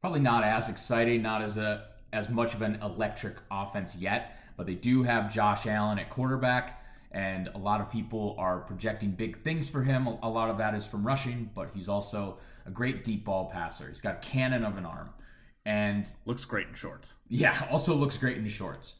probably 0.01 0.19
not 0.19 0.43
as 0.43 0.69
exciting, 0.69 1.21
not 1.21 1.41
as 1.41 1.57
a 1.57 1.87
as 2.11 2.29
much 2.29 2.53
of 2.53 2.61
an 2.61 2.75
electric 2.81 3.37
offense 3.49 3.95
yet, 3.95 4.37
but 4.57 4.65
they 4.65 4.75
do 4.75 5.03
have 5.03 5.33
Josh 5.33 5.65
Allen 5.65 5.99
at 5.99 6.09
quarterback 6.09 6.81
and 7.11 7.49
a 7.55 7.57
lot 7.57 7.79
of 7.79 7.89
people 7.89 8.35
are 8.37 8.59
projecting 8.59 9.11
big 9.11 9.41
things 9.41 9.69
for 9.69 9.81
him. 9.81 10.05
A 10.05 10.29
lot 10.29 10.49
of 10.49 10.57
that 10.57 10.75
is 10.75 10.85
from 10.85 11.07
rushing, 11.07 11.49
but 11.55 11.69
he's 11.73 11.87
also 11.87 12.37
a 12.65 12.71
great 12.71 13.03
deep 13.03 13.25
ball 13.25 13.49
passer. 13.49 13.87
He's 13.89 14.01
got 14.01 14.15
a 14.15 14.27
cannon 14.27 14.63
of 14.63 14.77
an 14.77 14.85
arm. 14.85 15.09
And 15.67 16.05
looks 16.25 16.45
great 16.45 16.67
in 16.67 16.75
shorts. 16.75 17.15
Yeah, 17.27 17.67
also 17.71 17.95
looks 17.95 18.17
great 18.17 18.37
in 18.37 18.47
shorts. 18.49 18.95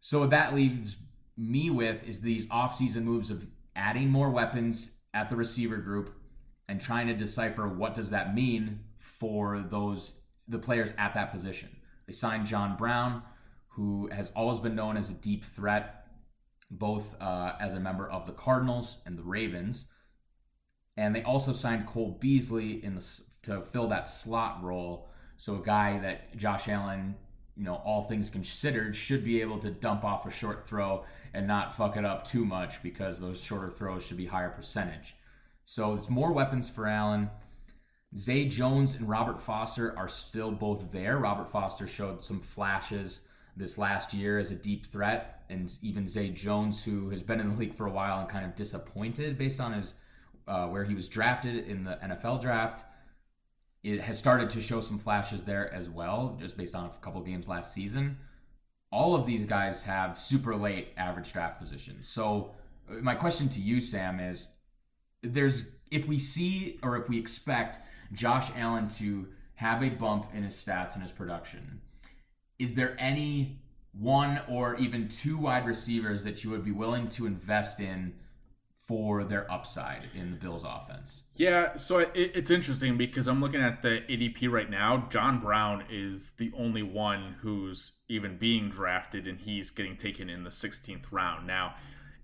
So 0.00 0.20
what 0.20 0.30
that 0.30 0.54
leaves 0.54 0.96
me 1.36 1.70
with 1.70 2.02
is 2.04 2.20
these 2.20 2.48
offseason 2.48 3.04
moves 3.04 3.30
of 3.30 3.46
adding 3.76 4.08
more 4.08 4.30
weapons 4.30 4.90
at 5.14 5.30
the 5.30 5.36
receiver 5.36 5.76
group 5.76 6.14
and 6.68 6.80
trying 6.80 7.06
to 7.06 7.14
decipher 7.14 7.68
what 7.68 7.94
does 7.94 8.10
that 8.10 8.34
mean 8.34 8.80
for 8.98 9.64
those 9.70 10.20
the 10.48 10.58
players 10.58 10.92
at 10.98 11.14
that 11.14 11.30
position. 11.30 11.68
They 12.06 12.12
signed 12.12 12.46
John 12.46 12.76
Brown, 12.76 13.22
who 13.68 14.08
has 14.10 14.32
always 14.34 14.60
been 14.60 14.74
known 14.74 14.96
as 14.96 15.10
a 15.10 15.14
deep 15.14 15.44
threat, 15.44 16.06
both 16.70 17.14
uh, 17.20 17.52
as 17.60 17.74
a 17.74 17.80
member 17.80 18.08
of 18.08 18.26
the 18.26 18.32
Cardinals 18.32 18.98
and 19.06 19.16
the 19.16 19.22
Ravens 19.22 19.86
and 20.98 21.14
they 21.14 21.22
also 21.22 21.52
signed 21.52 21.86
Cole 21.86 22.18
Beasley 22.18 22.84
in 22.84 22.96
the, 22.96 23.20
to 23.44 23.62
fill 23.62 23.88
that 23.88 24.08
slot 24.08 24.64
role. 24.64 25.08
So 25.36 25.54
a 25.54 25.64
guy 25.64 26.00
that 26.00 26.36
Josh 26.36 26.66
Allen, 26.66 27.14
you 27.56 27.62
know, 27.62 27.76
all 27.76 28.02
things 28.02 28.28
considered, 28.28 28.96
should 28.96 29.24
be 29.24 29.40
able 29.40 29.60
to 29.60 29.70
dump 29.70 30.02
off 30.02 30.26
a 30.26 30.30
short 30.32 30.66
throw 30.66 31.04
and 31.32 31.46
not 31.46 31.76
fuck 31.76 31.96
it 31.96 32.04
up 32.04 32.26
too 32.26 32.44
much 32.44 32.82
because 32.82 33.20
those 33.20 33.40
shorter 33.40 33.70
throws 33.70 34.02
should 34.02 34.16
be 34.16 34.26
higher 34.26 34.50
percentage. 34.50 35.14
So 35.64 35.94
it's 35.94 36.10
more 36.10 36.32
weapons 36.32 36.68
for 36.68 36.88
Allen. 36.88 37.30
Zay 38.16 38.46
Jones 38.46 38.96
and 38.96 39.08
Robert 39.08 39.40
Foster 39.40 39.96
are 39.96 40.08
still 40.08 40.50
both 40.50 40.90
there. 40.90 41.18
Robert 41.18 41.52
Foster 41.52 41.86
showed 41.86 42.24
some 42.24 42.40
flashes 42.40 43.20
this 43.56 43.78
last 43.78 44.12
year 44.12 44.40
as 44.40 44.50
a 44.50 44.56
deep 44.56 44.90
threat, 44.90 45.44
and 45.48 45.72
even 45.80 46.08
Zay 46.08 46.30
Jones, 46.30 46.82
who 46.82 47.08
has 47.10 47.22
been 47.22 47.38
in 47.38 47.50
the 47.50 47.56
league 47.56 47.76
for 47.76 47.86
a 47.86 47.92
while 47.92 48.18
and 48.18 48.28
kind 48.28 48.44
of 48.44 48.56
disappointed 48.56 49.38
based 49.38 49.60
on 49.60 49.72
his 49.72 49.94
uh, 50.48 50.66
where 50.66 50.84
he 50.84 50.94
was 50.94 51.08
drafted 51.08 51.68
in 51.68 51.84
the 51.84 51.98
NFL 52.02 52.40
draft. 52.40 52.84
It 53.84 54.00
has 54.00 54.18
started 54.18 54.50
to 54.50 54.62
show 54.62 54.80
some 54.80 54.98
flashes 54.98 55.44
there 55.44 55.72
as 55.72 55.88
well, 55.88 56.36
just 56.40 56.56
based 56.56 56.74
on 56.74 56.86
a 56.86 56.90
couple 57.00 57.20
games 57.20 57.48
last 57.48 57.72
season. 57.72 58.18
All 58.90 59.14
of 59.14 59.26
these 59.26 59.44
guys 59.44 59.82
have 59.82 60.18
super 60.18 60.56
late 60.56 60.88
average 60.96 61.32
draft 61.32 61.60
positions. 61.60 62.08
So, 62.08 62.52
uh, 62.90 62.94
my 62.94 63.14
question 63.14 63.48
to 63.50 63.60
you, 63.60 63.80
Sam, 63.80 64.18
is 64.18 64.48
there's 65.22 65.70
if 65.90 66.06
we 66.06 66.18
see 66.18 66.78
or 66.82 66.96
if 66.96 67.08
we 67.08 67.18
expect 67.18 67.78
Josh 68.12 68.50
Allen 68.56 68.88
to 68.90 69.28
have 69.54 69.82
a 69.82 69.90
bump 69.90 70.26
in 70.34 70.42
his 70.42 70.54
stats 70.54 70.94
and 70.94 71.02
his 71.02 71.12
production, 71.12 71.80
is 72.58 72.74
there 72.74 72.96
any 72.98 73.60
one 73.92 74.40
or 74.48 74.76
even 74.76 75.08
two 75.08 75.36
wide 75.36 75.66
receivers 75.66 76.24
that 76.24 76.44
you 76.44 76.50
would 76.50 76.64
be 76.64 76.72
willing 76.72 77.08
to 77.08 77.26
invest 77.26 77.80
in 77.80 78.14
for 78.88 79.22
their 79.22 79.50
upside 79.52 80.08
in 80.14 80.30
the 80.30 80.36
Bills 80.38 80.64
offense? 80.66 81.24
Yeah, 81.36 81.76
so 81.76 81.98
it, 81.98 82.10
it's 82.14 82.50
interesting 82.50 82.96
because 82.96 83.28
I'm 83.28 83.38
looking 83.38 83.60
at 83.60 83.82
the 83.82 84.00
ADP 84.08 84.50
right 84.50 84.70
now. 84.70 85.06
John 85.10 85.40
Brown 85.40 85.84
is 85.90 86.32
the 86.38 86.50
only 86.56 86.82
one 86.82 87.36
who's 87.42 87.92
even 88.08 88.38
being 88.38 88.70
drafted, 88.70 89.28
and 89.28 89.38
he's 89.38 89.70
getting 89.70 89.94
taken 89.94 90.30
in 90.30 90.42
the 90.42 90.48
16th 90.48 91.04
round. 91.10 91.46
Now, 91.46 91.74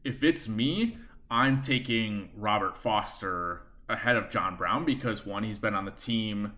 if 0.04 0.24
it's 0.24 0.48
me, 0.48 0.96
I'm 1.30 1.60
taking 1.60 2.30
Robert 2.34 2.78
Foster 2.78 3.60
ahead 3.90 4.16
of 4.16 4.30
John 4.30 4.56
Brown 4.56 4.86
because 4.86 5.26
one, 5.26 5.44
he's 5.44 5.58
been 5.58 5.74
on 5.74 5.84
the 5.84 5.90
team 5.90 6.54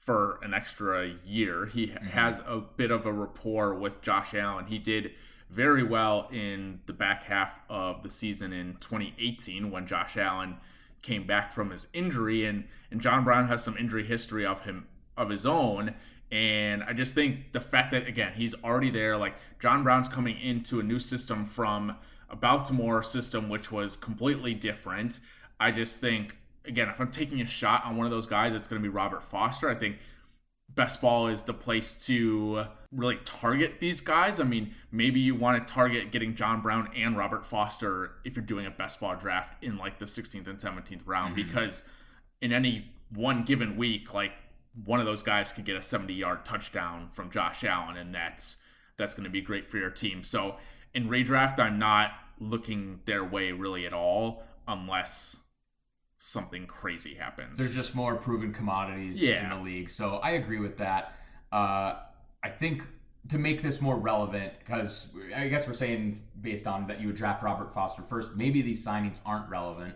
for 0.00 0.38
an 0.42 0.52
extra 0.52 1.14
year. 1.24 1.64
He 1.64 1.86
mm-hmm. 1.86 2.06
has 2.08 2.40
a 2.46 2.60
bit 2.76 2.90
of 2.90 3.06
a 3.06 3.12
rapport 3.12 3.74
with 3.74 4.02
Josh 4.02 4.34
Allen. 4.34 4.66
He 4.66 4.78
did 4.78 5.12
very 5.50 5.82
well 5.82 6.28
in 6.32 6.80
the 6.86 6.92
back 6.92 7.24
half 7.24 7.60
of 7.68 8.02
the 8.02 8.10
season 8.10 8.52
in 8.52 8.76
2018 8.80 9.70
when 9.70 9.86
Josh 9.86 10.16
Allen 10.16 10.56
came 11.02 11.26
back 11.26 11.52
from 11.52 11.70
his 11.70 11.86
injury 11.92 12.46
and 12.46 12.64
and 12.90 13.00
John 13.00 13.24
Brown 13.24 13.46
has 13.48 13.62
some 13.62 13.76
injury 13.76 14.04
history 14.04 14.44
of 14.44 14.62
him 14.62 14.86
of 15.16 15.30
his 15.30 15.46
own 15.46 15.94
and 16.32 16.82
I 16.82 16.92
just 16.92 17.14
think 17.14 17.52
the 17.52 17.60
fact 17.60 17.92
that 17.92 18.06
again 18.08 18.32
he's 18.34 18.54
already 18.64 18.90
there 18.90 19.16
like 19.16 19.34
John 19.60 19.84
Brown's 19.84 20.08
coming 20.08 20.38
into 20.40 20.80
a 20.80 20.82
new 20.82 20.98
system 20.98 21.46
from 21.46 21.96
a 22.28 22.36
Baltimore 22.36 23.02
system 23.02 23.48
which 23.48 23.70
was 23.70 23.96
completely 23.96 24.52
different. 24.52 25.20
I 25.60 25.70
just 25.70 26.00
think 26.00 26.36
again, 26.66 26.88
if 26.88 27.00
I'm 27.00 27.10
taking 27.10 27.40
a 27.40 27.46
shot 27.46 27.84
on 27.84 27.96
one 27.96 28.06
of 28.06 28.10
those 28.10 28.26
guys, 28.26 28.54
it's 28.54 28.68
going 28.68 28.82
to 28.82 28.86
be 28.86 28.92
Robert 28.92 29.22
Foster. 29.22 29.70
I 29.70 29.74
think 29.74 29.96
best 30.74 31.00
ball 31.00 31.28
is 31.28 31.42
the 31.42 31.54
place 31.54 31.92
to 32.06 32.64
really 32.96 33.18
target 33.24 33.74
these 33.78 34.00
guys. 34.00 34.40
I 34.40 34.44
mean, 34.44 34.74
maybe 34.90 35.20
you 35.20 35.34
want 35.34 35.66
to 35.66 35.72
target 35.72 36.10
getting 36.10 36.34
John 36.34 36.62
Brown 36.62 36.90
and 36.96 37.16
Robert 37.16 37.46
Foster 37.46 38.12
if 38.24 38.34
you're 38.34 38.44
doing 38.44 38.66
a 38.66 38.70
best 38.70 38.98
ball 38.98 39.14
draft 39.14 39.62
in 39.62 39.76
like 39.76 39.98
the 39.98 40.06
16th 40.06 40.48
and 40.48 40.58
17th 40.58 41.02
round, 41.04 41.36
mm-hmm. 41.36 41.46
because 41.46 41.82
in 42.40 42.52
any 42.52 42.90
one 43.14 43.44
given 43.44 43.76
week, 43.76 44.14
like 44.14 44.32
one 44.84 44.98
of 44.98 45.06
those 45.06 45.22
guys 45.22 45.52
could 45.52 45.64
get 45.64 45.76
a 45.76 45.82
70 45.82 46.12
yard 46.14 46.44
touchdown 46.44 47.08
from 47.12 47.30
Josh 47.30 47.64
Allen, 47.64 47.96
and 47.96 48.14
that's 48.14 48.56
that's 48.96 49.14
going 49.14 49.24
to 49.24 49.30
be 49.30 49.42
great 49.42 49.70
for 49.70 49.76
your 49.76 49.90
team. 49.90 50.24
So 50.24 50.56
in 50.94 51.08
redraft, 51.08 51.58
I'm 51.58 51.78
not 51.78 52.12
looking 52.40 53.00
their 53.04 53.24
way 53.24 53.52
really 53.52 53.86
at 53.86 53.92
all 53.92 54.42
unless 54.66 55.36
something 56.18 56.66
crazy 56.66 57.14
happens. 57.14 57.58
There's 57.58 57.74
just 57.74 57.94
more 57.94 58.16
proven 58.16 58.52
commodities 58.52 59.22
yeah. 59.22 59.44
in 59.44 59.58
the 59.58 59.64
league. 59.64 59.90
So 59.90 60.16
I 60.16 60.30
agree 60.30 60.58
with 60.58 60.78
that. 60.78 61.14
Uh, 61.52 61.96
I 62.46 62.50
think 62.50 62.82
to 63.28 63.38
make 63.38 63.62
this 63.62 63.80
more 63.80 63.96
relevant, 63.96 64.52
because 64.60 65.08
I 65.34 65.48
guess 65.48 65.66
we're 65.66 65.74
saying 65.74 66.22
based 66.40 66.66
on 66.66 66.86
that 66.86 67.00
you 67.00 67.08
would 67.08 67.16
draft 67.16 67.42
Robert 67.42 67.74
Foster 67.74 68.02
first, 68.02 68.36
maybe 68.36 68.62
these 68.62 68.84
signings 68.84 69.18
aren't 69.26 69.48
relevant. 69.50 69.94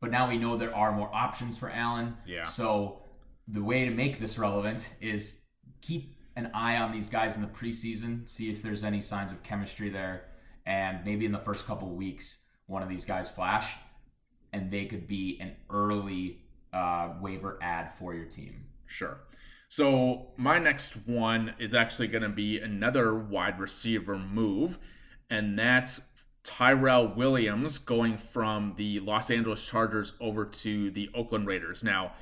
But 0.00 0.10
now 0.10 0.28
we 0.28 0.36
know 0.36 0.56
there 0.56 0.74
are 0.74 0.90
more 0.90 1.08
options 1.14 1.56
for 1.56 1.70
Allen. 1.70 2.16
Yeah. 2.26 2.44
So 2.44 3.02
the 3.46 3.62
way 3.62 3.84
to 3.84 3.90
make 3.92 4.18
this 4.18 4.36
relevant 4.36 4.90
is 5.00 5.42
keep 5.80 6.16
an 6.34 6.50
eye 6.54 6.76
on 6.76 6.90
these 6.90 7.08
guys 7.08 7.36
in 7.36 7.42
the 7.42 7.48
preseason, 7.48 8.28
see 8.28 8.50
if 8.50 8.62
there's 8.62 8.82
any 8.82 9.00
signs 9.00 9.30
of 9.30 9.42
chemistry 9.44 9.88
there, 9.88 10.24
and 10.66 11.04
maybe 11.04 11.24
in 11.24 11.30
the 11.30 11.38
first 11.38 11.66
couple 11.66 11.88
weeks, 11.90 12.38
one 12.66 12.82
of 12.82 12.88
these 12.88 13.04
guys 13.04 13.30
flash 13.30 13.74
and 14.52 14.70
they 14.70 14.86
could 14.86 15.06
be 15.06 15.38
an 15.40 15.52
early 15.70 16.40
uh, 16.72 17.10
waiver 17.20 17.58
ad 17.62 17.96
for 17.98 18.14
your 18.14 18.26
team. 18.26 18.64
Sure. 18.86 19.18
So 19.72 20.26
my 20.36 20.58
next 20.58 20.98
one 21.06 21.54
is 21.58 21.72
actually 21.72 22.08
going 22.08 22.24
to 22.24 22.28
be 22.28 22.60
another 22.60 23.14
wide 23.14 23.58
receiver 23.58 24.18
move, 24.18 24.78
and 25.30 25.58
that's 25.58 25.98
Tyrell 26.44 27.14
Williams 27.14 27.78
going 27.78 28.18
from 28.18 28.74
the 28.76 29.00
Los 29.00 29.30
Angeles 29.30 29.64
Chargers 29.64 30.12
over 30.20 30.44
to 30.44 30.90
the 30.90 31.08
Oakland 31.14 31.46
Raiders. 31.46 31.82
Now, 31.82 32.12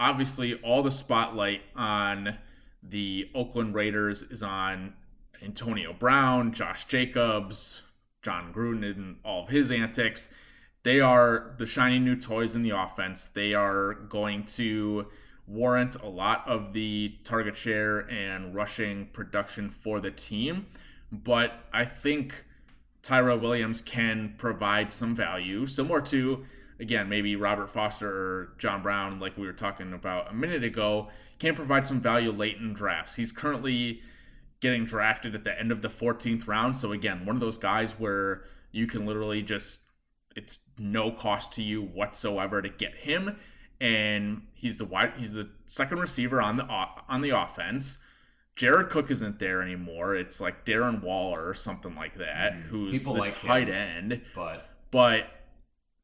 obviously, 0.00 0.54
all 0.54 0.82
the 0.82 0.90
spotlight 0.90 1.60
on 1.76 2.36
the 2.82 3.30
Oakland 3.32 3.76
Raiders 3.76 4.22
is 4.22 4.42
on 4.42 4.94
Antonio 5.40 5.92
Brown, 5.92 6.52
Josh 6.52 6.88
Jacobs, 6.88 7.82
Jon 8.22 8.52
Gruden, 8.52 8.82
and 8.96 9.18
all 9.24 9.44
of 9.44 9.50
his 9.50 9.70
antics 9.70 10.30
they 10.84 11.00
are 11.00 11.54
the 11.58 11.66
shiny 11.66 11.98
new 11.98 12.16
toys 12.16 12.54
in 12.54 12.62
the 12.62 12.70
offense. 12.70 13.28
They 13.28 13.52
are 13.52 13.94
going 13.94 14.44
to 14.44 15.06
warrant 15.48 15.96
a 15.96 16.06
lot 16.06 16.46
of 16.46 16.72
the 16.72 17.14
target 17.24 17.56
share 17.56 18.00
and 18.10 18.54
rushing 18.54 19.06
production 19.06 19.70
for 19.70 20.00
the 20.00 20.10
team. 20.10 20.66
But 21.10 21.52
I 21.72 21.84
think 21.84 22.34
Tyrell 23.02 23.38
Williams 23.38 23.80
can 23.80 24.34
provide 24.36 24.92
some 24.92 25.16
value, 25.16 25.66
similar 25.66 26.00
to, 26.02 26.44
again, 26.78 27.08
maybe 27.08 27.34
Robert 27.36 27.70
Foster 27.70 28.08
or 28.08 28.52
John 28.58 28.82
Brown, 28.82 29.18
like 29.18 29.36
we 29.38 29.46
were 29.46 29.52
talking 29.52 29.94
about 29.94 30.30
a 30.30 30.34
minute 30.34 30.62
ago, 30.62 31.08
can 31.38 31.54
provide 31.54 31.86
some 31.86 32.00
value 32.00 32.30
late 32.30 32.58
in 32.58 32.74
drafts. 32.74 33.14
He's 33.14 33.32
currently 33.32 34.02
getting 34.60 34.84
drafted 34.84 35.34
at 35.34 35.44
the 35.44 35.58
end 35.58 35.72
of 35.72 35.80
the 35.80 35.88
14th 35.88 36.46
round. 36.46 36.76
So, 36.76 36.92
again, 36.92 37.24
one 37.24 37.36
of 37.36 37.40
those 37.40 37.56
guys 37.56 37.92
where 37.92 38.44
you 38.72 38.86
can 38.86 39.06
literally 39.06 39.40
just 39.42 39.80
it's 40.36 40.58
no 40.78 41.10
cost 41.10 41.52
to 41.52 41.62
you 41.62 41.82
whatsoever 41.82 42.62
to 42.62 42.68
get 42.68 42.94
him, 42.94 43.38
and 43.80 44.42
he's 44.54 44.78
the 44.78 44.84
wide 44.84 45.12
he's 45.16 45.34
the 45.34 45.48
second 45.66 45.98
receiver 45.98 46.40
on 46.40 46.56
the 46.56 46.64
on 46.64 47.20
the 47.20 47.30
offense. 47.30 47.98
Jared 48.56 48.90
Cook 48.90 49.10
isn't 49.12 49.38
there 49.38 49.62
anymore. 49.62 50.16
It's 50.16 50.40
like 50.40 50.66
Darren 50.66 51.00
Waller 51.00 51.48
or 51.48 51.54
something 51.54 51.94
like 51.94 52.18
that, 52.18 52.54
mm, 52.54 52.62
who's 52.62 53.04
the 53.04 53.12
like 53.12 53.40
tight 53.40 53.68
him, 53.68 53.74
end. 53.74 54.22
But 54.34 54.68
but 54.90 55.26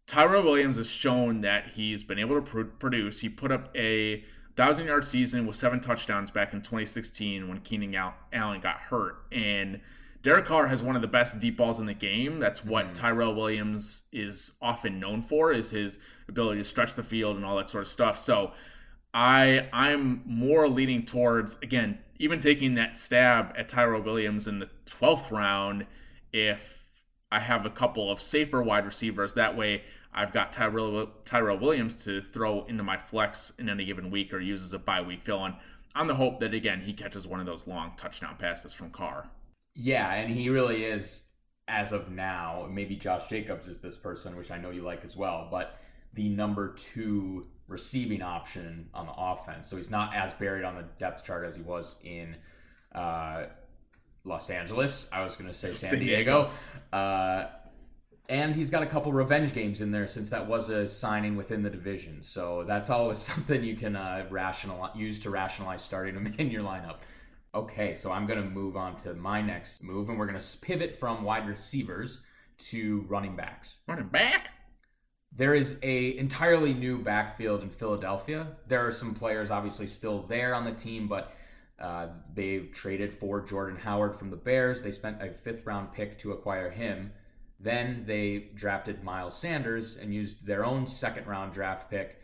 Tyrell 0.07 0.45
Williams 0.45 0.77
has 0.77 0.89
shown 0.89 1.41
that 1.41 1.73
he's 1.75 2.05
been 2.05 2.19
able 2.19 2.37
to 2.37 2.43
pr- 2.43 2.63
produce. 2.63 3.21
He 3.21 3.29
put 3.29 3.51
up 3.51 3.75
a 3.77 4.25
thousand 4.55 4.87
yard 4.87 5.07
season 5.07 5.47
with 5.47 5.57
seven 5.57 5.81
touchdowns 5.81 6.31
back 6.31 6.53
in 6.53 6.61
2016 6.61 7.49
when 7.49 7.61
Keenan 7.61 7.95
Allen 8.33 8.61
got 8.61 8.77
hurt, 8.77 9.25
and 9.33 9.81
Derek 10.25 10.47
Carr 10.47 10.67
has 10.69 10.83
one 10.83 10.97
of 10.97 11.03
the 11.03 11.09
best 11.09 11.39
deep 11.39 11.59
balls 11.59 11.79
in 11.79 11.85
the 11.85 11.93
game. 11.93 12.41
That's 12.41 12.65
what 12.65 12.87
mm. 12.87 12.95
Tyrell 12.95 13.35
Williams 13.35 14.03
is 14.11 14.53
often 14.63 14.99
known 14.99 15.21
for 15.21 15.53
is 15.53 15.69
his 15.69 15.99
ability 16.29 16.63
to 16.63 16.65
stretch 16.65 16.95
the 16.95 17.03
field 17.03 17.37
and 17.37 17.45
all 17.45 17.59
that 17.59 17.69
sort 17.69 17.83
of 17.83 17.89
stuff. 17.89 18.19
So 18.19 18.53
I 19.13 19.69
I'm 19.71 20.23
more 20.25 20.67
leaning 20.67 21.05
towards 21.05 21.59
again 21.63 21.99
even 22.19 22.41
taking 22.41 22.75
that 22.77 22.97
stab 22.97 23.53
at 23.57 23.69
Tyrell 23.69 24.01
Williams 24.01 24.49
in 24.49 24.59
the 24.59 24.71
12th 24.87 25.31
round 25.31 25.85
if 26.33 26.87
I 27.31 27.41
have 27.41 27.67
a 27.67 27.71
couple 27.71 28.11
of 28.11 28.19
safer 28.19 28.63
wide 28.63 28.87
receivers 28.87 29.35
that 29.35 29.55
way 29.55 29.83
I've 30.15 30.33
got 30.33 30.55
Tyrell 30.55 31.11
Tyrell 31.27 31.59
Williams 31.59 32.03
to 32.07 32.23
throw 32.33 32.65
into 32.65 32.83
my 32.83 32.97
flex 32.97 33.53
in 33.59 33.69
any 33.69 33.85
given 33.85 34.11
week 34.11 34.33
or 34.33 34.41
use 34.41 34.63
as 34.63 34.73
a 34.73 34.79
bye 34.79 35.03
week 35.03 35.21
fill 35.23 35.45
in 35.45 35.55
on 35.95 36.07
the 36.07 36.15
hope 36.15 36.41
that 36.41 36.55
again 36.55 36.81
he 36.81 36.95
catches 36.95 37.27
one 37.27 37.41
of 37.41 37.47
those 37.47 37.67
long 37.67 37.93
touchdown 37.99 38.37
passes 38.39 38.73
from 38.73 38.89
Carr. 38.89 39.29
Yeah, 39.75 40.13
and 40.13 40.33
he 40.33 40.49
really 40.51 40.85
is 40.85 41.25
as 41.69 41.93
of 41.93 42.11
now. 42.11 42.69
Maybe 42.71 42.97
Josh 42.97 43.29
Jacobs 43.29 43.69
is 43.69 43.81
this 43.81 43.97
person, 43.97 44.37
which 44.37 44.51
I 44.51 44.59
know 44.59 44.71
you 44.71 44.83
like 44.83 45.05
as 45.05 45.17
well, 45.17 45.49
but 45.51 45.79
the 46.15 46.29
number 46.29 46.75
two 46.75 47.47
receiving 47.67 48.23
option 48.23 48.89
on 48.95 49.07
the 49.07 49.13
offense. 49.17 49.69
So 49.69 49.77
he's 49.77 49.91
not 49.91 50.15
as 50.15 50.33
buried 50.35 50.65
on 50.65 50.77
the 50.77 50.85
depth 50.99 51.25
chart 51.25 51.47
as 51.47 51.57
he 51.57 51.63
was 51.63 51.97
in 52.05 52.37
uh, 52.95 53.47
Los 54.25 54.51
Angeles. 54.51 55.09
I 55.13 55.23
was 55.23 55.37
going 55.37 55.49
to 55.49 55.57
say 55.57 55.73
San 55.73 55.99
Diego. 55.99 56.51
Uh, 56.93 57.47
and 58.29 58.55
he's 58.55 58.71
got 58.71 58.83
a 58.83 58.87
couple 58.87 59.13
revenge 59.13 59.53
games 59.53 59.81
in 59.81 59.91
there 59.91 60.07
since 60.07 60.31
that 60.31 60.47
was 60.47 60.71
a 60.71 60.89
signing 60.89 61.37
within 61.37 61.63
the 61.63 61.71
division. 61.71 62.23
So 62.23 62.65
that's 62.67 62.91
always 62.91 63.19
something 63.35 63.63
you 63.63 63.77
can 63.77 63.97
uh, 63.97 64.27
rationalize, 64.31 64.97
use 64.97 65.21
to 65.21 65.31
rationalize 65.31 65.83
starting 65.83 66.15
him 66.15 66.35
in 66.39 66.51
your 66.51 66.63
lineup. 66.63 66.99
Okay, 67.55 67.95
so 67.95 68.11
I'm 68.11 68.27
going 68.27 68.43
to 68.43 68.49
move 68.49 68.77
on 68.77 68.97
to 68.97 69.15
my 69.15 69.41
next 69.41 69.83
move, 69.83 70.09
and 70.09 70.19
we're 70.19 70.27
going 70.27 70.39
to 70.39 70.59
pivot 70.59 70.99
from 70.99 71.23
wide 71.23 71.47
receivers 71.47 72.21
to 72.59 73.05
running 73.09 73.37
backs. 73.37 73.79
Running 73.87 74.09
back? 74.09 74.49
There 75.37 75.55
is 75.55 75.77
a 75.83 76.17
entirely 76.19 76.75
new 76.75 76.99
backfield 76.99 77.63
in 77.63 77.71
Philadelphia. 77.71 78.49
There 78.67 78.85
are 78.87 78.91
some 78.91 79.15
players 79.15 79.51
obviously 79.51 79.87
still 79.87 80.23
there 80.23 80.55
on 80.55 80.65
the 80.65 80.73
team, 80.73 81.09
but 81.09 81.33
Uh, 81.77 82.07
they 82.33 82.61
traded 82.73 83.13
for 83.13 83.41
Jordan 83.41 83.77
Howard 83.77 84.17
from 84.17 84.31
the 84.31 84.37
Bears. 84.37 84.81
They 84.81 84.93
spent 84.93 85.21
a 85.21 85.31
fifth 85.33 85.67
round 85.67 85.93
pick 85.93 86.17
to 86.21 86.31
acquire 86.31 86.71
him. 86.71 87.13
Then 87.59 88.05
they 88.07 88.51
drafted 88.55 89.03
Miles 89.03 89.37
Sanders 89.37 89.97
and 89.97 90.15
used 90.15 90.47
their 90.47 90.65
own 90.65 90.87
second 90.87 91.27
round 91.27 91.53
draft 91.53 91.91
pick 91.91 92.21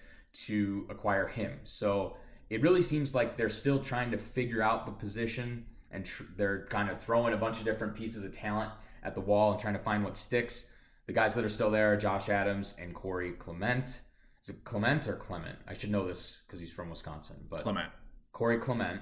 to 0.46 0.86
acquire 0.88 1.26
him. 1.26 1.58
So 1.64 2.16
it 2.50 2.60
really 2.62 2.82
seems 2.82 3.14
like 3.14 3.36
they're 3.36 3.48
still 3.48 3.78
trying 3.78 4.10
to 4.10 4.18
figure 4.18 4.60
out 4.62 4.84
the 4.84 4.92
position 4.92 5.64
and 5.92 6.04
tr- 6.04 6.24
they're 6.36 6.66
kind 6.66 6.90
of 6.90 7.00
throwing 7.00 7.32
a 7.32 7.36
bunch 7.36 7.58
of 7.58 7.64
different 7.64 7.94
pieces 7.94 8.24
of 8.24 8.32
talent 8.32 8.70
at 9.02 9.14
the 9.14 9.20
wall 9.20 9.52
and 9.52 9.60
trying 9.60 9.74
to 9.74 9.80
find 9.80 10.04
what 10.04 10.16
sticks. 10.16 10.66
The 11.06 11.12
guys 11.12 11.34
that 11.34 11.44
are 11.44 11.48
still 11.48 11.70
there 11.70 11.92
are 11.92 11.96
Josh 11.96 12.28
Adams 12.28 12.74
and 12.78 12.94
Corey 12.94 13.32
Clement. 13.32 14.00
Is 14.42 14.48
it 14.48 14.64
Clement 14.64 15.08
or 15.08 15.16
Clement? 15.16 15.58
I 15.66 15.74
should 15.74 15.90
know 15.90 16.06
this 16.06 16.42
because 16.46 16.60
he's 16.60 16.72
from 16.72 16.90
Wisconsin. 16.90 17.36
But 17.48 17.60
Clement. 17.62 17.90
Corey 18.32 18.58
Clement. 18.58 19.00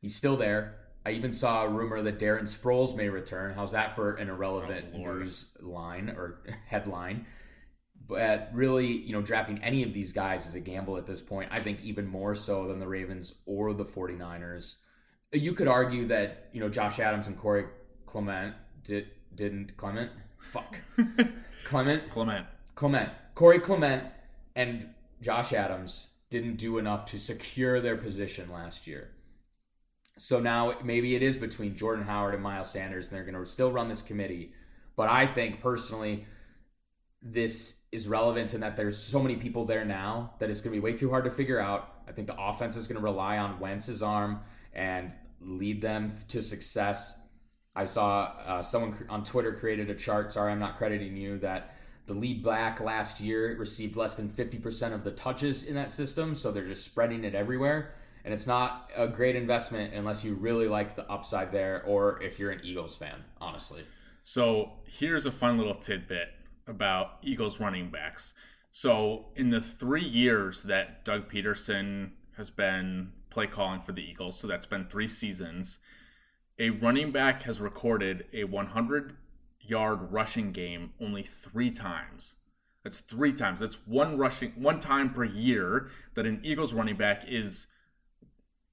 He's 0.00 0.14
still 0.16 0.36
there. 0.36 0.74
I 1.06 1.12
even 1.12 1.32
saw 1.32 1.64
a 1.64 1.68
rumor 1.68 2.02
that 2.02 2.18
Darren 2.18 2.42
Sproles 2.42 2.94
may 2.94 3.08
return. 3.08 3.54
How's 3.54 3.72
that 3.72 3.96
for 3.96 4.14
an 4.16 4.28
irrelevant 4.28 4.86
Oh, 4.94 4.98
news 4.98 5.46
line 5.60 6.10
or 6.10 6.40
headline? 6.66 7.24
But 8.08 8.48
really, 8.54 8.86
you 8.86 9.12
know, 9.12 9.20
drafting 9.20 9.62
any 9.62 9.82
of 9.82 9.92
these 9.92 10.12
guys 10.12 10.46
is 10.46 10.54
a 10.54 10.60
gamble 10.60 10.96
at 10.96 11.06
this 11.06 11.20
point. 11.20 11.50
I 11.52 11.60
think 11.60 11.80
even 11.82 12.06
more 12.06 12.34
so 12.34 12.66
than 12.66 12.78
the 12.78 12.88
Ravens 12.88 13.34
or 13.44 13.74
the 13.74 13.84
49ers. 13.84 14.76
You 15.32 15.52
could 15.52 15.68
argue 15.68 16.08
that, 16.08 16.48
you 16.52 16.60
know, 16.60 16.70
Josh 16.70 16.98
Adams 17.00 17.28
and 17.28 17.36
Corey 17.36 17.66
Clement 18.06 18.54
did 18.82 19.08
didn't 19.34 19.76
Clement? 19.76 20.10
Fuck. 20.52 20.80
Clement 21.64 22.08
Clement. 22.10 22.46
Clement, 22.74 23.10
Corey 23.34 23.58
Clement, 23.58 24.04
and 24.54 24.88
Josh 25.20 25.52
Adams 25.52 26.06
didn't 26.30 26.56
do 26.56 26.78
enough 26.78 27.06
to 27.06 27.18
secure 27.18 27.80
their 27.80 27.96
position 27.96 28.50
last 28.52 28.86
year. 28.86 29.10
So 30.16 30.40
now 30.40 30.74
maybe 30.84 31.16
it 31.16 31.22
is 31.22 31.36
between 31.36 31.76
Jordan 31.76 32.04
Howard 32.04 32.34
and 32.34 32.42
Miles 32.42 32.70
Sanders, 32.70 33.08
and 33.08 33.16
they're 33.16 33.24
going 33.24 33.34
to 33.34 33.50
still 33.50 33.72
run 33.72 33.88
this 33.88 34.00
committee. 34.00 34.52
But 34.96 35.10
I 35.10 35.26
think 35.26 35.60
personally, 35.60 36.26
this 37.20 37.77
is 37.90 38.06
relevant 38.06 38.54
in 38.54 38.60
that 38.60 38.76
there's 38.76 38.98
so 38.98 39.20
many 39.20 39.36
people 39.36 39.64
there 39.64 39.84
now 39.84 40.32
that 40.38 40.50
it's 40.50 40.60
going 40.60 40.74
to 40.74 40.80
be 40.80 40.84
way 40.84 40.96
too 40.96 41.10
hard 41.10 41.24
to 41.24 41.30
figure 41.30 41.58
out. 41.58 41.94
I 42.06 42.12
think 42.12 42.26
the 42.26 42.38
offense 42.38 42.76
is 42.76 42.86
going 42.86 43.00
to 43.00 43.04
rely 43.04 43.38
on 43.38 43.58
Wentz's 43.60 44.02
arm 44.02 44.40
and 44.74 45.10
lead 45.40 45.80
them 45.80 46.12
to 46.28 46.42
success. 46.42 47.16
I 47.74 47.84
saw 47.84 48.32
uh, 48.44 48.62
someone 48.62 49.06
on 49.08 49.22
Twitter 49.22 49.52
created 49.52 49.88
a 49.88 49.94
chart. 49.94 50.32
Sorry, 50.32 50.52
I'm 50.52 50.58
not 50.58 50.76
crediting 50.76 51.16
you. 51.16 51.38
That 51.38 51.76
the 52.06 52.14
lead 52.14 52.42
back 52.42 52.80
last 52.80 53.20
year 53.20 53.56
received 53.56 53.96
less 53.96 54.16
than 54.16 54.28
50% 54.28 54.92
of 54.92 55.04
the 55.04 55.12
touches 55.12 55.64
in 55.64 55.74
that 55.76 55.90
system, 55.90 56.34
so 56.34 56.50
they're 56.50 56.66
just 56.66 56.84
spreading 56.84 57.24
it 57.24 57.34
everywhere. 57.34 57.94
And 58.24 58.34
it's 58.34 58.46
not 58.46 58.90
a 58.96 59.06
great 59.06 59.36
investment 59.36 59.94
unless 59.94 60.24
you 60.24 60.34
really 60.34 60.68
like 60.68 60.96
the 60.96 61.08
upside 61.10 61.52
there, 61.52 61.82
or 61.86 62.22
if 62.22 62.38
you're 62.38 62.50
an 62.50 62.60
Eagles 62.64 62.96
fan, 62.96 63.24
honestly. 63.40 63.84
So 64.24 64.72
here's 64.84 65.24
a 65.24 65.30
fun 65.30 65.56
little 65.56 65.74
tidbit 65.74 66.28
about 66.68 67.18
Eagles 67.22 67.58
running 67.58 67.90
backs. 67.90 68.34
So 68.70 69.26
in 69.34 69.50
the 69.50 69.60
three 69.60 70.04
years 70.04 70.62
that 70.64 71.04
Doug 71.04 71.30
Pederson 71.30 72.10
has 72.36 72.50
been 72.50 73.12
play 73.30 73.46
calling 73.46 73.80
for 73.82 73.92
the 73.92 74.02
Eagles, 74.02 74.38
so 74.38 74.46
that's 74.46 74.66
been 74.66 74.86
three 74.86 75.08
seasons, 75.08 75.78
a 76.58 76.70
running 76.70 77.10
back 77.10 77.42
has 77.42 77.60
recorded 77.60 78.26
a 78.32 78.44
100 78.44 79.16
yard 79.60 80.12
rushing 80.12 80.52
game 80.52 80.92
only 81.00 81.22
three 81.22 81.70
times. 81.70 82.34
That's 82.84 83.00
three 83.00 83.32
times. 83.32 83.60
That's 83.60 83.76
one 83.86 84.16
rushing 84.16 84.52
one 84.52 84.80
time 84.80 85.12
per 85.12 85.24
year 85.24 85.90
that 86.14 86.26
an 86.26 86.40
Eagles 86.42 86.72
running 86.72 86.96
back 86.96 87.24
is 87.28 87.66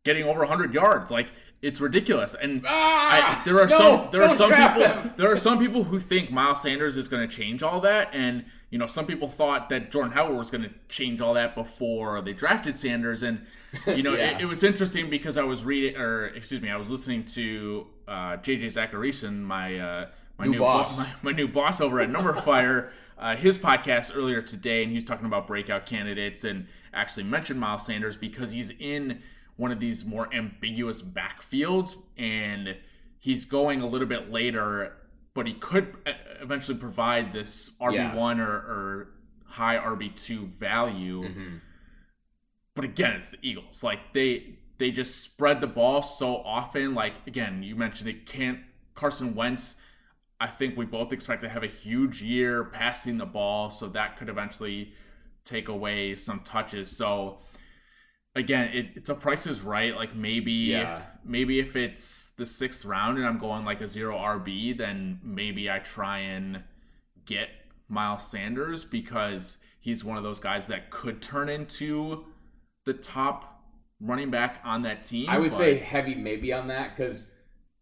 getting 0.04 0.24
over 0.24 0.40
100 0.40 0.74
yards. 0.74 1.12
Like 1.12 1.32
it's 1.66 1.82
ridiculous. 1.82 2.36
And 2.40 2.64
I, 2.68 3.42
there 3.44 3.60
are 3.60 3.68
no, 3.68 3.78
some 3.78 4.08
there 4.12 4.24
are 4.24 4.30
some 4.36 4.52
people 4.52 4.82
them. 4.82 5.12
there 5.18 5.32
are 5.32 5.38
some 5.38 5.58
people 5.60 5.84
who 5.84 6.00
think 6.00 6.32
Miles 6.32 6.62
Sanders 6.62 6.96
is 6.96 7.08
going 7.08 7.28
to 7.28 7.36
change 7.36 7.64
all 7.64 7.82
that 7.82 8.10
and 8.14 8.46
you 8.70 8.78
know 8.78 8.88
some 8.88 9.06
people 9.08 9.28
thought 9.30 9.70
that 9.70 9.92
Jordan 9.92 10.12
Howard 10.12 10.38
was 10.38 10.52
going 10.52 10.64
to 10.64 10.70
change 10.90 11.22
all 11.22 11.34
that 11.34 11.56
before 11.56 12.22
they 12.22 12.34
drafted 12.34 12.76
Sanders 12.76 13.24
and 13.24 13.46
you 13.88 14.04
know 14.04 14.14
Yeah. 14.18 14.36
it, 14.38 14.42
it 14.42 14.46
was 14.46 14.64
interesting 14.64 15.10
because 15.10 15.38
I 15.38 15.44
was 15.44 15.64
reading 15.64 15.96
or 16.00 16.28
excuse 16.28 16.62
me 16.62 16.70
I 16.70 16.78
was 16.78 16.90
listening 16.92 17.24
to 17.26 17.88
uh, 18.08 18.38
JJ 18.38 18.74
Zachariason 18.74 19.42
my 19.42 19.80
uh, 19.80 20.08
my 20.38 20.46
New 20.46 20.52
new, 20.54 20.60
boss. 20.60 21.00
my, 21.00 21.10
my 21.24 21.32
new 21.32 21.48
boss 21.48 21.82
over 21.82 22.00
at 22.02 22.10
numberFire 22.10 22.90
uh, 23.18 23.36
his 23.36 23.58
podcast 23.58 24.12
earlier 24.16 24.42
today 24.42 24.84
and 24.84 24.92
he 24.92 24.98
was 24.98 25.06
talking 25.06 25.26
about 25.26 25.48
breakout 25.48 25.86
candidates 25.86 26.44
and 26.44 26.68
actually 26.94 27.24
mentioned 27.24 27.60
Miles 27.60 27.86
Sanders 27.86 28.16
because 28.18 28.52
he's 28.52 28.72
in 28.80 29.22
one 29.58 29.72
of 29.72 29.80
these 29.80 30.06
more 30.06 30.34
ambiguous 30.34 31.02
backfields 31.02 31.96
and 32.18 32.76
he's 33.20 33.46
going 33.46 33.82
a 33.82 33.88
little 33.88 34.08
bit 34.08 34.32
later 34.32 34.98
but 35.34 35.46
he 35.46 35.54
could 35.54 35.96
uh, 36.08 36.12
eventually 36.42 36.78
provide 36.78 37.34
this 37.34 37.72
RB1 37.82 38.40
or, 38.40 38.52
or 38.52 39.08
high 39.46 39.78
RB2 39.78 40.58
value. 40.58 41.24
Mm-hmm. 41.24 41.56
but 42.74 42.86
again 42.86 43.12
it's 43.12 43.30
the 43.30 43.38
Eagles. 43.42 43.84
Like 43.84 44.00
they 44.14 44.58
they 44.78 44.92
just 44.92 45.22
spread 45.22 45.62
the 45.62 45.68
ball 45.68 46.02
so 46.02 46.38
often. 46.38 46.96
Like 46.96 47.14
again 47.28 47.62
you 47.62 47.76
mentioned 47.76 48.10
it 48.10 48.26
can't 48.26 48.60
Carson 48.96 49.36
Wentz 49.36 49.76
I 50.40 50.48
think 50.48 50.78
we 50.78 50.86
both 50.86 51.14
expect 51.14 51.42
to 51.44 51.50
have 51.50 51.64
a 51.64 51.68
huge 51.68 52.22
year 52.22 52.66
passing 52.66 53.18
the 53.18 53.26
ball 53.26 53.70
so 53.70 53.88
that 53.90 54.18
could 54.18 54.30
eventually 54.30 54.94
take 55.46 55.70
away 55.70 56.16
some 56.16 56.42
touches. 56.42 56.96
So 56.96 57.40
again 58.36 58.70
it, 58.74 58.88
it's 58.96 59.10
a 59.10 59.16
price 59.16 59.48
is 59.48 59.62
right 59.62 59.96
like 59.96 60.16
maybe 60.16 60.52
Yeah. 60.52 61.04
maybe 61.24 61.60
if 61.60 61.76
it's 61.76 62.30
the 62.38 62.46
sixth 62.46 62.86
round 62.86 63.18
and 63.18 63.26
i'm 63.26 63.38
going 63.40 63.64
like 63.66 63.82
a 63.82 63.88
zero 63.88 64.18
rb 64.18 64.78
then 64.78 65.20
maybe 65.24 65.70
i 65.70 65.80
try 65.80 66.20
and 66.20 66.62
get 67.26 67.50
miles 67.88 68.28
sanders 68.30 68.84
because 68.84 69.58
he's 69.80 70.04
one 70.04 70.18
of 70.18 70.24
those 70.24 70.40
guys 70.40 70.68
that 70.68 70.90
could 70.90 71.22
turn 71.22 71.50
into 71.50 72.26
the 72.86 72.94
top 72.94 73.64
running 74.02 74.30
back 74.30 74.60
on 74.66 74.82
that 74.82 75.06
team 75.06 75.30
I 75.30 75.38
would 75.38 75.52
but- 75.52 75.58
say 75.58 75.78
heavy 75.78 76.16
maybe 76.16 76.52
on 76.52 76.68
that 76.68 76.96
because 76.96 77.32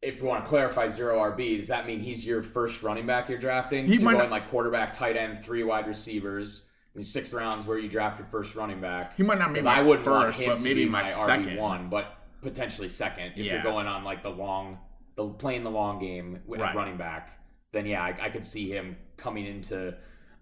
if 0.02 0.18
you 0.20 0.26
want 0.26 0.44
to 0.44 0.50
clarify 0.50 0.90
zero 0.90 1.18
RB, 1.32 1.56
does 1.60 1.70
that 1.70 1.88
mean 1.88 2.02
he's 2.02 2.28
your 2.28 2.44
first 2.44 2.84
running 2.84 3.06
back 3.06 3.30
you're 3.30 3.38
drafting? 3.40 3.86
He 3.88 3.98
so 4.00 4.04
might 4.04 4.12
going 4.18 4.24
not- 4.26 4.32
like 4.32 4.50
quarterback, 4.50 4.92
tight 4.92 5.16
end, 5.16 5.42
three 5.46 5.64
wide 5.64 5.88
receivers. 5.88 6.66
In 6.96 7.04
sixth 7.04 7.34
rounds 7.34 7.66
where 7.66 7.80
you 7.80 7.90
draft 7.90 8.20
your 8.20 8.28
first 8.28 8.56
running 8.56 8.80
back. 8.80 9.16
He 9.18 9.24
might 9.24 9.40
not 9.40 9.52
be 9.52 9.62
I 9.62 9.82
want 9.82 10.04
first, 10.04 10.40
him 10.40 10.50
but 10.50 10.62
maybe 10.62 10.84
be 10.86 10.90
my 10.90 11.02
my 11.02 11.10
second. 11.10 11.58
One, 11.58 11.90
but 11.90 12.18
potentially 12.42 12.88
second. 12.88 13.34
If 13.36 13.38
Yeah. 13.38 13.54
you're 13.54 13.64
going 13.64 13.88
on 13.88 14.04
like 14.04 14.22
the 14.22 14.30
long, 14.30 14.78
the 15.16 15.28
playing 15.28 15.64
the 15.64 15.72
long 15.72 16.00
game 16.00 16.42
with 16.46 16.62
Right. 16.62 16.76
running 16.76 16.98
back, 16.98 17.40
then 17.72 17.88
yeah, 17.88 18.04
I, 18.04 18.26
I 18.26 18.30
could 18.30 18.46
see 18.46 18.70
him 18.70 18.96
coming 19.18 19.46
into 19.48 19.96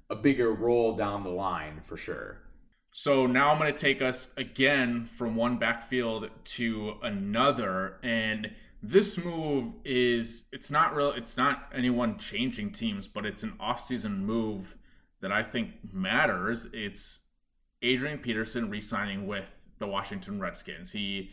a 0.10 0.16
bigger 0.16 0.52
role 0.52 0.98
down 0.98 1.24
the 1.24 1.30
line 1.30 1.82
for 1.86 1.96
sure. 1.96 2.42
So 2.92 3.26
now 3.26 3.52
I'm 3.52 3.58
going 3.58 3.74
to 3.74 3.80
take 3.80 4.02
us 4.02 4.30
again 4.36 5.06
from 5.06 5.38
one 5.38 5.58
backfield 5.58 6.30
to 6.44 6.96
another 7.02 7.98
and 8.04 8.52
this 8.84 9.18
move 9.18 9.72
is 9.86 10.46
it's 10.52 10.70
not 10.72 10.96
real 10.96 11.12
it's 11.12 11.38
not 11.38 11.70
anyone 11.74 12.18
changing 12.18 12.72
teams 12.72 13.08
but 13.08 13.26
it's 13.28 13.44
an 13.44 13.54
offseason 13.62 14.18
move 14.22 14.76
that 15.22 15.32
I 15.32 15.44
think 15.44 15.72
matters. 15.94 16.68
It's 16.74 17.20
Adrian 17.82 18.20
Peterson 18.20 18.70
re-signing 18.70 19.28
with 19.28 19.50
the 19.80 19.88
Washington 19.88 20.40
Redskins. 20.40 20.92
He 20.92 21.32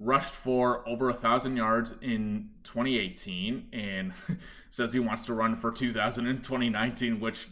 rushed 0.00 0.34
for 0.34 0.86
over 0.88 1.10
a 1.10 1.14
thousand 1.14 1.56
yards 1.56 1.94
in 2.02 2.50
2018 2.64 3.68
and 3.72 4.12
says 4.70 4.92
he 4.92 4.98
wants 4.98 5.24
to 5.24 5.34
run 5.34 5.54
for 5.54 5.70
2000 5.70 6.26
in 6.26 6.36
2019 6.38 7.20
which 7.20 7.48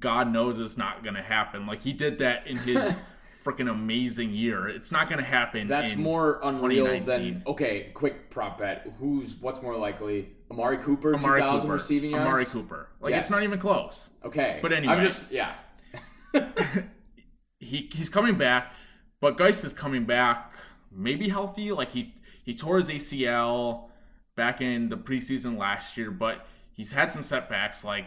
god 0.00 0.32
knows 0.32 0.58
is 0.58 0.78
not 0.78 1.02
going 1.04 1.14
to 1.14 1.22
happen 1.22 1.66
like 1.66 1.82
he 1.82 1.92
did 1.92 2.16
that 2.18 2.46
in 2.46 2.56
his 2.56 2.96
freaking 3.44 3.70
amazing 3.70 4.30
year 4.32 4.68
it's 4.68 4.92
not 4.92 5.08
going 5.08 5.18
to 5.18 5.24
happen 5.28 5.66
That's 5.68 5.96
more 5.96 6.38
unreal 6.44 6.86
2019. 6.86 7.06
than 7.34 7.42
okay. 7.46 7.90
Quick 7.94 8.30
prop 8.30 8.58
bet. 8.58 8.86
Who's 8.98 9.34
what's 9.40 9.60
more 9.62 9.76
likely? 9.76 10.28
Amari 10.50 10.78
Cooper, 10.78 11.14
Amari 11.14 11.40
two 11.40 11.44
thousand 11.46 11.60
Cooper. 11.66 11.72
receiving 11.72 12.10
yards. 12.12 12.26
Amari 12.26 12.44
Cooper. 12.46 12.88
Like 13.00 13.10
Yes. 13.12 13.24
it's 13.24 13.30
not 13.30 13.42
even 13.42 13.58
close. 13.58 14.10
Okay, 14.24 14.58
But 14.62 14.72
anyway. 14.72 14.94
I'm 14.94 15.04
just 15.04 15.30
yeah. 15.32 15.54
he 17.58 17.88
he's 17.92 18.08
coming 18.08 18.36
back, 18.36 18.72
but 19.20 19.36
Guice 19.36 19.64
is 19.64 19.72
coming 19.72 20.04
back 20.04 20.52
maybe 20.90 21.28
healthy. 21.28 21.72
Like 21.72 21.90
he 21.90 22.14
he 22.44 22.54
tore 22.54 22.76
his 22.78 22.88
ACL 22.88 23.88
back 24.36 24.60
in 24.60 24.88
the 24.88 24.96
preseason 24.96 25.58
last 25.58 25.96
year, 25.96 26.10
but 26.10 26.46
he's 26.72 26.92
had 26.92 27.12
some 27.12 27.22
setbacks. 27.22 27.84
Like 27.84 28.06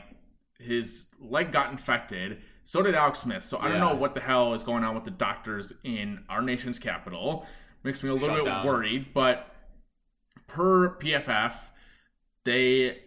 his 0.60 1.08
leg 1.20 1.52
got 1.52 1.72
infected. 1.72 2.40
So 2.66 2.82
did 2.82 2.96
Alex 2.96 3.20
Smith. 3.20 3.44
So 3.44 3.58
I 3.60 3.70
don't 3.70 3.80
know 3.80 3.96
what 3.96 4.14
the 4.14 4.20
hell 4.20 4.54
is 4.54 4.64
going 4.64 4.84
on 4.84 4.96
with 4.96 5.06
the 5.06 5.12
doctors 5.12 5.72
in 5.84 6.24
our 6.30 6.42
nation's 6.42 6.80
capital. 6.80 7.46
Makes 7.84 8.04
me 8.04 8.10
a 8.10 8.14
little 8.14 8.30
Shut 8.30 8.38
bit 8.38 8.46
down. 8.46 8.66
worried. 8.66 9.14
But 9.14 9.54
per 10.48 10.96
PFF, 10.96 11.54
they 12.44 13.00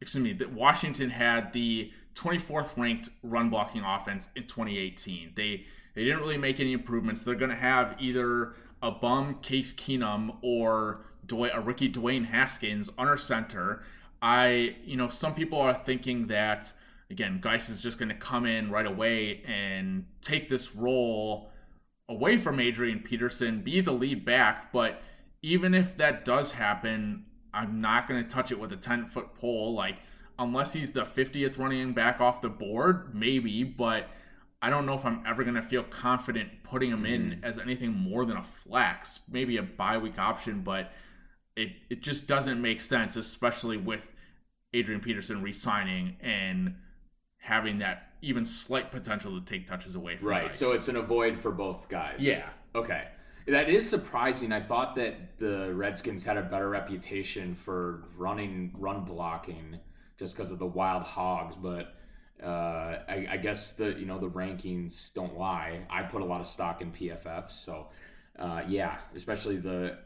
excuse 0.00 0.22
me, 0.22 0.32
that 0.34 0.52
Washington 0.52 1.10
had 1.10 1.52
the 1.52 1.90
24th 2.14 2.76
ranked 2.76 3.08
run 3.22 3.50
blocking 3.50 3.82
offense 3.82 4.28
in 4.36 4.44
2018. 4.44 5.32
They 5.34 5.64
they 5.94 6.04
didn't 6.04 6.20
really 6.20 6.36
make 6.36 6.60
any 6.60 6.72
improvements. 6.72 7.22
They're 7.22 7.34
going 7.34 7.50
to 7.50 7.56
have 7.56 7.96
either 7.98 8.54
a 8.82 8.90
bum 8.90 9.38
Case 9.40 9.72
Keenum 9.72 10.36
or 10.42 11.06
Dway, 11.26 11.50
a 11.54 11.60
rookie 11.60 11.90
Dwayne 11.90 12.26
Haskins 12.26 12.90
under 12.98 13.16
center. 13.16 13.82
I, 14.20 14.76
you 14.84 14.96
know, 14.96 15.08
some 15.08 15.34
people 15.34 15.58
are 15.58 15.74
thinking 15.84 16.26
that 16.26 16.70
again, 17.10 17.38
Guice 17.40 17.68
is 17.68 17.80
just 17.80 17.98
going 17.98 18.08
to 18.08 18.14
come 18.14 18.46
in 18.46 18.70
right 18.70 18.86
away 18.86 19.42
and 19.46 20.04
take 20.20 20.48
this 20.48 20.74
role 20.74 21.50
away 22.08 22.38
from 22.38 22.60
Adrian 22.60 23.00
Peterson, 23.00 23.62
be 23.62 23.80
the 23.80 23.92
lead 23.92 24.24
back. 24.24 24.72
But 24.72 25.02
even 25.42 25.74
if 25.74 25.96
that 25.98 26.24
does 26.24 26.52
happen, 26.52 27.24
I'm 27.54 27.80
not 27.80 28.08
going 28.08 28.22
to 28.22 28.28
touch 28.28 28.50
it 28.52 28.58
with 28.58 28.72
a 28.72 28.76
10 28.76 29.08
foot 29.08 29.34
pole. 29.34 29.74
Like, 29.74 29.96
unless 30.38 30.72
he's 30.72 30.92
the 30.92 31.04
50th 31.04 31.58
running 31.58 31.92
back 31.92 32.20
off 32.20 32.42
the 32.42 32.48
board, 32.48 33.14
maybe. 33.14 33.62
But 33.64 34.08
I 34.60 34.70
don't 34.70 34.86
know 34.86 34.94
if 34.94 35.04
I'm 35.04 35.22
ever 35.26 35.44
going 35.44 35.54
to 35.54 35.62
feel 35.62 35.84
confident 35.84 36.50
putting 36.64 36.90
him 36.90 37.06
in 37.06 37.30
mm-hmm. 37.30 37.44
as 37.44 37.58
anything 37.58 37.92
more 37.92 38.24
than 38.24 38.36
a 38.36 38.44
flex, 38.44 39.20
maybe 39.30 39.58
a 39.58 39.62
bye 39.62 39.98
week 39.98 40.18
option. 40.18 40.62
But 40.62 40.92
it, 41.56 41.70
it 41.88 42.02
just 42.02 42.26
doesn't 42.26 42.60
make 42.60 42.80
sense, 42.80 43.16
especially 43.16 43.76
with 43.76 44.06
Adrian 44.74 45.00
Peterson 45.00 45.40
resigning 45.42 46.16
and 46.20 46.74
having 47.46 47.78
that 47.78 48.08
even 48.22 48.44
slight 48.44 48.90
potential 48.90 49.38
to 49.38 49.44
take 49.46 49.66
touches 49.68 49.94
away 49.94 50.16
from 50.16 50.26
Right. 50.26 50.46
guys. 50.46 50.58
So 50.58 50.72
it's 50.72 50.88
an 50.88 50.96
avoid 50.96 51.38
for 51.38 51.52
both 51.52 51.88
guys. 51.88 52.16
Yeah. 52.18 52.48
Okay. 52.74 53.04
That 53.46 53.68
is 53.68 53.88
surprising. 53.88 54.50
I 54.50 54.60
thought 54.60 54.96
that 54.96 55.38
the 55.38 55.72
Redskins 55.72 56.24
had 56.24 56.36
a 56.36 56.42
better 56.42 56.68
reputation 56.68 57.54
for 57.54 58.02
running 58.16 58.72
run 58.76 59.04
blocking 59.04 59.78
just 60.18 60.36
because 60.36 60.50
of 60.50 60.58
the 60.58 60.66
wild 60.66 61.04
hogs, 61.04 61.54
but 61.54 61.94
uh, 62.42 63.04
I, 63.08 63.26
I 63.30 63.36
guess 63.36 63.74
the 63.74 63.92
you 63.92 64.06
know 64.06 64.18
the 64.18 64.28
rankings 64.28 65.14
don't 65.14 65.38
lie. 65.38 65.86
I 65.88 66.02
put 66.02 66.22
a 66.22 66.24
lot 66.24 66.40
of 66.40 66.48
stock 66.48 66.82
in 66.82 66.90
PFF, 66.90 67.52
so 67.52 67.86
uh, 68.40 68.62
yeah, 68.66 68.96
especially 69.14 69.58
the 69.58 69.98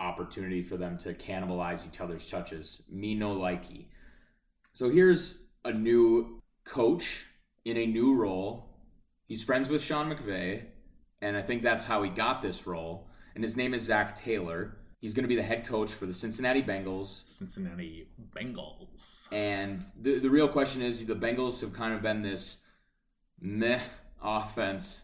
opportunity 0.00 0.62
for 0.64 0.76
them 0.76 0.98
to 0.98 1.14
cannibalize 1.14 1.86
each 1.86 2.00
other's 2.00 2.26
touches. 2.26 2.82
Me 2.90 3.14
no 3.14 3.36
likey. 3.36 3.84
So 4.72 4.90
here's 4.90 5.44
a 5.64 5.72
new 5.72 6.39
coach 6.70 7.26
in 7.64 7.76
a 7.76 7.86
new 7.86 8.14
role. 8.14 8.66
He's 9.26 9.42
friends 9.42 9.68
with 9.68 9.82
Sean 9.82 10.10
McVay, 10.10 10.62
and 11.20 11.36
I 11.36 11.42
think 11.42 11.62
that's 11.62 11.84
how 11.84 12.02
he 12.02 12.10
got 12.10 12.40
this 12.40 12.66
role. 12.66 13.08
And 13.34 13.44
his 13.44 13.56
name 13.56 13.74
is 13.74 13.82
Zac 13.82 14.16
Taylor. 14.16 14.76
He's 15.00 15.14
going 15.14 15.24
to 15.24 15.28
be 15.28 15.36
the 15.36 15.42
head 15.42 15.66
coach 15.66 15.90
for 15.92 16.06
the 16.06 16.12
Cincinnati 16.12 16.62
Bengals. 16.62 17.22
Cincinnati 17.24 18.06
Bengals. 18.36 19.32
And 19.32 19.82
the, 20.00 20.18
the 20.18 20.30
real 20.30 20.48
question 20.48 20.82
is 20.82 21.04
the 21.04 21.14
Bengals 21.14 21.60
have 21.60 21.72
kind 21.72 21.94
of 21.94 22.02
been 22.02 22.22
this 22.22 22.58
meh 23.40 23.80
offense 24.22 25.02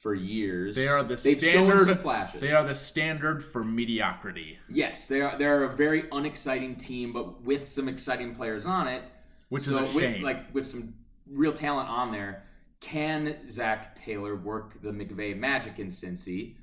for 0.00 0.14
years. 0.14 0.74
They 0.74 0.88
are 0.88 1.02
the 1.02 1.16
They've 1.16 1.36
standard. 1.36 1.86
some 1.86 1.98
flashes. 1.98 2.40
They 2.40 2.52
are 2.52 2.64
the 2.64 2.74
standard 2.74 3.44
for 3.44 3.64
mediocrity, 3.64 4.58
Yes, 4.68 5.08
they 5.08 5.20
are. 5.20 5.36
They're 5.36 5.64
a 5.64 5.76
very 5.76 6.04
unexciting 6.12 6.76
team, 6.76 7.12
but 7.12 7.42
with 7.42 7.68
some 7.68 7.88
exciting 7.88 8.34
players 8.34 8.64
on 8.64 8.88
it. 8.88 9.02
Which 9.48 9.64
So 9.64 9.70
is 9.70 9.76
a 9.76 9.80
with, 9.94 10.04
shame. 10.04 10.22
like 10.22 10.54
with 10.54 10.66
some 10.66 10.94
real 11.30 11.52
talent 11.52 11.88
on 11.88 12.12
there, 12.12 12.44
can 12.80 13.36
Zac 13.48 13.96
Taylor 13.96 14.36
work 14.36 14.80
the 14.82 14.90
McVay 14.90 15.36
magic 15.36 15.78
in 15.78 15.88
Cincy? 15.88 16.56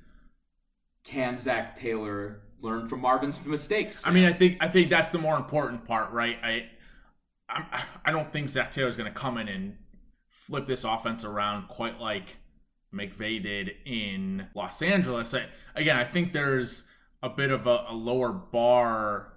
Can 1.04 1.38
Zac 1.38 1.76
Taylor 1.76 2.42
learn 2.60 2.88
from 2.88 3.00
Marvin's 3.00 3.44
mistakes? 3.44 4.06
I 4.06 4.10
mean, 4.10 4.24
I 4.24 4.32
think 4.32 4.58
I 4.60 4.68
think 4.68 4.90
that's 4.90 5.10
the 5.10 5.18
more 5.18 5.36
important 5.36 5.84
part, 5.84 6.10
right? 6.12 6.36
I 6.42 6.64
I'm, 7.48 7.64
I 8.04 8.10
don't 8.10 8.32
think 8.32 8.48
Zac 8.48 8.70
Taylor 8.70 8.88
is 8.88 8.96
going 8.96 9.12
to 9.12 9.18
come 9.18 9.38
in 9.38 9.48
and 9.48 9.76
flip 10.28 10.66
this 10.66 10.84
offense 10.84 11.24
around 11.24 11.68
quite 11.68 12.00
like 12.00 12.36
McVay 12.94 13.42
did 13.42 13.70
in 13.84 14.46
Los 14.54 14.82
Angeles. 14.82 15.34
I, 15.34 15.46
again, 15.74 15.96
I 15.96 16.04
think 16.04 16.32
there's 16.32 16.84
a 17.22 17.28
bit 17.28 17.50
of 17.50 17.66
a, 17.66 17.86
a 17.88 17.94
lower 17.94 18.32
bar, 18.32 19.32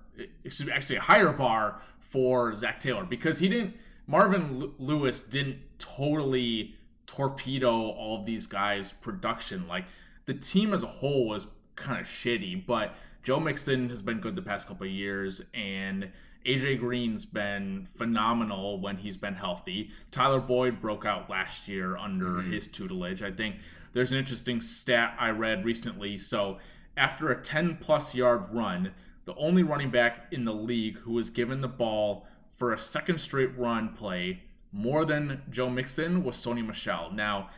actually 0.72 0.96
a 0.98 1.02
higher 1.02 1.32
bar 1.32 1.82
for 2.10 2.54
Zac 2.56 2.80
Taylor 2.80 3.06
because 3.06 3.40
he 3.40 3.48
didn't. 3.48 3.76
Marvin 4.08 4.72
Lewis 4.80 5.24
didn't 5.24 5.60
totally 5.78 6.76
torpedo 7.06 7.72
all 7.72 8.20
of 8.20 8.26
these 8.26 8.48
guys' 8.48 8.92
production. 8.92 9.68
Like 9.68 9.86
the 10.26 10.34
team 10.34 10.74
as 10.74 10.84
a 10.84 10.88
whole 10.88 11.28
was 11.28 11.48
kind 11.76 12.00
of 12.00 12.08
shitty, 12.08 12.66
but 12.66 12.96
Joe 13.24 13.40
Mixon 13.40 13.90
has 13.90 14.02
been 14.02 14.20
good 14.20 14.36
the 14.36 14.42
past 14.42 14.68
couple 14.68 14.88
of 14.88 14.92
years, 14.92 15.42
and 15.54 16.10
AJ 16.46 16.80
Green's 16.80 17.26
been 17.26 17.88
phenomenal 17.96 18.80
when 18.80 18.98
he's 18.98 19.18
been 19.18 19.36
healthy. 19.36 19.92
Tyler 20.12 20.40
Boyd 20.40 20.82
broke 20.82 21.06
out 21.06 21.30
last 21.30 21.68
year 21.68 21.98
under 21.98 22.26
mm-hmm. 22.26 22.52
his 22.52 22.68
tutelage. 22.68 23.22
I 23.22 23.32
think 23.32 23.58
there's 23.94 24.12
an 24.12 24.18
interesting 24.18 24.62
stat 24.62 25.16
I 25.20 25.30
read 25.30 25.66
recently. 25.66 26.18
So 26.18 26.60
after 26.96 27.30
a 27.32 27.42
10 27.42 27.78
plus 27.82 28.16
yard 28.16 28.46
run, 28.52 28.92
the 29.30 29.36
only 29.36 29.62
running 29.62 29.92
back 29.92 30.26
in 30.32 30.44
the 30.44 30.52
league 30.52 30.98
who 30.98 31.12
was 31.12 31.30
given 31.30 31.62
the 31.62 31.68
ball 31.68 32.26
for 32.58 32.74
a 32.74 32.80
second 32.80 33.22
straight 33.22 33.56
run 33.56 33.94
play 33.94 34.42
more 34.72 35.06
than 35.06 35.44
Joe 35.52 35.70
Mixon 35.70 36.24
was 36.24 36.36
Sony 36.36 36.66
Michel. 36.66 37.12
Now, 37.14 37.52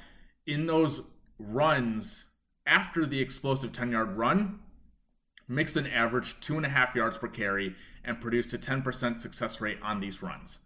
in 0.46 0.66
those 0.66 1.00
runs 1.40 2.26
after 2.68 3.06
the 3.06 3.22
explosive 3.22 3.72
10 3.72 3.90
yard 3.90 4.18
run, 4.18 4.60
Mixon 5.48 5.88
averaged 5.88 6.42
two 6.42 6.58
and 6.58 6.66
a 6.66 6.70
half 6.70 6.94
yards 6.94 7.18
per 7.18 7.30
carry 7.30 7.74
and 8.04 8.20
produced 8.20 8.52
a 8.52 8.58
10% 8.58 9.18
success 9.18 9.62
rate 9.62 9.78
on 9.82 10.02
these 10.02 10.22
runs. 10.22 10.60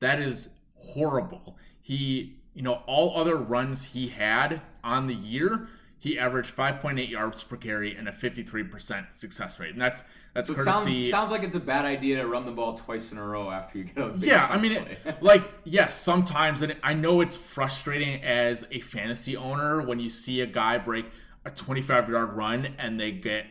That 0.00 0.22
is 0.22 0.48
horrible. 0.72 1.58
He, 1.82 2.38
you 2.54 2.62
know, 2.62 2.80
all 2.86 3.14
other 3.14 3.36
runs 3.36 3.84
he 3.84 4.08
had 4.08 4.62
on 4.82 5.06
the 5.06 5.14
year, 5.14 5.68
he 6.00 6.18
averaged 6.18 6.56
5.8 6.56 7.08
yards 7.10 7.42
per 7.42 7.56
carry 7.56 7.94
and 7.94 8.08
a 8.08 8.12
53% 8.12 9.12
success 9.12 9.60
rate. 9.60 9.72
And 9.72 9.80
that's 9.80 10.02
that's 10.34 10.48
So 10.48 10.54
it 10.54 10.62
sounds, 10.62 11.10
sounds 11.10 11.30
like 11.30 11.42
it's 11.42 11.56
a 11.56 11.60
bad 11.60 11.84
idea 11.84 12.16
to 12.16 12.26
run 12.26 12.46
the 12.46 12.52
ball 12.52 12.74
twice 12.74 13.12
in 13.12 13.18
a 13.18 13.26
row 13.26 13.50
after 13.50 13.78
you 13.78 13.84
get 13.84 13.98
a 13.98 14.08
big 14.08 14.28
yeah, 14.28 14.46
I 14.48 14.56
mean, 14.56 14.72
it, 14.72 14.98
like, 15.20 15.42
yes, 15.64 16.00
sometimes, 16.00 16.62
and 16.62 16.74
I 16.82 16.94
know 16.94 17.20
it's 17.20 17.36
frustrating 17.36 18.22
as 18.22 18.64
a 18.70 18.80
fantasy 18.80 19.36
owner 19.36 19.82
when 19.82 20.00
you 20.00 20.08
see 20.08 20.40
a 20.40 20.46
guy 20.46 20.78
break 20.78 21.04
a 21.44 21.50
25 21.50 22.08
yard 22.08 22.32
run 22.32 22.74
and 22.78 22.98
they 22.98 23.10
get 23.10 23.44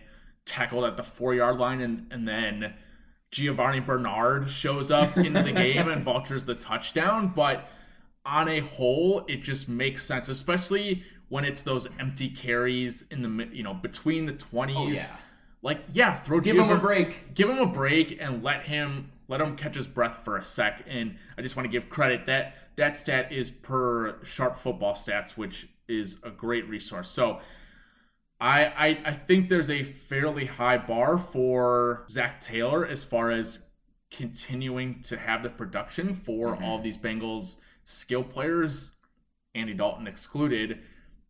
tackled 0.46 0.86
at 0.86 0.98
the 0.98 1.04
four 1.04 1.36
yard 1.36 1.60
line, 1.60 1.82
and, 1.82 2.08
and 2.12 2.28
then 2.28 2.74
Giovani 3.32 3.82
Bernard 3.82 4.50
shows 4.50 4.90
up 4.90 5.18
into 5.18 5.44
the 5.44 5.52
game 5.52 5.88
and 5.88 6.04
vultures 6.04 6.46
the 6.46 6.56
touchdown. 6.56 7.32
But 7.36 7.68
on 8.26 8.50
a 8.50 8.62
whole, 8.62 9.24
it 9.28 9.44
just 9.44 9.70
makes 9.70 10.04
sense, 10.04 10.30
especially 10.30 11.04
when 11.30 11.46
it's 11.46 11.62
those 11.62 11.88
empty 12.00 12.30
carries 12.30 13.06
in 13.12 13.22
the 13.22 13.48
you 13.52 13.64
know 13.64 13.74
between 13.74 14.26
the 14.26 14.34
20s. 14.34 14.76
Oh, 14.76 14.88
yeah. 14.88 15.16
Like, 15.62 15.82
yeah, 15.92 16.18
throw 16.22 16.40
Give 16.40 16.58
him 16.58 16.70
a 16.70 16.78
break. 16.78 17.34
give 17.34 17.50
him 17.50 17.60
a 17.60 17.66
break 17.66 18.18
and 18.22 18.44
let 18.44 18.64
him 18.64 19.12
let 19.28 19.42
him 19.42 19.56
catch 19.56 19.76
his 19.76 19.88
breath 19.88 20.20
for 20.24 20.38
a 20.38 20.44
sec. 20.44 20.84
And 20.88 21.18
I 21.38 21.42
just 21.42 21.56
want 21.56 21.66
to 21.66 21.72
give 21.72 21.90
credit 21.90 22.26
that 22.28 22.56
that 22.78 22.96
stat 22.96 23.32
is 23.32 23.50
per 23.50 24.24
Sharp 24.24 24.58
Football 24.58 24.94
Stats, 24.94 25.32
which 25.32 25.68
is 25.88 26.18
a 26.24 26.32
great 26.32 26.68
resource. 26.70 27.10
So 27.10 27.40
I 28.40 28.66
I, 28.66 29.02
I 29.06 29.14
think 29.14 29.50
there's 29.50 29.70
a 29.70 29.84
fairly 29.84 30.46
high 30.46 30.78
bar 30.78 31.18
for 31.18 32.06
Zac 32.10 32.40
Taylor 32.40 32.86
as 32.86 33.04
far 33.04 33.32
as 33.32 33.60
continuing 34.12 35.02
to 35.04 35.18
have 35.18 35.44
the 35.44 35.50
production 35.50 36.14
for 36.14 36.54
mm-hmm. 36.54 36.64
all 36.64 36.78
of 36.78 36.84
these 36.84 36.98
Bengals 36.98 37.58
skill 37.86 38.24
players, 38.24 38.92
Andy 39.56 39.74
Dalton 39.74 40.08
excluded, 40.08 40.80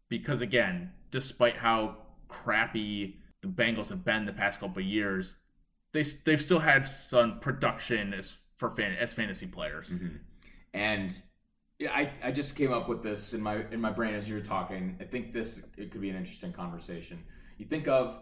because 0.10 0.42
again, 0.42 0.92
despite 1.12 1.58
how 1.58 1.98
crappy 2.28 3.20
the 3.42 3.48
Bengals 3.48 3.90
have 3.90 4.04
been 4.04 4.26
the 4.26 4.34
past 4.34 4.60
couple 4.60 4.82
of 4.82 4.88
years, 4.88 5.38
they 5.92 6.04
they've 6.26 6.42
still 6.42 6.60
had 6.60 6.88
some 6.88 7.40
production 7.40 8.14
as 8.14 8.38
for 8.58 8.70
fan, 8.76 8.94
as 8.94 9.14
fantasy 9.14 9.48
players. 9.48 9.90
Mm-hmm. 9.90 10.18
And 10.74 11.22
yeah, 11.80 11.92
I, 11.94 12.12
I 12.22 12.32
just 12.32 12.56
came 12.56 12.74
up 12.74 12.90
with 12.90 13.02
this 13.02 13.34
in 13.34 13.42
my 13.42 13.64
in 13.72 13.80
my 13.80 13.92
brain 13.92 14.14
as 14.14 14.28
you 14.30 14.36
were 14.36 14.42
talking. 14.42 14.98
I 15.00 15.06
think 15.06 15.34
this 15.34 15.62
it 15.78 15.92
could 15.92 16.02
be 16.02 16.10
an 16.10 16.16
interesting 16.16 16.52
conversation. 16.52 17.24
You 17.58 17.66
think 17.66 17.88
of 17.88 18.18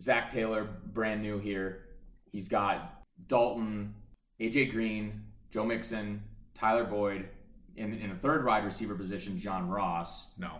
Zac 0.00 0.30
Taylor, 0.30 0.68
brand 0.92 1.22
new 1.22 1.38
here. 1.38 1.86
He's 2.30 2.48
got 2.48 3.02
Dalton, 3.26 3.94
AJ 4.40 4.70
Green, 4.70 5.22
Joe 5.50 5.64
Mixon, 5.64 6.22
Tyler 6.54 6.84
Boyd, 6.84 7.28
in 7.76 7.94
in 7.94 8.10
a 8.10 8.16
third 8.16 8.44
wide 8.44 8.64
receiver 8.64 8.94
position, 8.94 9.38
John 9.38 9.68
Ross. 9.68 10.28
No, 10.38 10.58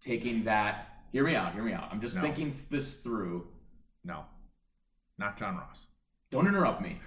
Taking 0.00 0.44
that, 0.44 1.02
hear 1.12 1.24
me 1.24 1.34
out, 1.34 1.52
hear 1.54 1.62
me 1.62 1.72
out. 1.72 1.88
I'm 1.90 2.00
just 2.00 2.16
No. 2.16 2.22
thinking 2.22 2.54
this 2.70 2.94
through. 2.94 3.48
no, 4.04 4.24
not 5.18 5.36
John 5.36 5.56
Ross. 5.56 5.86
Don't 6.30 6.46
interrupt 6.46 6.80
me. 6.80 7.00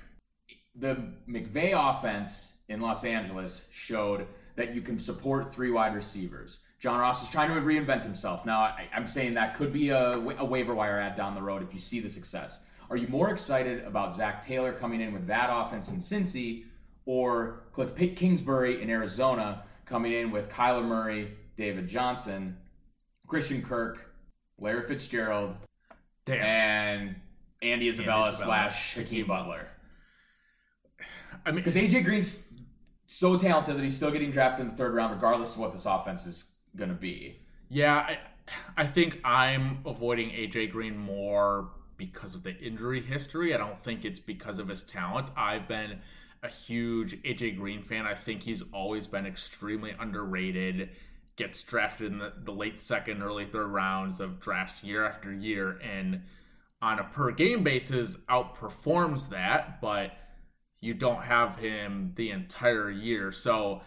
The 0.76 0.96
McVay 1.30 1.72
offense 1.74 2.56
in 2.68 2.82
Los 2.82 3.04
Angeles 3.06 3.66
showed 3.72 4.28
that 4.56 4.74
you 4.76 4.82
can 4.82 5.00
support 5.00 5.54
three 5.54 5.72
wide 5.72 5.96
receivers. 5.96 6.60
John 6.80 7.00
Ross 7.00 7.24
is 7.24 7.30
trying 7.30 7.54
to 7.54 7.62
reinvent 7.62 8.04
himself. 8.04 8.46
Now, 8.46 8.60
I, 8.62 8.90
I'm 8.94 9.08
saying 9.08 9.34
that 9.36 9.56
could 9.56 9.72
be 9.72 9.90
a, 9.90 10.20
wa- 10.20 10.36
a 10.40 10.46
waiver 10.46 10.74
wire 10.76 11.00
ad 11.00 11.16
down 11.16 11.36
the 11.36 11.42
road 11.42 11.62
if 11.64 11.74
you 11.74 11.80
see 11.80 12.00
the 12.02 12.10
success. 12.10 12.60
Are 12.90 12.98
you 12.98 13.08
more 13.08 13.30
excited 13.30 13.84
about 13.86 14.16
Zac 14.16 14.42
Taylor 14.46 14.74
coming 14.74 15.00
in 15.02 15.14
with 15.14 15.28
that 15.28 15.50
offense 15.52 15.90
in 15.90 15.98
Cincy 16.00 16.66
or 17.06 17.64
Cliff 17.72 17.94
Pitt 17.96 18.16
Kingsbury 18.16 18.82
in 18.82 18.90
Arizona 18.90 19.64
coming 19.86 20.12
in 20.14 20.32
with 20.32 20.50
Kyler 20.50 20.84
Murray, 20.86 21.34
David 21.56 21.88
Johnson, 21.88 22.58
Christian 23.30 23.62
Kirk, 23.62 24.12
Larry 24.60 24.86
Fitzgerald, 24.88 25.56
Damn. 26.26 26.44
and 26.44 27.16
Andy 27.62 27.88
Isabella, 27.88 28.32
Isabella. 28.32 28.46
slash 28.46 28.96
Hakeem 28.96 29.28
Butler. 29.28 29.68
I 31.46 31.52
mean, 31.52 31.58
Because 31.58 31.76
AJ 31.76 32.04
Green's 32.04 32.44
so 33.06 33.38
talented 33.38 33.78
that 33.78 33.84
he's 33.84 33.96
still 33.96 34.12
getting 34.12 34.32
drafted 34.32 34.66
in 34.66 34.72
the 34.72 34.78
third 34.78 34.94
round, 34.94 35.14
regardless 35.14 35.54
of 35.54 35.60
what 35.60 35.72
this 35.72 35.86
offense 35.86 36.26
is 36.26 36.46
going 36.76 36.90
to 36.90 36.96
be. 36.96 37.40
Yeah, 37.70 37.96
I, 37.96 38.18
I 38.78 38.86
think 38.88 39.20
I'm 39.24 39.80
avoiding 39.86 40.30
AJ 40.30 40.72
Green 40.72 40.98
more 40.98 41.70
because 41.98 42.34
of 42.34 42.42
the 42.44 42.58
injury 42.58 43.02
history. 43.02 43.54
I 43.54 43.58
don't 43.58 43.82
think 43.84 44.06
it's 44.06 44.20
because 44.20 44.58
of 44.58 44.68
his 44.68 44.84
talent. 44.84 45.30
I've 45.38 45.68
been 45.68 46.00
a 46.42 46.50
huge 46.50 47.22
AJ 47.24 47.58
Green 47.58 47.84
fan. 47.84 48.06
I 48.06 48.16
think 48.16 48.42
he's 48.42 48.64
always 48.74 49.06
been 49.06 49.26
extremely 49.26 49.94
underrated. 50.00 50.90
Gets 51.40 51.64
drafted 51.64 52.12
in 52.12 52.18
the, 52.18 52.34
the 52.44 52.52
late 52.52 52.82
second, 52.82 53.24
early 53.24 53.46
third 53.46 53.68
rounds 53.68 54.20
of 54.20 54.42
drafts 54.42 54.84
year 54.84 55.06
after 55.06 55.34
year, 55.34 55.80
and 55.82 56.22
on 56.82 57.00
a 57.00 57.04
per 57.06 57.32
game 57.32 57.64
basis 57.64 58.18
outperforms 58.30 59.30
that, 59.30 59.80
but 59.80 60.12
you 60.82 60.94
don't 60.94 61.22
have 61.22 61.58
him 61.58 62.12
the 62.18 62.32
entire 62.32 62.92
year. 62.92 63.32
So 63.32 63.82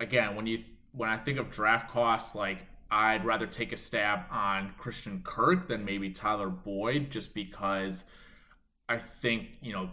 again, 0.00 0.34
when 0.34 0.48
you 0.48 0.64
when 0.90 1.08
I 1.08 1.16
think 1.16 1.38
of 1.38 1.52
draft 1.52 1.88
costs, 1.88 2.34
like 2.34 2.58
I'd 2.90 3.24
rather 3.24 3.46
take 3.46 3.72
a 3.72 3.76
stab 3.76 4.22
on 4.28 4.74
Christian 4.76 5.20
Kirk 5.24 5.68
than 5.68 5.84
maybe 5.84 6.10
Tyler 6.10 6.48
Boyd, 6.48 7.10
just 7.10 7.32
because 7.32 8.06
I 8.88 8.98
think 8.98 9.50
you 9.60 9.72
know 9.72 9.90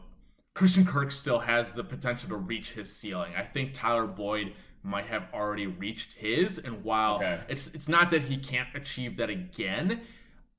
Christian 0.55 0.87
Kirk 0.87 1.11
still 1.11 1.37
has 1.37 1.71
the 1.71 1.83
potential 1.83 2.29
to 2.29 2.37
reach 2.37 2.71
his 2.71 2.91
ceiling. 2.91 3.33
I 3.37 3.43
think 3.43 3.73
Tyler 3.75 4.07
Boyd 4.07 4.53
might 4.85 5.07
have 5.07 5.27
already 5.33 5.67
reached 5.67 6.13
his, 6.13 6.57
and 6.59 6.83
while 6.83 7.15
Okay. 7.15 7.41
it's 7.49 7.73
it's 7.75 7.89
not 7.89 8.09
that 8.11 8.21
he 8.23 8.37
can't 8.37 8.69
achieve 8.75 9.17
that 9.17 9.29
again, 9.29 10.01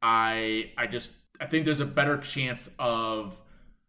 I 0.03 0.73
I 0.77 0.87
just 0.87 1.11
I 1.41 1.47
think 1.47 1.65
there's 1.65 1.81
a 1.81 1.87
better 1.87 2.17
chance 2.19 2.69
of 2.79 3.41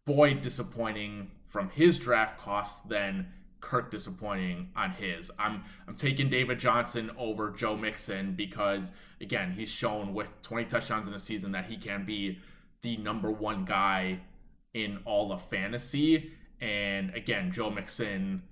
Boyd 0.06 0.40
disappointing 0.40 1.30
from 1.48 1.70
his 1.70 1.98
draft 1.98 2.38
costs 2.38 2.78
than 2.86 3.26
Kirk 3.60 3.90
disappointing 3.90 4.68
on 4.76 4.90
his. 4.92 5.30
I'm 5.38 5.64
I'm 5.86 5.96
taking 5.96 6.28
David 6.28 6.58
Johnson 6.58 7.10
over 7.18 7.50
Joe 7.50 7.76
Mixon 7.76 8.34
because 8.34 8.92
again, 9.20 9.52
he's 9.52 9.68
shown 9.70 10.14
with 10.14 10.30
20 10.42 10.66
touchdowns 10.66 11.08
in 11.08 11.14
a 11.14 11.18
season 11.18 11.50
that 11.52 11.66
he 11.66 11.76
can 11.76 12.04
be 12.04 12.38
the 12.82 12.96
number 12.98 13.30
one 13.30 13.64
guy 13.64 14.20
in 14.74 15.00
all 15.04 15.32
of 15.32 15.42
fantasy. 15.48 16.30
And 16.60 17.12
again, 17.14 17.50
Joe 17.50 17.70
Mixon, 17.70 18.42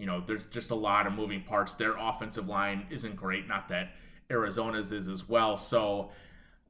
you 0.00 0.06
know, 0.06 0.24
there's 0.26 0.44
just 0.50 0.70
a 0.70 0.74
lot 0.74 1.06
of 1.06 1.12
moving 1.12 1.42
parts. 1.42 1.74
Their 1.74 1.94
offensive 1.98 2.48
line 2.48 2.86
isn't 2.90 3.16
great, 3.16 3.46
not 3.46 3.68
that 3.68 3.90
Arizona's 4.30 4.92
is 4.92 5.08
as 5.08 5.28
well. 5.28 5.58
So 5.58 6.10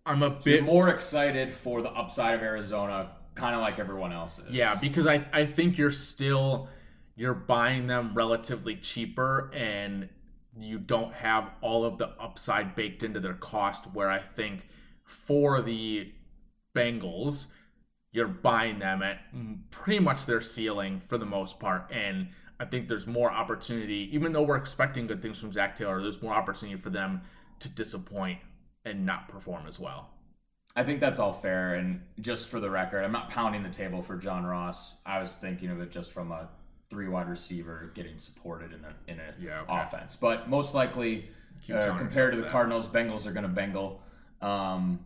I'm 0.05 0.24
a 0.24 0.31
Bit 0.31 0.45
bit 0.45 0.64
more 0.64 0.89
excited 0.89 1.53
for 1.53 1.81
the 1.81 1.91
upside 1.91 2.35
of 2.35 2.43
Arizona, 2.43 3.12
kind 3.37 3.55
of 3.55 3.61
like 3.61 3.78
everyone 3.78 4.12
else 4.12 4.39
is. 4.39 4.51
Yeah, 4.51 4.74
because 4.74 5.07
I, 5.07 5.24
I 5.33 5.47
think 5.47 5.78
you're 5.78 5.93
still 5.93 6.68
you're 7.14 7.35
buying 7.35 7.87
them 7.87 8.12
relatively 8.14 8.74
cheaper 8.76 9.53
and 9.55 10.09
you 10.59 10.78
don't 10.78 11.12
have 11.12 11.51
all 11.61 11.85
of 11.85 11.99
the 11.99 12.09
upside 12.20 12.74
baked 12.74 13.05
into 13.05 13.20
their 13.20 13.35
cost 13.35 13.85
where 13.93 14.11
I 14.11 14.20
think 14.20 14.62
for 15.05 15.62
the 15.62 16.12
Bengals 16.74 17.47
you're 18.12 18.26
buying 18.26 18.78
them 18.81 19.03
at 19.03 19.18
pretty 19.70 20.01
much 20.01 20.26
their 20.26 20.41
ceiling 20.41 21.01
for 21.07 21.18
the 21.18 21.26
most 21.26 21.61
part 21.61 21.91
and 21.93 22.28
I 22.61 22.66
think 22.66 22.88
there's 22.88 23.06
more 23.06 23.32
opportunity 23.32 24.08
even 24.12 24.32
though 24.32 24.42
we're 24.42 24.56
expecting 24.58 25.06
good 25.06 25.22
things 25.22 25.38
from 25.40 25.50
Zac 25.50 25.74
Taylor 25.74 26.00
there's 26.02 26.20
more 26.22 26.34
opportunity 26.34 26.78
for 26.80 26.90
them 26.90 27.22
to 27.61 27.68
disappoint 27.70 28.38
and 28.84 29.04
not 29.04 29.28
perform 29.28 29.66
as 29.66 29.78
well. 29.78 30.11
I 30.76 30.84
think 30.84 31.00
that's 31.00 31.18
all 31.18 31.32
fair. 31.32 31.74
And 31.74 32.00
just 32.20 32.48
for 32.48 32.61
the 32.61 32.70
record, 32.70 33.02
I'm 33.02 33.12
not 33.12 33.28
pounding 33.28 33.62
the 33.62 33.68
table 33.70 34.02
for 34.02 34.16
John 34.16 34.44
Ross. 34.44 34.94
I 35.04 35.20
was 35.20 35.32
thinking 35.32 35.68
of 35.70 35.80
it 35.80 35.90
just 35.90 36.12
from 36.12 36.30
a 36.30 36.48
three 36.90 37.08
wide 37.08 37.28
receiver 37.28 37.90
getting 37.94 38.18
supported 38.18 38.72
in 38.72 38.84
a 38.84 38.94
in 39.11 39.18
a 39.20 39.34
Yeah, 39.38 39.62
okay. 39.62 39.80
offense. 39.82 40.16
But 40.16 40.48
most 40.48 40.74
likely, 40.74 41.28
uh, 41.74 41.96
compared 41.98 42.32
to 42.32 42.36
the 42.36 42.44
that. 42.44 42.52
Cardinals, 42.52 42.86
Bengals 42.88 43.26
are 43.26 43.32
going 43.32 43.42
to 43.42 43.48
Bengal. 43.48 44.00
Um, 44.40 45.04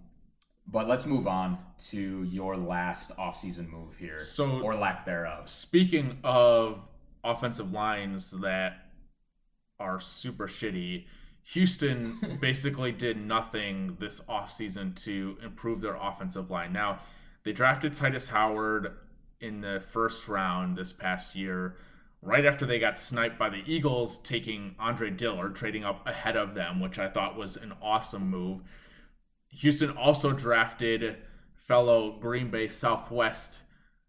but 0.67 0.87
let's 0.87 1.07
move 1.07 1.27
on 1.27 1.59
to 1.91 2.23
your 2.25 2.57
last 2.57 3.17
offseason 3.17 3.69
move 3.69 3.97
here, 3.99 4.19
So- 4.19 4.61
or 4.61 4.75
lack 4.77 5.05
thereof. 5.07 5.49
Speaking 5.49 6.19
of 6.25 6.81
offensive 7.25 7.73
lines 7.73 8.31
that 8.43 8.89
are 9.81 9.99
super 10.01 10.47
shitty, 10.47 11.07
Houston 11.53 12.39
basically 12.41 12.93
did 12.93 13.17
nothing 13.17 13.97
this 14.01 14.21
offseason 14.29 14.95
to 15.05 15.37
improve 15.43 15.81
their 15.81 15.97
offensive 15.97 16.51
line. 16.51 16.73
Now, 16.73 17.01
they 17.45 17.53
drafted 17.53 17.93
Tytus 17.93 18.27
Howard 18.29 18.95
in 19.41 19.61
the 19.61 19.83
first 19.93 20.29
round 20.29 20.77
this 20.77 20.93
past 20.93 21.35
year, 21.35 21.77
right 22.23 22.47
after 22.47 22.65
they 22.65 22.79
got 22.79 22.99
sniped 22.99 23.39
by 23.39 23.51
the 23.51 23.63
Eagles, 23.67 24.19
taking 24.19 24.75
Andre 24.79 25.11
Dillard, 25.11 25.55
trading 25.55 25.85
up 25.85 26.07
ahead 26.07 26.37
of 26.37 26.55
them, 26.55 26.81
which 26.81 26.99
I 26.99 27.09
thought 27.09 27.37
was 27.37 27.57
an 27.57 27.75
awesome 27.83 28.29
move. 28.29 28.63
Houston 29.49 29.91
also 29.91 30.33
drafted 30.33 31.19
fellow 31.55 32.19
Green 32.19 32.51
Bay 32.51 32.69
Southwest 32.69 33.61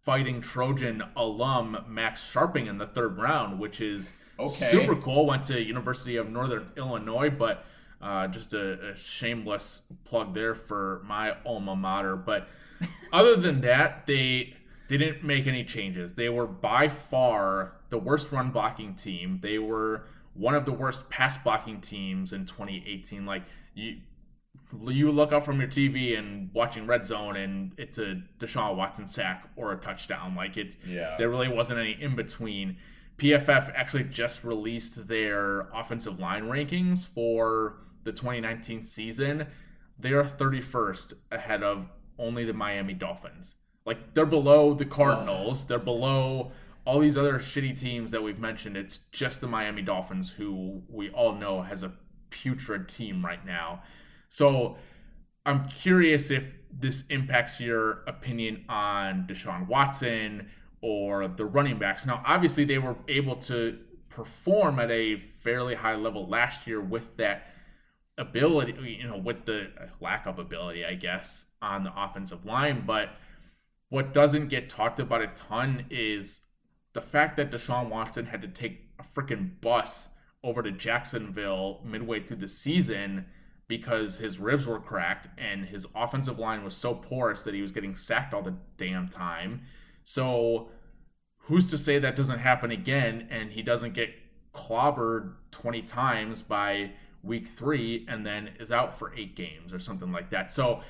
fighting 0.06 0.40
Trojan 0.40 1.04
alum 1.16 1.78
Max 1.88 2.22
Scharping 2.22 2.68
in 2.68 2.78
the 2.78 2.88
third 2.88 3.18
round, 3.18 3.60
which 3.60 3.82
is 3.82 4.14
Okay. 4.40 4.70
super 4.70 4.96
cool. 4.98 5.26
Went 5.26 5.44
to 5.44 5.62
University 5.62 6.18
of 6.18 6.30
Northern 6.30 6.70
Illinois, 6.78 7.30
but 7.30 7.66
uh, 8.02 8.28
just 8.28 8.54
a, 8.54 8.92
a 8.92 8.96
shameless 8.96 9.82
plug 10.04 10.34
there 10.34 10.54
for 10.54 11.02
my 11.06 11.36
alma 11.46 11.76
mater. 11.76 12.16
But 12.16 12.48
other 13.12 13.36
than 13.38 13.62
that, 13.62 14.06
they 14.06 14.56
didn't 14.88 15.24
make 15.24 15.48
any 15.48 15.64
changes. 15.64 16.14
They 16.14 16.30
were 16.30 16.46
by 16.46 16.90
far 16.90 17.74
the 17.90 17.98
worst 17.98 18.32
run 18.32 18.52
blocking 18.52 18.94
team. 18.96 19.40
They 19.42 19.58
were 19.58 20.04
one 20.34 20.54
of 20.54 20.66
the 20.66 20.74
worst 20.74 21.10
pass 21.10 21.38
blocking 21.38 21.80
teams 21.82 22.34
in 22.34 22.46
2018. 22.46 23.26
Like 23.26 23.44
you, 23.74 23.98
you 24.88 25.12
look 25.12 25.32
up 25.32 25.46
from 25.46 25.60
your 25.60 25.70
TV 25.70 26.18
and 26.18 26.50
watching 26.54 26.86
Red 26.88 27.06
Zone, 27.06 27.36
and 27.38 27.72
it's 27.78 27.98
a 27.98 28.22
Deshaun 28.40 28.76
Watson 28.76 29.08
sack 29.08 29.50
or 29.56 29.72
a 29.72 29.78
touchdown. 29.78 30.36
Like 30.36 30.58
it's 30.58 30.78
Yeah. 30.86 31.16
there 31.18 31.30
really 31.30 31.48
wasn't 31.48 31.80
any 31.80 31.98
in 32.02 32.16
between. 32.16 32.78
PFF 33.18 33.72
actually 33.76 34.04
just 34.06 34.44
released 34.44 35.08
their 35.08 35.62
offensive 35.74 36.20
line 36.20 36.44
rankings 36.44 37.08
for 37.08 37.78
the 38.04 38.12
2019 38.12 38.84
season. 38.84 39.48
They 39.98 40.12
are 40.12 40.26
31st 40.26 41.14
ahead 41.32 41.64
of 41.64 41.88
only 42.20 42.44
the 42.44 42.54
Miami 42.54 42.94
Dolphins. 42.94 43.56
Like 43.86 44.14
they're 44.14 44.26
below 44.26 44.74
the 44.74 44.86
Cardinals, 44.86 45.66
they're 45.66 45.80
below 45.80 46.52
all 46.86 47.00
these 47.00 47.18
other 47.18 47.40
shitty 47.40 47.80
teams 47.80 48.12
that 48.12 48.22
we've 48.22 48.40
mentioned. 48.40 48.76
It's 48.78 48.98
just 49.12 49.42
the 49.42 49.48
Miami 49.48 49.82
Dolphins 49.82 50.30
who 50.30 50.82
we 50.90 51.10
all 51.12 51.34
know 51.36 51.62
has 51.62 51.84
a 51.84 51.92
putrid 52.30 52.88
team 52.90 53.26
right 53.26 53.44
now. 53.46 53.82
So 54.30 54.78
I'm 55.46 55.68
curious 55.68 56.32
if 56.32 56.44
this 56.72 57.04
impacts 57.10 57.60
your 57.60 58.04
opinion 58.08 58.66
on 58.68 59.26
Deshaun 59.28 59.68
Watson 59.68 60.50
or 60.82 61.28
the 61.28 61.46
running 61.46 61.80
backs. 61.80 62.06
Now, 62.06 62.22
obviously, 62.26 62.66
they 62.66 62.78
were 62.78 62.96
able 63.08 63.36
to 63.38 63.80
perform 64.10 64.80
at 64.80 64.92
a 64.92 65.22
fairly 65.42 65.76
high 65.76 65.96
level 65.96 66.28
last 66.28 66.68
year 66.68 66.82
with 66.82 67.16
that 67.18 67.48
ability, 68.18 68.76
you 68.82 69.08
know, 69.08 69.18
with 69.18 69.46
the 69.46 69.68
lack 70.02 70.26
of 70.26 70.40
ability, 70.40 70.86
I 70.86 70.96
guess, 70.96 71.46
on 71.62 71.84
the 71.84 71.92
offensive 71.96 72.46
line. 72.46 72.84
But 72.86 73.10
what 73.90 74.14
doesn't 74.14 74.48
get 74.48 74.70
talked 74.70 75.00
about 75.00 75.22
a 75.22 75.28
ton 75.28 75.86
is 75.90 76.42
the 76.94 77.02
fact 77.02 77.38
that 77.38 77.52
Deshaun 77.52 77.90
Watson 77.90 78.26
had 78.26 78.42
to 78.42 78.48
take 78.48 78.90
a 79.00 79.04
freaking 79.04 79.60
bus 79.62 80.10
over 80.44 80.64
to 80.64 80.72
Jacksonville 80.72 81.82
midway 81.84 82.22
through 82.22 82.38
the 82.38 82.48
season 82.48 83.26
because 83.68 84.18
his 84.18 84.40
ribs 84.40 84.66
were 84.66 84.80
cracked 84.80 85.28
and 85.40 85.66
his 85.66 85.88
offensive 85.96 86.38
line 86.38 86.64
was 86.64 86.76
so 86.76 86.94
porous 86.94 87.44
that 87.44 87.54
he 87.54 87.62
was 87.62 87.72
getting 87.72 87.96
sacked 87.96 88.34
all 88.34 88.42
the 88.42 88.56
damn 88.78 89.08
time. 89.08 89.62
So 90.04 90.70
who's 91.38 91.70
to 91.72 91.78
say 91.78 92.00
that 92.00 92.16
doesn't 92.16 92.40
happen 92.40 92.72
again 92.72 93.28
and 93.32 93.52
he 93.52 93.62
doesn't 93.62 93.94
get 93.94 94.10
clobbered 94.54 95.34
20 95.52 95.82
times 95.82 96.42
by 96.42 96.92
week 97.24 97.50
three 97.50 98.06
and 98.08 98.26
then 98.26 98.52
is 98.60 98.72
out 98.72 98.98
for 98.98 99.14
eight 99.16 99.36
games 99.36 99.74
or 99.74 99.80
something 99.80 100.12
like 100.12 100.30
that. 100.30 100.54
So 100.54 100.82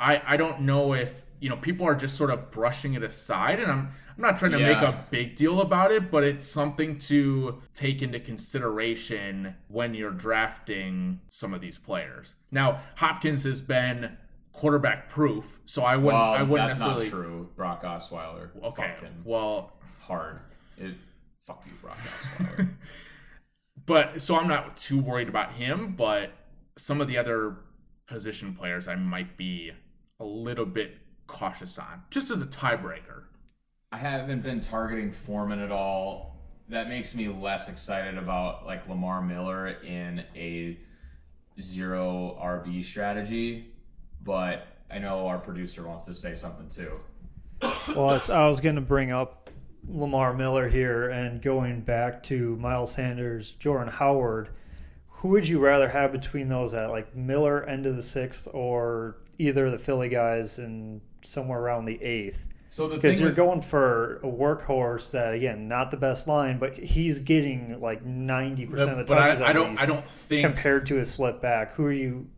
I, 0.00 0.22
I 0.26 0.36
don't 0.36 0.62
know 0.62 0.94
if 0.94 1.22
you 1.40 1.48
know 1.48 1.56
people 1.56 1.86
are 1.86 1.94
just 1.94 2.16
sort 2.16 2.30
of 2.30 2.50
brushing 2.50 2.94
it 2.94 3.02
aside 3.02 3.60
and 3.60 3.70
I'm 3.70 3.92
I'm 4.18 4.22
not 4.22 4.36
trying 4.36 4.50
to 4.50 4.58
make 4.58 4.78
a 4.78 5.06
big 5.10 5.36
deal 5.36 5.60
about 5.60 5.92
it, 5.92 6.10
but 6.10 6.24
it's 6.24 6.44
something 6.44 6.98
to 7.00 7.62
take 7.72 8.02
into 8.02 8.18
consideration 8.18 9.54
when 9.68 9.94
you're 9.94 10.10
drafting 10.10 11.20
some 11.30 11.54
of 11.54 11.60
these 11.60 11.78
players. 11.78 12.34
Now, 12.50 12.82
Hopkins 12.96 13.44
has 13.44 13.60
been 13.60 14.16
quarterback 14.52 15.08
proof, 15.08 15.60
so 15.66 15.84
I 15.84 15.94
wouldn't 15.94 16.20
Well, 16.20 16.32
I 16.32 16.42
wouldn't 16.42 16.70
that's 16.70 16.80
necessarily 16.80 17.04
not 17.04 17.12
true. 17.12 17.48
Brock 17.54 17.84
Osweiler. 17.84 18.48
Okay. 18.64 18.96
Well, 19.24 19.72
hard. 20.00 20.40
It, 20.76 20.94
fuck 21.46 21.62
you, 21.64 21.72
Brock 21.80 21.98
Osweiler. 21.98 22.70
but 23.86 24.20
so 24.20 24.34
I'm 24.34 24.48
not 24.48 24.76
too 24.76 24.98
worried 24.98 25.28
about 25.28 25.52
him, 25.52 25.94
but 25.96 26.32
some 26.76 27.00
of 27.00 27.06
the 27.06 27.16
other 27.16 27.54
position 28.08 28.52
players 28.52 28.88
I 28.88 28.96
might 28.96 29.36
be 29.36 29.70
a 30.20 30.24
little 30.24 30.66
bit 30.66 30.96
cautious 31.26 31.78
on, 31.78 32.02
just 32.10 32.30
as 32.30 32.42
a 32.42 32.46
tiebreaker. 32.46 33.24
I 33.92 33.98
haven't 33.98 34.42
been 34.42 34.60
targeting 34.60 35.10
Foreman 35.10 35.60
at 35.60 35.70
all. 35.70 36.36
That 36.68 36.88
makes 36.88 37.14
me 37.14 37.28
less 37.28 37.68
excited 37.68 38.18
about 38.18 38.66
like 38.66 38.88
Lamar 38.88 39.22
Miller 39.22 39.68
in 39.68 40.24
a 40.36 40.78
zero 41.60 42.38
RB 42.42 42.84
strategy, 42.84 43.72
but 44.22 44.66
I 44.90 44.98
know 44.98 45.26
our 45.26 45.38
producer 45.38 45.86
wants 45.86 46.04
to 46.06 46.14
say 46.14 46.34
something 46.34 46.68
too. 46.68 47.00
Well, 47.96 48.12
it's, 48.12 48.28
I 48.28 48.46
was 48.46 48.60
going 48.60 48.74
to 48.74 48.80
bring 48.80 49.12
up 49.12 49.50
Lamar 49.88 50.34
Miller 50.34 50.68
here 50.68 51.08
and 51.08 51.40
going 51.40 51.80
back 51.80 52.22
to 52.24 52.56
Miles 52.56 52.92
Sanders, 52.92 53.52
Jordan 53.52 53.88
Howard. 53.88 54.50
Who 55.08 55.28
would 55.28 55.48
you 55.48 55.58
rather 55.58 55.88
have 55.88 56.12
between 56.12 56.48
those 56.48 56.74
at 56.74 56.90
like 56.90 57.16
Miller 57.16 57.64
end 57.64 57.86
of 57.86 57.96
the 57.96 58.02
sixth 58.02 58.46
or 58.52 59.16
either 59.38 59.70
the 59.70 59.78
Philly 59.78 60.08
guys 60.08 60.58
and 60.58 61.00
somewhere 61.22 61.60
around 61.60 61.84
the 61.86 62.00
eighth? 62.02 62.48
So 62.70 62.88
Because 62.88 63.18
you're 63.18 63.30
with- 63.30 63.36
going 63.36 63.62
for 63.62 64.16
a 64.18 64.26
workhorse 64.26 65.10
that 65.12 65.32
again, 65.32 65.68
not 65.68 65.90
the 65.90 65.96
best 65.96 66.28
line, 66.28 66.58
but 66.58 66.76
he's 66.76 67.18
getting 67.18 67.80
like 67.80 68.04
ninety 68.04 68.66
percent 68.66 68.90
of 68.90 68.98
the 68.98 69.04
But 69.04 69.18
I- 69.18 69.26
touches. 69.28 69.40
I 69.40 69.52
don't- 69.52 69.80
I 69.82 69.86
don't 69.86 70.08
think- 70.28 70.44
compared 70.44 70.86
to 70.86 70.96
his 70.96 71.10
slip 71.10 71.40
back. 71.40 71.72
Who 71.74 71.84
are 71.86 71.92
you 71.92 72.28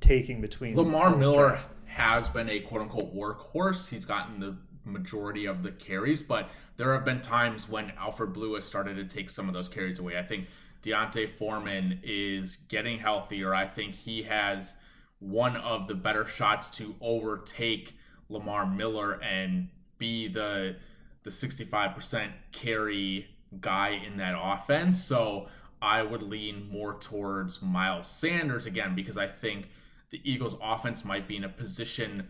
taking 0.00 0.40
between 0.40 0.76
Lamar 0.76 1.16
Miller 1.16 1.50
guys? 1.50 1.68
has 1.86 2.28
been 2.28 2.48
a 2.50 2.60
quote 2.60 2.82
unquote 2.82 3.14
workhorse. 3.14 3.88
He's 3.88 4.04
gotten 4.04 4.38
the 4.40 4.56
majority 4.84 5.46
of 5.46 5.62
the 5.62 5.72
carries, 5.72 6.22
but 6.22 6.50
there 6.76 6.92
have 6.92 7.04
been 7.04 7.20
times 7.22 7.68
when 7.68 7.90
Alfred 7.98 8.32
Blue 8.32 8.54
has 8.54 8.64
started 8.64 8.96
to 8.96 9.04
take 9.04 9.30
some 9.30 9.48
of 9.48 9.54
those 9.54 9.68
carries 9.68 9.98
away. 9.98 10.18
I 10.18 10.22
think 10.22 10.46
D'Onta 10.82 11.26
Foreman 11.38 12.00
is 12.02 12.56
getting 12.68 12.98
healthier. 12.98 13.54
I 13.54 13.66
think 13.66 13.94
he 13.94 14.22
has 14.22 14.76
one 15.20 15.56
of 15.56 15.86
the 15.86 15.94
better 15.94 16.26
shots 16.26 16.68
to 16.70 16.94
overtake 17.00 17.94
Lamar 18.28 18.66
Miller 18.66 19.22
and 19.22 19.68
be 19.98 20.28
the 20.28 20.76
the 21.22 21.30
65% 21.30 22.30
carry 22.50 23.26
guy 23.60 24.00
in 24.06 24.16
that 24.16 24.34
offense. 24.38 25.04
So 25.04 25.48
I 25.82 26.02
would 26.02 26.22
lean 26.22 26.68
more 26.70 26.94
towards 26.94 27.60
Miles 27.60 28.08
Sanders 28.08 28.64
again 28.64 28.94
because 28.94 29.18
I 29.18 29.26
think 29.26 29.68
the 30.10 30.20
Eagles 30.24 30.56
offense 30.62 31.04
might 31.04 31.28
be 31.28 31.36
in 31.36 31.44
a 31.44 31.48
position 31.48 32.26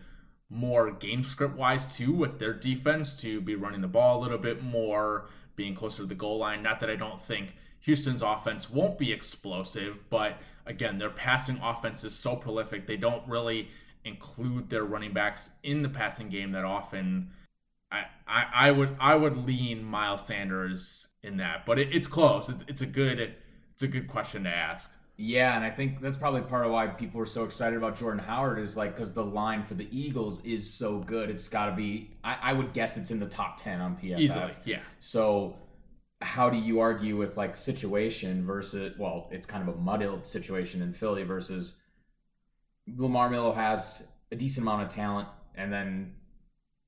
more 0.49 0.91
game 0.91 1.23
script 1.23 1.55
wise 1.55 1.95
too 1.95 2.11
with 2.11 2.37
their 2.37 2.53
defense 2.53 3.19
to 3.21 3.39
be 3.39 3.55
running 3.55 3.79
the 3.79 3.87
ball 3.87 4.19
a 4.19 4.21
little 4.21 4.37
bit 4.37 4.61
more, 4.61 5.29
being 5.55 5.73
closer 5.73 6.03
to 6.03 6.05
the 6.05 6.15
goal 6.15 6.39
line. 6.39 6.61
Not 6.61 6.81
that 6.81 6.89
I 6.89 6.97
don't 6.97 7.23
think 7.23 7.53
Houston's 7.81 8.21
offense 8.21 8.69
won't 8.69 8.97
be 8.97 9.11
explosive, 9.11 9.97
but 10.09 10.37
again, 10.71 10.97
their 10.97 11.11
passing 11.11 11.59
offense 11.61 12.03
is 12.03 12.15
so 12.15 12.35
prolific. 12.35 12.87
They 12.87 12.97
don't 12.97 13.27
really 13.27 13.69
include 14.05 14.69
their 14.69 14.85
running 14.85 15.13
backs 15.13 15.51
in 15.61 15.83
the 15.83 15.89
passing 15.89 16.29
game 16.29 16.51
that 16.53 16.65
often. 16.65 17.29
I, 17.91 18.05
I, 18.27 18.45
I 18.53 18.71
would 18.71 18.95
I 18.99 19.15
would 19.15 19.37
lean 19.45 19.83
Miles 19.83 20.25
Sanders 20.25 21.07
in 21.21 21.37
that, 21.37 21.65
but 21.65 21.77
it, 21.77 21.89
it's 21.93 22.07
close. 22.07 22.49
It's, 22.49 22.63
it's 22.67 22.81
a 22.81 22.85
good 22.85 23.19
it's 23.19 23.83
a 23.83 23.87
good 23.87 24.07
question 24.07 24.45
to 24.45 24.49
ask. 24.49 24.89
Yeah, 25.17 25.55
and 25.55 25.63
I 25.63 25.69
think 25.69 26.01
that's 26.01 26.17
probably 26.17 26.41
part 26.41 26.65
of 26.65 26.71
why 26.71 26.87
people 26.87 27.21
are 27.21 27.27
so 27.27 27.43
excited 27.43 27.77
about 27.77 27.95
Jordan 27.95 28.19
Howard 28.19 28.57
is 28.57 28.75
like 28.75 28.95
because 28.95 29.11
the 29.11 29.23
line 29.23 29.63
for 29.63 29.75
the 29.75 29.87
Eagles 29.91 30.41
is 30.43 30.67
so 30.67 30.97
good. 30.97 31.29
It's 31.29 31.47
got 31.47 31.67
to 31.67 31.75
be. 31.75 32.09
I, 32.23 32.37
I 32.41 32.53
would 32.53 32.73
guess 32.73 32.97
it's 32.97 33.11
in 33.11 33.19
the 33.19 33.27
top 33.27 33.61
ten 33.61 33.81
on 33.81 33.97
PFF 33.97 34.19
Easily, 34.19 34.53
yeah. 34.65 34.79
So, 34.99 35.57
how 36.21 36.49
do 36.49 36.57
you 36.57 36.79
argue 36.79 37.17
with 37.17 37.37
like 37.37 37.55
situation 37.55 38.45
versus? 38.45 38.93
Well, 38.97 39.27
it's 39.31 39.45
kind 39.45 39.67
of 39.67 39.75
a 39.75 39.77
muddled 39.77 40.25
situation 40.25 40.81
in 40.81 40.93
Philly 40.93 41.23
versus 41.23 41.73
Lamar 42.97 43.29
Miller 43.29 43.53
has 43.53 44.07
a 44.31 44.35
decent 44.35 44.65
amount 44.65 44.83
of 44.83 44.89
talent, 44.89 45.27
and 45.55 45.71
then 45.71 46.13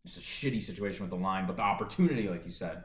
it's 0.05 0.17
a 0.17 0.21
shitty 0.21 0.61
situation 0.61 1.01
with 1.01 1.09
the 1.09 1.17
line, 1.17 1.47
but 1.47 1.55
the 1.55 1.61
opportunity, 1.61 2.27
like 2.29 2.45
you 2.45 2.51
said, 2.51 2.83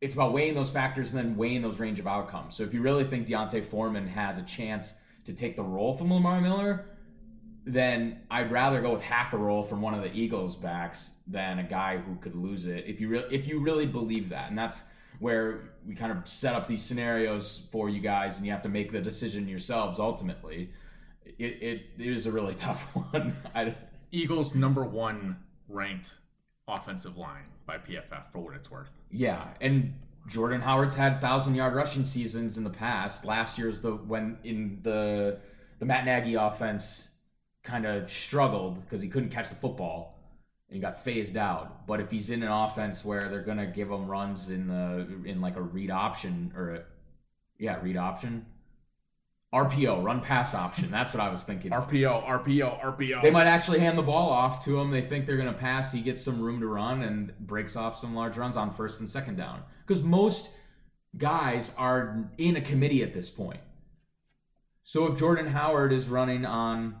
it's 0.00 0.14
about 0.14 0.32
weighing 0.32 0.54
those 0.54 0.70
factors 0.70 1.12
and 1.12 1.18
then 1.18 1.36
weighing 1.36 1.62
those 1.62 1.78
range 1.78 1.98
of 1.98 2.06
outcomes. 2.06 2.54
So 2.54 2.62
if 2.62 2.74
you 2.74 2.82
really 2.82 3.04
think 3.04 3.26
D'Onta 3.26 3.64
Foreman 3.64 4.06
has 4.08 4.38
a 4.38 4.42
chance 4.42 4.94
to 5.24 5.32
take 5.32 5.56
the 5.56 5.62
role 5.62 5.96
from 5.96 6.12
Lamar 6.12 6.40
Miller, 6.40 6.86
then 7.64 8.20
I'd 8.30 8.52
rather 8.52 8.82
go 8.82 8.92
with 8.92 9.02
half 9.02 9.32
a 9.32 9.38
role 9.38 9.62
from 9.62 9.80
one 9.80 9.94
of 9.94 10.02
the 10.02 10.12
Eagles 10.12 10.56
backs 10.56 11.12
than 11.26 11.58
a 11.58 11.62
guy 11.62 11.96
who 11.96 12.16
could 12.16 12.34
lose 12.34 12.66
it. 12.66 12.84
If 12.86 13.00
you 13.00 13.08
really 13.08 13.34
if 13.34 13.46
you 13.46 13.60
really 13.60 13.86
believe 13.86 14.28
that, 14.28 14.50
and 14.50 14.58
that's 14.58 14.82
where 15.18 15.70
we 15.86 15.94
kind 15.94 16.12
of 16.12 16.26
set 16.28 16.54
up 16.54 16.68
these 16.68 16.82
scenarios 16.82 17.62
for 17.70 17.88
you 17.88 18.00
guys, 18.00 18.36
and 18.36 18.46
you 18.46 18.52
have 18.52 18.62
to 18.62 18.68
make 18.68 18.92
the 18.92 19.00
decision 19.00 19.48
yourselves 19.48 19.98
ultimately. 19.98 20.70
It 21.38 21.62
it, 21.62 21.82
it 21.98 22.06
is 22.16 22.26
a 22.26 22.32
really 22.32 22.54
tough 22.66 22.82
one. 22.94 23.36
I, 23.54 23.74
Eagles 24.10 24.54
number 24.54 24.84
one 24.84 25.36
ranked 25.68 26.14
offensive 26.68 27.16
line 27.16 27.44
by 27.66 27.78
PFF 27.78 28.30
for 28.32 28.38
what 28.38 28.54
it's 28.54 28.70
worth. 28.70 28.90
Yeah, 29.10 29.48
and 29.60 29.94
Jordan 30.26 30.60
Howard's 30.60 30.94
had 30.94 31.20
thousand 31.20 31.54
yard 31.54 31.74
rushing 31.74 32.04
seasons 32.04 32.56
in 32.58 32.64
the 32.64 32.70
past. 32.70 33.24
Last 33.24 33.58
year's 33.58 33.80
the 33.80 33.92
when 33.92 34.38
in 34.44 34.80
the 34.82 35.38
the 35.78 35.84
Matt 35.84 36.04
Nagy 36.04 36.34
offense 36.34 37.08
kind 37.62 37.86
of 37.86 38.10
struggled 38.10 38.82
because 38.84 39.00
he 39.02 39.08
couldn't 39.08 39.30
catch 39.30 39.48
the 39.48 39.54
football 39.54 40.14
and 40.68 40.76
he 40.76 40.80
got 40.80 41.02
phased 41.02 41.36
out. 41.36 41.86
But 41.86 42.00
if 42.00 42.10
he's 42.10 42.30
in 42.30 42.42
an 42.42 42.50
offense 42.50 43.04
where 43.04 43.28
they're 43.28 43.42
gonna 43.42 43.66
give 43.66 43.90
him 43.90 44.06
runs 44.06 44.48
in 44.48 44.68
the 44.68 45.06
in 45.28 45.40
like 45.40 45.56
a 45.56 45.62
read 45.62 45.90
option 45.90 46.52
or 46.56 46.74
a 46.74 46.82
yeah 47.58 47.80
read 47.82 47.96
option, 47.96 48.46
RPO 49.54 50.02
run 50.02 50.20
pass 50.20 50.52
option. 50.52 50.90
That's 50.90 51.14
what 51.14 51.22
I 51.22 51.28
was 51.28 51.44
thinking. 51.44 51.70
RPO, 51.70 52.26
RPO, 52.26 52.82
RPO. 52.82 53.22
They 53.22 53.30
might 53.30 53.46
actually 53.46 53.78
hand 53.78 53.96
the 53.96 54.02
ball 54.02 54.28
off 54.28 54.64
to 54.64 54.78
him. 54.78 54.90
They 54.90 55.02
think 55.02 55.26
they're 55.26 55.36
going 55.36 55.52
to 55.52 55.58
pass. 55.58 55.92
He 55.92 56.00
gets 56.00 56.20
some 56.22 56.42
room 56.42 56.58
to 56.60 56.66
run 56.66 57.02
and 57.02 57.32
breaks 57.38 57.76
off 57.76 57.96
some 57.96 58.16
large 58.16 58.36
runs 58.36 58.56
on 58.56 58.74
first 58.74 58.98
and 58.98 59.08
second 59.08 59.36
down. 59.36 59.62
Because 59.86 60.02
most 60.02 60.48
guys 61.16 61.72
are 61.78 62.28
in 62.36 62.56
a 62.56 62.60
committee 62.60 63.04
at 63.04 63.14
this 63.14 63.30
point. 63.30 63.60
So 64.82 65.06
if 65.06 65.18
Jordan 65.18 65.46
Howard 65.46 65.92
is 65.92 66.08
running 66.08 66.44
on 66.44 66.96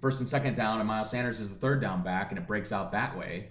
first 0.00 0.20
and 0.20 0.28
second 0.28 0.56
down 0.56 0.78
and 0.78 0.88
Miles 0.88 1.10
Sanders 1.10 1.40
is 1.40 1.50
the 1.50 1.56
third 1.56 1.80
down 1.80 2.02
back 2.02 2.30
and 2.30 2.38
it 2.38 2.46
breaks 2.46 2.72
out 2.72 2.92
that 2.92 3.16
way, 3.18 3.48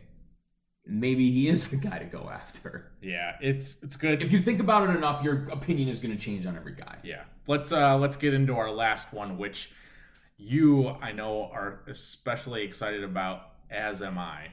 maybe 0.86 1.32
he 1.32 1.48
is 1.48 1.68
the 1.70 1.76
guy 1.76 2.00
to 2.00 2.06
go 2.06 2.30
after. 2.32 2.92
Yeah, 3.02 3.36
it's 3.42 3.78
it's 3.84 3.96
good. 3.96 4.22
If 4.22 4.32
you 4.32 4.40
think 4.42 4.60
about 4.60 4.90
it 4.90 4.96
enough, 4.96 5.24
your 5.24 5.48
opinion 5.50 5.90
is 5.90 6.00
going 6.00 6.16
to 6.16 6.22
change 6.22 6.46
on 6.46 6.56
every 6.56 6.74
guy. 6.74 6.98
Yeah. 7.04 7.24
Let's 7.48 7.72
uh 7.72 7.98
let's 7.98 8.18
get 8.18 8.34
into 8.34 8.56
our 8.56 8.72
last 8.72 9.14
one, 9.14 9.38
which 9.38 9.72
you 10.38 10.90
I 10.90 11.12
know 11.12 11.50
are 11.54 11.82
especially 11.88 12.64
excited 12.64 13.04
about, 13.04 13.42
as 13.70 14.02
am 14.02 14.18
I. 14.18 14.48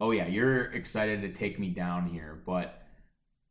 Oh 0.00 0.10
yeah, 0.10 0.26
you're 0.26 0.64
excited 0.72 1.22
to 1.22 1.32
take 1.32 1.58
me 1.58 1.70
down 1.70 2.06
here, 2.06 2.40
but 2.44 2.82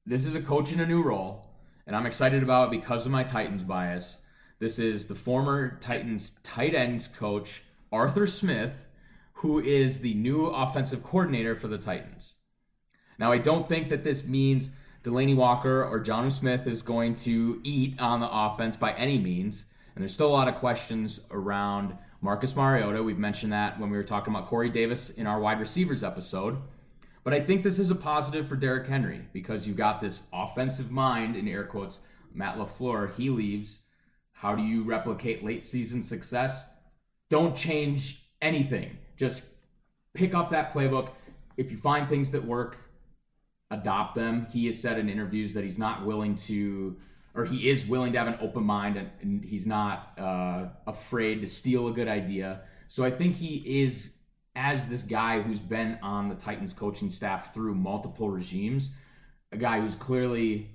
this 0.06 0.26
is 0.26 0.36
a 0.36 0.42
coach 0.42 0.72
in 0.72 0.80
a 0.80 0.86
new 0.86 1.02
role, 1.02 1.44
and 1.88 1.96
I'm 1.96 2.06
excited 2.06 2.44
about 2.44 2.68
it 2.68 2.80
because 2.80 3.06
of 3.06 3.12
my 3.12 3.24
Titans 3.24 3.64
bias. 3.64 4.20
This 4.66 4.80
is 4.80 5.06
the 5.06 5.14
former 5.14 5.78
Titans 5.80 6.40
tight 6.42 6.74
ends 6.74 7.08
coach 7.08 7.62
Arthur 7.92 8.26
Smith, 8.26 8.74
who 9.34 9.60
is 9.60 10.00
the 10.00 10.16
new 10.16 10.48
offensive 10.48 11.04
coordinator 11.04 11.56
for 11.56 11.68
the 11.68 11.78
Titans. 11.78 12.34
Now, 13.20 13.32
I 13.32 13.38
don't 13.38 13.70
think 13.70 13.90
that 13.90 14.04
this 14.04 14.24
means 14.26 14.72
Delanie 15.04 15.36
Walker 15.36 15.84
or 15.84 16.04
Jonnu 16.04 16.32
Smith 16.32 16.66
is 16.66 16.82
going 16.82 17.14
to 17.14 17.62
eat 17.64 18.00
on 18.00 18.22
the 18.22 18.28
offense 18.28 18.76
by 18.76 18.94
any 18.94 19.20
means. 19.20 19.66
And 19.94 20.02
there's 20.02 20.16
still 20.16 20.30
a 20.30 20.34
lot 20.34 20.48
of 20.48 20.56
questions 20.56 21.20
around 21.30 21.96
Marcus 22.22 22.56
Mariota. 22.56 23.04
We've 23.04 23.20
mentioned 23.20 23.54
that 23.54 23.80
when 23.80 23.92
we 23.92 23.98
were 23.98 24.04
talking 24.04 24.34
about 24.34 24.48
Corey 24.48 24.72
Davis 24.72 25.12
in 25.12 25.28
our 25.28 25.40
wide 25.40 25.60
receivers 25.60 26.04
episode. 26.04 26.58
But 27.24 27.36
I 27.36 27.40
think 27.40 27.62
this 27.62 27.78
is 27.78 27.92
a 27.92 27.96
positive 27.96 28.50
for 28.50 28.56
Derrick 28.56 28.88
Henry 28.88 29.28
because 29.32 29.68
you've 29.68 29.78
got 29.78 30.02
this 30.02 30.24
offensive 30.34 30.90
mind, 30.90 31.36
in 31.36 31.48
air 31.48 31.66
quotes, 31.66 32.00
Matt 32.34 32.58
LaFleur. 32.58 33.14
He 33.14 33.30
leaves. 33.30 33.82
How 34.36 34.54
do 34.54 34.62
you 34.62 34.84
replicate 34.84 35.46
late 35.46 35.64
season 35.64 36.04
success? 36.04 36.70
Don't 37.30 37.56
change 37.56 38.28
anything. 38.42 38.98
Just 39.16 39.46
pick 40.14 40.36
up 40.36 40.52
that 40.52 40.74
playbook. 40.74 41.12
If 41.56 41.72
you 41.72 41.78
find 41.78 42.08
things 42.10 42.32
that 42.32 42.46
work, 42.46 42.78
adopt 43.72 44.14
them. 44.16 44.46
He 44.52 44.66
has 44.66 44.80
said 44.80 45.00
in 45.00 45.08
interviews 45.08 45.54
that 45.54 45.64
he's 45.64 45.78
not 45.78 46.06
willing 46.06 46.36
to, 46.36 46.98
or 47.34 47.46
he 47.46 47.70
is 47.70 47.86
willing 47.86 48.12
to 48.12 48.20
have 48.20 48.28
an 48.28 48.38
open 48.42 48.64
mind 48.64 48.98
and, 48.98 49.10
and 49.22 49.44
he's 49.44 49.66
not 49.66 50.12
uh, 50.20 50.66
afraid 50.86 51.40
to 51.40 51.48
steal 51.48 51.88
a 51.88 51.92
good 51.94 52.10
idea. 52.10 52.62
So 52.90 53.06
I 53.06 53.12
think 53.12 53.38
he 53.38 53.64
is, 53.84 54.12
as 54.58 54.90
this 54.90 55.02
guy 55.02 55.42
who's 55.42 55.62
been 55.62 55.98
on 56.04 56.28
the 56.28 56.36
Titans 56.36 56.74
coaching 56.74 57.10
staff 57.10 57.54
through 57.54 57.76
multiple 57.76 58.30
regimes, 58.30 58.92
a 59.54 59.58
guy 59.58 59.80
who's 59.80 59.96
clearly 59.96 60.72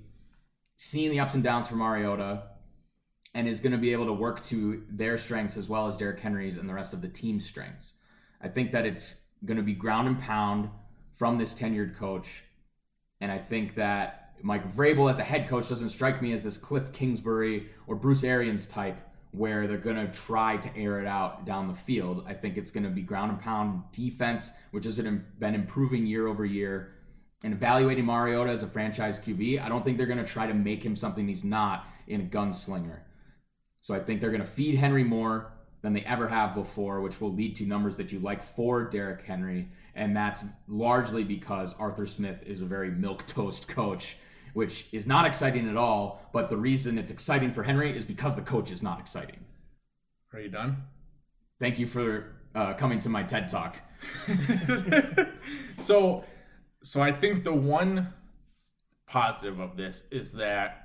seen 0.77 1.11
the 1.11 1.19
ups 1.19 1.35
and 1.35 1.43
downs 1.43 1.67
for 1.67 1.75
Mariota 1.75 2.41
and 3.33 3.47
is 3.47 3.61
going 3.61 3.71
to 3.71 3.77
be 3.77 3.93
able 3.93 4.05
to 4.05 4.13
work 4.13 4.43
to 4.45 4.83
their 4.89 5.17
strengths 5.17 5.57
as 5.57 5.69
well 5.69 5.87
as 5.87 5.97
Derrick 5.97 6.19
Henry's 6.19 6.57
and 6.57 6.67
the 6.67 6.73
rest 6.73 6.93
of 6.93 7.01
the 7.01 7.07
team's 7.07 7.45
strengths. 7.45 7.93
I 8.41 8.47
think 8.47 8.71
that 8.71 8.85
it's 8.85 9.15
going 9.45 9.57
to 9.57 9.63
be 9.63 9.73
ground 9.73 10.07
and 10.07 10.19
pound 10.19 10.69
from 11.15 11.37
this 11.37 11.53
tenured 11.53 11.95
coach. 11.95 12.43
And 13.21 13.31
I 13.31 13.37
think 13.37 13.75
that 13.75 14.33
Mike 14.41 14.75
Vrabel 14.75 15.09
as 15.09 15.19
a 15.19 15.23
head 15.23 15.47
coach 15.47 15.69
doesn't 15.69 15.89
strike 15.89 16.21
me 16.21 16.33
as 16.33 16.43
this 16.43 16.57
Cliff 16.57 16.91
Kingsbury 16.91 17.69
or 17.87 17.95
Bruce 17.95 18.23
Arians 18.23 18.65
type 18.65 18.97
where 19.31 19.65
they're 19.65 19.77
going 19.77 19.95
to 19.95 20.11
try 20.11 20.57
to 20.57 20.75
air 20.77 20.99
it 20.99 21.07
out 21.07 21.45
down 21.45 21.67
the 21.67 21.75
field. 21.75 22.25
I 22.27 22.33
think 22.33 22.57
it's 22.57 22.71
going 22.71 22.83
to 22.83 22.89
be 22.89 23.01
ground 23.01 23.31
and 23.31 23.39
pound 23.39 23.83
defense, 23.93 24.51
which 24.71 24.83
has 24.83 24.97
been 24.97 25.55
improving 25.55 26.05
year 26.05 26.27
over 26.27 26.43
year. 26.43 26.95
And 27.43 27.53
evaluating 27.53 28.05
Mariota 28.05 28.51
as 28.51 28.61
a 28.61 28.67
franchise 28.67 29.19
QB, 29.19 29.63
I 29.63 29.69
don't 29.69 29.85
think 29.85 29.97
they're 29.97 30.05
going 30.05 30.23
to 30.23 30.31
try 30.31 30.47
to 30.47 30.53
make 30.53 30.83
him 30.83 30.95
something 30.95 31.27
he's 31.27 31.43
not 31.43 31.87
in 32.07 32.21
a 32.21 32.23
gunslinger. 32.25 32.99
So 33.81 33.95
I 33.95 33.99
think 33.99 34.21
they're 34.21 34.31
going 34.31 34.41
to 34.41 34.47
feed 34.47 34.75
Henry 34.75 35.03
more 35.03 35.51
than 35.81 35.93
they 35.93 36.01
ever 36.01 36.27
have 36.27 36.53
before, 36.53 37.01
which 37.01 37.19
will 37.19 37.33
lead 37.33 37.55
to 37.55 37.65
numbers 37.65 37.97
that 37.97 38.11
you 38.11 38.19
like 38.19 38.43
for 38.43 38.83
Derrick 38.83 39.23
Henry. 39.23 39.67
And 39.95 40.15
that's 40.15 40.43
largely 40.67 41.23
because 41.23 41.73
Arthur 41.79 42.05
Smith 42.05 42.43
is 42.45 42.61
a 42.61 42.65
very 42.65 42.91
milk 42.91 43.25
toast 43.27 43.67
coach, 43.67 44.17
which 44.53 44.85
is 44.91 45.07
not 45.07 45.25
exciting 45.25 45.67
at 45.67 45.77
all. 45.77 46.29
But 46.31 46.49
the 46.49 46.57
reason 46.57 46.97
it's 46.97 47.09
exciting 47.09 47.51
for 47.53 47.63
Henry 47.63 47.95
is 47.95 48.05
because 48.05 48.35
the 48.35 48.41
coach 48.41 48.71
is 48.71 48.83
not 48.83 48.99
exciting. 48.99 49.39
Are 50.33 50.39
you 50.39 50.49
done? 50.49 50.77
Thank 51.59 51.79
you 51.79 51.87
for 51.87 52.35
uh, 52.53 52.73
coming 52.73 52.99
to 52.99 53.09
my 53.09 53.23
TED 53.23 53.47
talk. 53.47 53.77
so, 55.77 56.23
so 56.83 57.01
I 57.01 57.11
think 57.11 57.43
the 57.43 57.53
one 57.53 58.13
positive 59.07 59.59
of 59.59 59.75
this 59.75 60.03
is 60.11 60.31
that 60.33 60.80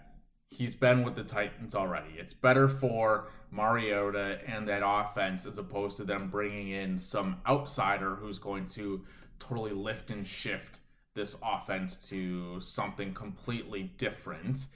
he's 0.50 0.74
been 0.74 1.02
with 1.02 1.14
the 1.14 1.24
Titans 1.24 1.74
already. 1.74 2.14
It's 2.18 2.34
better 2.34 2.68
for 2.68 3.28
Mariota 3.50 4.38
and 4.46 4.68
that 4.68 4.82
offense 4.84 5.46
as 5.46 5.58
opposed 5.58 5.96
to 5.98 6.04
them 6.04 6.28
bringing 6.28 6.70
in 6.70 6.98
some 6.98 7.36
outsider 7.46 8.14
who's 8.14 8.38
going 8.38 8.68
to 8.68 9.02
totally 9.38 9.72
lift 9.72 10.10
and 10.10 10.26
shift 10.26 10.80
this 11.14 11.34
offense 11.42 11.96
to 11.96 12.60
something 12.60 13.12
completely 13.14 13.92
different. 13.98 14.66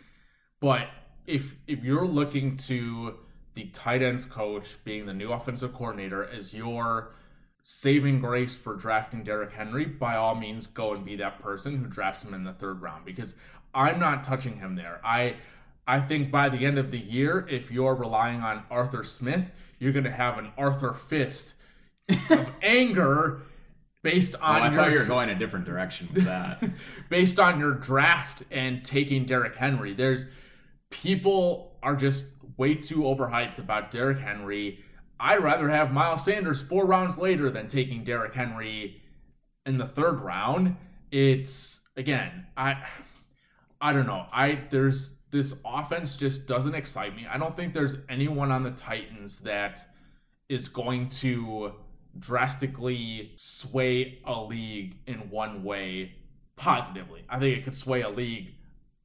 But 0.61 0.89
if 1.27 1.55
if 1.67 1.85
you're 1.85 2.07
looking 2.07 2.57
to 2.57 3.19
the 3.55 3.65
tight 3.67 4.03
ends 4.03 4.25
coach 4.25 4.77
being 4.85 5.07
the 5.07 5.15
new 5.15 5.33
offensive 5.33 5.75
coordinator 5.75 6.25
as 6.25 6.55
your 6.55 7.15
saving 7.63 8.21
grace 8.21 8.57
for 8.57 8.75
drafting 8.75 9.23
Derrick 9.23 9.53
Henry, 9.53 9.85
by 9.85 10.17
all 10.17 10.35
means 10.35 10.67
go 10.67 10.95
and 10.95 11.05
be 11.05 11.17
that 11.17 11.41
person 11.41 11.77
who 11.77 11.87
drafts 11.87 12.25
him 12.25 12.33
in 12.33 12.43
the 12.43 12.55
third 12.55 12.81
round 12.81 13.05
because 13.05 13.35
I'm 13.75 14.01
not 14.01 14.25
touching 14.25 14.57
him 14.57 14.75
there. 14.75 15.01
I 15.05 15.37
I 15.91 16.01
think 16.01 16.31
by 16.31 16.49
the 16.49 16.65
end 16.65 16.79
of 16.79 16.93
the 16.93 17.01
year, 17.01 17.45
if 17.51 17.73
you're 17.73 17.97
relying 17.97 18.43
on 18.43 18.63
Arthur 18.71 19.03
Smith, 19.03 19.51
you're 19.81 19.91
going 19.91 20.05
to 20.05 20.11
have 20.13 20.39
an 20.39 20.53
Arthur 20.57 20.95
fist 20.95 21.55
of 22.31 22.49
anger 22.63 23.43
based 24.05 24.37
on. 24.37 24.63
Oh, 24.63 24.65
I 24.67 24.69
your, 24.69 24.77
thought 24.77 24.93
you 24.93 24.99
were 25.01 25.05
going 25.05 25.31
a 25.31 25.35
different 25.35 25.65
direction 25.65 26.09
with 26.15 26.27
that. 26.27 26.63
based 27.09 27.41
on 27.41 27.59
your 27.59 27.73
draft 27.73 28.45
and 28.53 28.85
taking 28.85 29.25
Derrick 29.25 29.57
Henry. 29.57 29.93
There's 29.93 30.27
people 30.91 31.77
are 31.83 31.97
just 31.97 32.25
way 32.57 32.77
too 32.77 32.99
overhyped 32.99 33.59
about 33.59 33.91
Derrick 33.91 34.19
Henry. 34.19 34.85
I'd 35.19 35.43
rather 35.43 35.69
have 35.69 35.93
Miles 35.93 36.25
Sanders 36.25 36.63
four 36.63 36.87
rounds 36.87 37.19
later 37.19 37.51
than 37.51 37.67
taking 37.67 38.05
Derrick 38.05 38.33
Henry 38.33 39.03
in 39.67 39.77
the 39.77 39.89
third 39.89 40.21
round. 40.21 40.77
It's 41.11 41.81
again, 41.97 42.47
I 42.57 42.85
I 43.81 43.93
don't 43.93 44.07
know. 44.07 44.27
I 44.33 44.61
there's 44.71 45.15
this 45.31 45.55
offense 45.65 46.17
just 46.17 46.47
doesn't 46.47 46.75
excite 46.75 47.15
me. 47.15 47.27
I 47.31 47.39
don't 47.39 47.57
think 47.57 47.73
there's 47.73 47.97
anyone 48.09 48.51
on 48.51 48.63
the 48.63 48.73
Titans 48.73 49.39
that 49.41 49.85
is 50.49 50.69
going 50.69 51.09
to 51.09 51.73
drastically 52.19 53.33
sway 53.37 54.19
a 54.25 54.43
league 54.43 54.97
in 55.07 55.31
one 55.31 55.63
way 55.63 56.13
positively. 56.57 57.25
I 57.29 57.39
think 57.39 57.57
it 57.57 57.65
could 57.65 57.75
sway 57.75 58.03
a 58.03 58.09
league, 58.09 58.55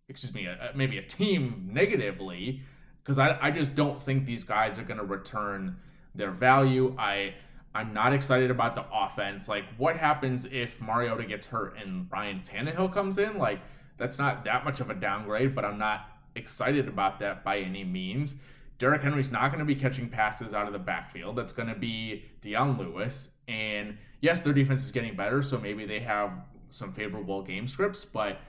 excuse 0.09 0.33
me, 0.33 0.47
a, 0.47 0.71
maybe 0.75 0.97
a 0.97 1.03
team 1.03 1.69
negatively 1.71 2.61
because 3.03 3.19
I, 3.19 3.37
I 3.39 3.51
just 3.51 3.75
don't 3.75 4.01
think 4.01 4.25
these 4.25 4.43
guys 4.43 4.79
are 4.79 4.83
going 4.83 4.97
to 4.97 5.05
return 5.05 5.77
their 6.15 6.31
value. 6.31 6.95
I 6.97 7.35
I'm 7.75 7.93
not 7.93 8.13
excited 8.13 8.49
about 8.49 8.73
the 8.73 8.85
offense. 8.91 9.49
Like, 9.49 9.65
what 9.77 9.97
happens 9.97 10.47
if 10.49 10.79
Mariota 10.79 11.25
gets 11.25 11.45
hurt 11.45 11.77
and 11.77 12.07
Ryan 12.09 12.39
Tannehill 12.39 12.93
comes 12.93 13.17
in? 13.17 13.37
Like, 13.37 13.59
that's 13.97 14.17
not 14.17 14.45
that 14.45 14.63
much 14.63 14.79
of 14.79 14.89
a 14.89 14.93
downgrade, 14.93 15.53
but 15.53 15.65
I'm 15.65 15.77
not 15.77 16.07
excited 16.35 16.87
about 16.87 17.19
that 17.19 17.43
by 17.43 17.59
any 17.59 17.83
means. 17.83 18.35
Derrick 18.77 19.01
Henry's 19.01 19.31
not 19.31 19.51
going 19.51 19.59
to 19.59 19.65
be 19.65 19.75
catching 19.75 20.09
passes 20.09 20.53
out 20.53 20.67
of 20.67 20.73
the 20.73 20.79
backfield. 20.79 21.37
That's 21.37 21.53
going 21.53 21.69
to 21.69 21.75
be 21.75 22.25
Dion 22.41 22.77
Lewis. 22.77 23.29
And 23.47 23.97
yes, 24.21 24.41
their 24.41 24.53
defense 24.53 24.83
is 24.83 24.91
getting 24.91 25.15
better, 25.15 25.41
so 25.41 25.57
maybe 25.59 25.85
they 25.85 25.99
have 25.99 26.31
some 26.69 26.91
favorable 26.91 27.41
game 27.41 27.67
scripts, 27.67 28.03
but 28.03 28.39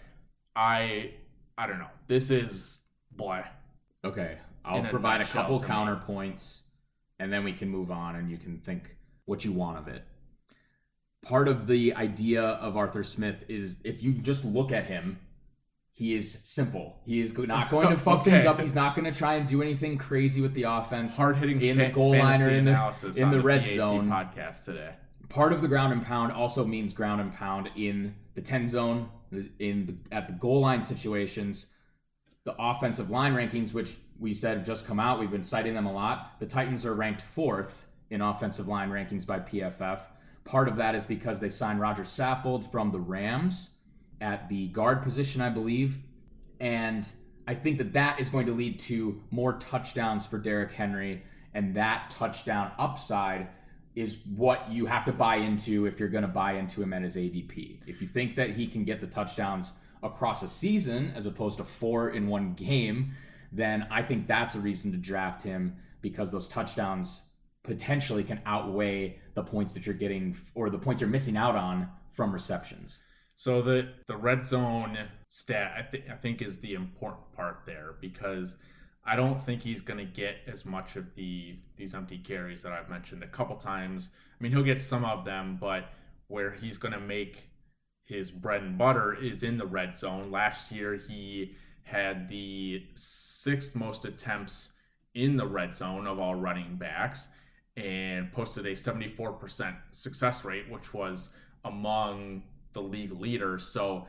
I 0.57 1.13
I 1.59 1.67
don't 1.67 1.79
know. 1.79 1.91
This 2.09 2.31
is 2.31 2.81
blah. 3.13 3.45
Okay. 4.05 4.39
I'll 4.65 4.83
provide 4.85 5.21
a 5.21 5.25
couple 5.25 5.61
counterpoints 5.61 6.63
and 7.21 7.33
then 7.33 7.45
we 7.45 7.53
can 7.53 7.69
move 7.69 7.91
on 7.91 8.17
and 8.17 8.31
you 8.31 8.37
can 8.37 8.59
think 8.59 8.97
what 9.27 9.45
you 9.45 9.53
want 9.53 9.79
of 9.79 9.89
it. 9.89 10.03
Part 11.23 11.49
of 11.49 11.67
the 11.67 11.95
idea 11.95 12.43
of 12.43 12.77
Arthur 12.77 13.03
Smith 13.03 13.37
is 13.49 13.77
if 13.85 14.03
you 14.03 14.13
just 14.13 14.45
look 14.45 14.73
at 14.73 14.87
him, 14.87 15.19
he 15.99 16.15
is 16.15 16.39
simple. 16.45 17.01
He 17.07 17.21
is 17.21 17.37
not 17.37 17.71
going 17.75 17.89
to 17.89 17.97
fuck 17.97 18.21
Okay. 18.21 18.33
things 18.33 18.45
up. 18.45 18.61
He's 18.61 18.75
not 18.75 18.95
going 18.95 19.11
to 19.11 19.19
try 19.19 19.37
and 19.37 19.49
do 19.49 19.63
anything 19.63 19.97
crazy 19.97 20.43
with 20.43 20.53
the 20.53 20.65
offense. 20.65 21.17
Hard 21.17 21.37
hitting 21.39 21.59
in 21.63 21.79
the 21.79 21.89
goal 21.89 22.11
line 22.17 22.43
or 22.43 22.51
in 22.51 22.67
the 22.67 23.13
in 23.17 23.31
the 23.31 23.41
red 23.41 23.67
zone. 23.67 24.07
podcast 24.09 24.65
today. 24.67 24.91
part 25.31 25.55
of 25.55 25.63
the 25.63 25.69
ground 25.69 25.95
and 25.95 26.05
pound 26.05 26.33
also 26.33 26.67
means 26.67 26.93
ground 26.93 27.23
and 27.23 27.33
pound 27.35 27.71
in 27.77 28.15
the 28.35 28.43
10 28.43 28.69
zone 28.69 29.09
in 29.59 29.87
the, 29.87 30.15
at 30.15 30.27
the 30.29 30.35
goal 30.35 30.61
line 30.61 30.83
situations 30.83 31.67
the 32.45 32.55
offensive 32.59 33.09
line 33.11 33.35
rankings 33.35 33.73
which 33.75 33.97
we 34.21 34.33
said 34.35 34.59
have 34.59 34.67
just 34.67 34.87
come 34.87 35.01
out 35.01 35.19
we've 35.19 35.31
been 35.33 35.43
citing 35.43 35.75
them 35.75 35.87
a 35.87 35.93
lot 35.93 36.39
the 36.39 36.47
titans 36.47 36.87
are 36.87 36.95
ranked 36.95 37.23
fourth 37.23 37.87
in 38.11 38.21
offensive 38.21 38.69
line 38.69 38.89
rankings 38.91 39.27
by 39.27 39.41
pff 39.41 39.99
part 40.45 40.69
of 40.69 40.77
that 40.77 40.95
is 40.95 41.05
because 41.05 41.41
they 41.41 41.49
signed 41.49 41.81
rodger 41.81 42.05
saffold 42.05 42.71
from 42.71 42.93
the 42.93 43.01
rams 43.01 43.71
at 44.21 44.49
the 44.49 44.69
guard 44.69 45.03
position 45.03 45.41
i 45.41 45.49
believe 45.49 45.99
and 46.61 47.11
I 47.47 47.55
think 47.55 47.79
that 47.79 47.93
that 47.93 48.21
is 48.21 48.29
going 48.29 48.47
to 48.47 48.53
lead 48.53 48.81
to 48.81 49.21
more 49.31 49.55
touchdowns 49.55 50.27
for 50.27 50.39
Derrick 50.39 50.73
Henry, 50.73 51.23
and 51.55 51.75
that 51.77 52.11
touchdown 52.11 52.73
upside 52.79 53.49
is 53.95 54.19
what 54.35 54.71
you 54.71 54.85
have 54.87 55.05
to 55.07 55.13
buy 55.13 55.37
into 55.37 55.87
if 55.87 55.99
you're 55.99 56.09
going 56.09 56.23
to 56.23 56.29
buy 56.29 56.55
into 56.55 56.83
him 56.83 56.93
at 56.93 57.03
his 57.03 57.17
ADP. 57.17 57.79
If 57.87 58.03
you 58.03 58.09
think 58.09 58.37
that 58.37 58.51
he 58.51 58.67
can 58.67 58.85
get 58.85 59.01
the 59.01 59.07
touchdowns 59.07 59.73
across 60.03 60.43
a 60.43 60.49
season 60.49 61.13
as 61.17 61.25
opposed 61.27 61.59
to 61.59 61.65
four 61.65 62.11
in 62.11 62.27
one 62.27 62.53
game, 62.55 63.15
then 63.53 63.87
I 63.91 64.03
think 64.03 64.27
that's 64.27 64.55
a 64.55 64.61
reason 64.61 64.91
to 64.93 64.99
draft 64.99 65.43
him 65.43 65.77
because 66.03 66.31
those 66.31 66.49
touchdowns 66.49 67.23
potentially 67.63 68.23
can 68.23 68.41
outweigh 68.45 69.19
the 69.35 69.43
points 69.43 69.73
that 69.75 69.87
you're 69.87 69.95
getting 69.95 70.37
or 70.55 70.69
the 70.69 70.79
points 70.79 71.01
you're 71.01 71.09
missing 71.09 71.37
out 71.37 71.57
on 71.57 71.89
from 72.13 72.33
receptions. 72.33 72.99
So 73.37 73.61
the 73.61 73.91
the 74.07 74.17
red 74.17 74.45
zone 74.45 74.97
stat 75.29 75.75
I 75.79 75.83
think 75.83 76.05
I 76.11 76.17
think 76.17 76.41
is 76.41 76.59
the 76.59 76.73
important 76.73 77.33
part 77.35 77.61
there 77.67 77.97
because 78.01 78.57
I 79.05 79.15
don't 79.15 79.41
think 79.45 79.63
he's 79.63 79.83
going 79.83 79.99
to 79.99 80.07
get 80.07 80.37
as 80.47 80.65
much 80.65 80.97
of 80.97 81.15
the 81.15 81.59
these 81.77 81.95
empty 81.95 82.19
carries 82.19 82.63
that 82.63 82.73
I've 82.73 82.89
mentioned 82.89 83.23
a 83.23 83.29
couple 83.29 83.57
times. 83.57 84.09
I 84.15 84.43
mean, 84.43 84.53
he'll 84.53 84.65
get 84.65 84.81
some 84.81 85.05
of 85.05 85.27
them, 85.27 85.59
but 85.61 85.91
where 86.29 86.51
he's 86.51 86.79
going 86.79 86.95
to 86.95 87.01
make 87.01 87.51
his 88.05 88.31
bread 88.31 88.63
and 88.63 88.79
butter 88.79 89.15
is 89.15 89.43
in 89.43 89.59
the 89.59 89.67
red 89.67 89.95
zone. 89.95 90.31
Last 90.31 90.73
year 90.73 90.95
he 90.95 91.57
had 91.83 92.31
the 92.31 92.85
sixth 92.95 93.75
most 93.75 94.07
attempts 94.07 94.71
in 95.15 95.37
the 95.37 95.47
red 95.47 95.75
zone 95.75 96.07
of 96.07 96.19
all 96.19 96.35
running 96.35 96.77
backs 96.77 97.29
and 97.77 98.33
posted 98.33 98.65
a 98.65 98.73
74% 98.73 99.77
success 99.91 100.45
rate, 100.45 100.71
which 100.71 100.95
was 100.95 101.29
among 101.65 102.43
the 102.77 102.83
league 102.83 103.13
leader. 103.13 103.59
So 103.59 104.07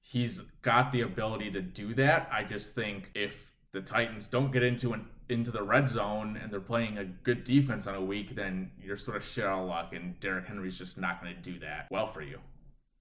he's 0.00 0.40
got 0.62 0.92
the 0.92 1.02
ability 1.02 1.50
to 1.50 1.60
do 1.60 1.94
that. 1.94 2.28
I 2.32 2.44
just 2.44 2.74
think 2.74 3.10
if 3.14 3.52
the 3.72 3.82
Titans 3.82 4.28
don't 4.28 4.50
get 4.50 4.62
into 4.62 4.94
an 4.94 5.06
into 5.28 5.50
the 5.50 5.62
red 5.62 5.88
zone 5.88 6.38
and 6.40 6.52
they're 6.52 6.60
playing 6.60 6.98
a 6.98 7.04
good 7.04 7.42
defense 7.42 7.86
on 7.86 7.96
a 7.96 8.00
week, 8.00 8.36
then 8.36 8.70
you're 8.80 8.96
sort 8.96 9.16
of 9.16 9.24
shit 9.24 9.44
out 9.44 9.62
of 9.62 9.68
luck, 9.68 9.92
and 9.92 10.18
Derrick 10.20 10.46
Henry's 10.46 10.78
just 10.78 10.98
not 10.98 11.20
going 11.20 11.34
to 11.34 11.42
do 11.42 11.58
that 11.58 11.88
well 11.90 12.06
for 12.06 12.22
you. 12.22 12.38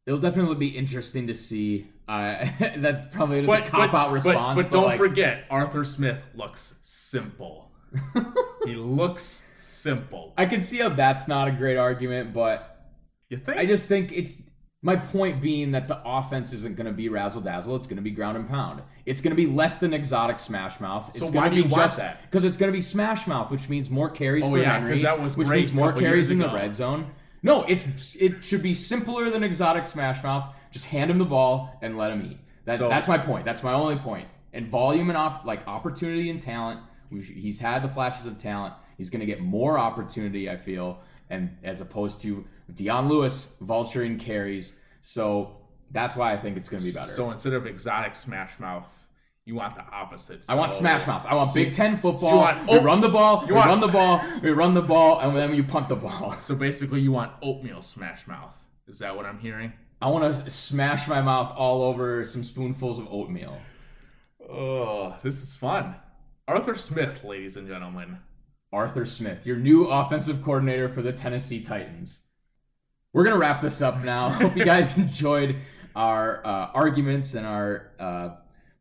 It'll 0.06 0.20
definitely 0.20 0.56
be 0.56 0.68
interesting 0.68 1.28
to 1.28 1.34
see. 1.34 1.88
Uh, 2.08 2.46
that 2.78 3.12
probably 3.12 3.40
is 3.40 3.50
a 3.50 3.62
cop 3.64 3.94
out 3.94 4.12
response. 4.12 4.62
But, 4.62 4.72
don't 4.72 4.86
like, 4.86 4.98
forget, 4.98 5.46
Arthur 5.50 5.84
Smith 5.84 6.24
looks 6.36 6.76
simple. 6.82 7.72
he 8.66 8.76
looks 8.76 9.44
simple. 9.58 10.34
I 10.38 10.46
can 10.46 10.62
see 10.62 10.80
how 10.80 10.90
that's 10.90 11.28
not 11.28 11.48
a 11.48 11.52
great 11.52 11.78
argument, 11.78 12.34
but 12.34 12.92
You 13.30 13.38
think? 13.38 13.58
I 13.58 13.66
just 13.66 13.88
think 13.88 14.12
it's 14.12 14.38
my 14.86 14.96
point 14.96 15.42
being 15.42 15.72
that 15.72 15.88
the 15.88 16.00
offense 16.06 16.54
isn't 16.54 16.76
going 16.76 16.86
to 16.86 16.92
be 16.92 17.10
razzle 17.10 17.42
dazzle. 17.42 17.76
It's 17.76 17.88
going 17.88 17.96
to 17.96 18.04
be 18.04 18.12
ground 18.12 18.38
and 18.38 18.48
pound. 18.48 18.84
It's 19.08 19.20
going 19.20 19.32
to 19.32 19.36
be 19.36 19.48
less 19.48 19.80
than 19.80 19.96
exotic 19.96 20.38
smash 20.38 20.80
mouth. 20.80 21.10
It's 21.10 21.18
So 21.18 21.26
going 21.26 21.36
why 21.38 21.50
to 21.50 21.56
do 21.56 21.64
be 21.64 21.68
you 21.68 21.72
want 21.72 21.86
just 21.86 21.98
that? 21.98 22.22
Because 22.22 22.44
it's 22.44 22.56
going 22.56 22.72
to 22.72 22.78
be 22.78 22.82
smash 22.82 23.26
mouth, 23.26 23.50
which 23.50 23.68
means 23.68 23.90
more 23.90 24.12
carries 24.12 24.46
Oh, 24.46 24.52
for 24.52 24.60
yeah, 24.60 24.74
Henry, 24.78 25.02
that 25.02 25.20
was 25.20 25.36
which 25.36 25.48
means 25.48 25.74
more 25.74 25.92
carries 25.92 26.30
in 26.30 26.38
the 26.38 26.54
red 26.54 26.76
zone. 26.76 27.10
No, 27.42 27.64
it's 27.64 28.16
it 28.16 28.46
should 28.46 28.62
be 28.62 28.76
simpler 28.76 29.32
than 29.32 29.44
exotic 29.44 29.88
smash 29.88 30.22
mouth. 30.24 30.54
Just 30.70 30.86
hand 30.86 31.10
him 31.10 31.18
the 31.18 31.26
ball 31.26 31.80
and 31.82 31.98
let 31.98 32.12
him 32.12 32.22
eat. 32.32 32.38
That, 32.66 32.78
So- 32.78 32.88
that's 32.88 33.08
my 33.08 33.18
point. 33.18 33.44
That's 33.44 33.64
my 33.64 33.74
only 33.74 33.96
point. 33.96 34.28
And 34.54 34.68
volume 34.68 35.10
and 35.10 35.18
op, 35.18 35.46
like 35.46 35.68
opportunity 35.68 36.30
and 36.30 36.40
talent 36.40 36.80
he's 37.10 37.60
had 37.60 37.84
the 37.84 37.88
flashes 37.88 38.26
of 38.26 38.38
talent. 38.38 38.74
He's 38.98 39.10
going 39.10 39.20
to 39.20 39.26
get 39.26 39.42
more 39.42 39.78
opportunity, 39.78 40.50
I 40.50 40.58
feel, 40.58 41.00
and 41.30 41.58
as 41.64 41.82
opposed 41.82 42.22
to 42.22 42.46
Dion 42.74 43.08
Lewis 43.10 43.48
vulturing 43.64 44.20
carries. 44.20 44.74
So 45.02 45.58
that's 45.92 46.16
why 46.16 46.34
I 46.34 46.38
think 46.38 46.58
it's 46.58 46.68
going 46.70 46.82
to 46.82 46.88
be 46.90 46.94
better. 46.94 47.12
So 47.12 47.32
instead 47.32 47.54
of 47.54 47.66
exotic 47.66 48.16
Smash 48.16 48.58
Mouth, 48.60 48.88
you 49.46 49.54
want 49.56 49.76
the 49.76 49.84
opposite. 49.84 50.44
I 50.50 50.56
want 50.56 50.74
Smash 50.74 51.06
Mouth. 51.06 51.24
I 51.28 51.36
want 51.36 51.50
so- 51.50 51.54
Big 51.56 51.74
Ten 51.74 51.96
so 51.98 52.02
football. 52.02 52.32
you 52.32 52.38
want 52.38 52.68
we 52.72 52.78
run 52.80 53.02
the 53.02 53.10
ball. 53.10 53.42
you 53.44 53.50
We 53.50 53.54
want- 53.54 53.68
run 53.68 53.80
the 53.80 53.88
ball. 53.88 54.22
We 54.42 54.50
run 54.50 54.74
the 54.74 54.82
ball, 54.82 55.20
and 55.20 55.38
then 55.38 55.54
you 55.54 55.64
punt 55.64 55.88
the 55.90 55.96
ball. 55.96 56.34
So 56.40 56.56
basically, 56.56 57.02
you 57.02 57.12
want 57.12 57.32
oatmeal 57.44 57.82
Smash 57.84 58.26
Mouth. 58.28 58.54
Is 58.88 58.98
that 59.00 59.16
what 59.16 59.26
I'm 59.26 59.38
hearing? 59.40 59.72
I 60.02 60.10
want 60.10 60.44
to 60.44 60.50
smash 60.50 61.08
my 61.08 61.22
mouth 61.22 61.54
all 61.56 61.84
over 61.84 62.24
some 62.24 62.44
spoonfuls 62.44 63.00
of 63.00 63.08
oatmeal. 63.10 63.58
Oh, 64.50 65.16
this 65.24 65.42
is 65.42 65.56
fun. 65.56 65.96
Arthur 66.48 66.76
Smith, 66.76 67.24
ladies 67.24 67.58
and 67.58 67.68
gentlemen. 67.68 68.18
Arthur 68.74 69.06
Smith, 69.06 69.46
your 69.48 69.58
new 69.58 69.86
offensive 69.88 70.44
coordinator 70.44 70.90
for 70.90 71.02
the 71.02 71.14
Tennessee 71.14 71.62
Titans. 71.62 72.20
We're 73.16 73.24
to 73.32 73.40
wrap 73.40 73.62
this 73.62 73.82
up 73.82 74.04
now. 74.04 74.30
Hope 74.42 74.58
you 74.58 74.66
guys 74.66 74.98
enjoyed 74.98 75.56
our 75.96 76.46
uh, 76.46 76.72
arguments 76.74 77.34
and 77.34 77.46
our 77.48 77.92
uh, 77.98 78.30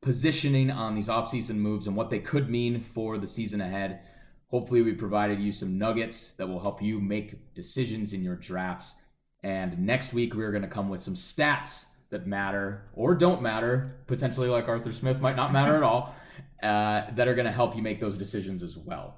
positioning 0.01 0.73
on 0.73 0.97
these 0.97 1.07
offseason 1.07 1.55
moves 1.55 1.87
and 1.87 1.95
what 1.95 2.11
they 2.11 2.19
could 2.19 2.51
mean 2.51 2.81
for 2.81 3.17
the 3.17 3.29
season 3.29 3.61
ahead. 3.61 4.01
Hopefully, 4.49 4.83
we 4.83 4.93
provided 4.93 5.39
you 5.39 5.53
some 5.53 5.79
nuggets 5.79 6.33
that 6.33 6.49
will 6.49 6.59
help 6.59 6.83
you 6.83 6.99
make 6.99 7.55
decisions 7.55 8.13
in 8.13 8.25
your 8.25 8.35
drafts. 8.35 8.97
And 9.45 9.79
next 9.79 10.13
week, 10.13 10.35
we're 10.35 10.51
going 10.51 10.63
to 10.63 10.69
come 10.69 10.89
with 10.89 11.01
some 11.01 11.15
stats 11.15 11.85
that 12.11 12.27
matter 12.27 12.87
or 12.97 13.15
don't 13.15 13.41
matter, 13.41 14.01
potentially 14.09 14.49
like 14.49 14.67
Arthur 14.67 14.91
Smith 14.91 15.21
might 15.21 15.37
not 15.37 15.53
matter 15.53 15.77
at 15.77 15.85
all, 15.85 16.13
uh, 16.61 17.03
that 17.15 17.29
are 17.29 17.37
going 17.37 17.47
to 17.47 17.53
help 17.53 17.77
you 17.77 17.83
make 17.83 18.01
those 18.01 18.17
decisions 18.17 18.65
as 18.65 18.77
well. 18.77 19.15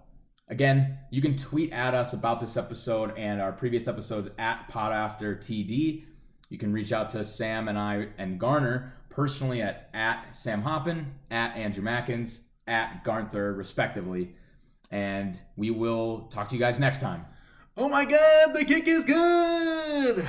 Again, 0.48 0.98
you 1.10 1.20
can 1.20 1.36
tweet 1.36 1.72
at 1.72 1.92
us 1.94 2.12
about 2.12 2.40
this 2.40 2.56
episode 2.56 3.16
and 3.16 3.40
our 3.40 3.50
previous 3.50 3.88
episodes 3.88 4.28
at 4.38 4.68
PodAfterTD. 4.70 6.04
You 6.48 6.58
can 6.58 6.72
reach 6.72 6.92
out 6.92 7.10
to 7.10 7.24
Sam 7.24 7.66
and 7.66 7.76
I 7.76 8.08
and 8.16 8.38
Garner 8.38 8.92
personally 9.10 9.60
at, 9.60 9.90
at 9.92 10.24
Sam 10.34 10.62
Hoppin, 10.62 11.12
at 11.32 11.56
Andrew 11.56 11.82
Mackins, 11.82 12.40
at 12.68 13.02
Garnther, 13.04 13.56
respectively. 13.56 14.36
And 14.92 15.36
we 15.56 15.70
will 15.70 16.28
talk 16.28 16.48
to 16.48 16.54
you 16.54 16.60
guys 16.60 16.78
next 16.78 17.00
time. 17.00 17.24
Oh 17.76 17.88
my 17.88 18.04
god, 18.04 18.54
the 18.54 18.64
kick 18.64 18.86
is 18.86 19.02
good! 19.04 20.24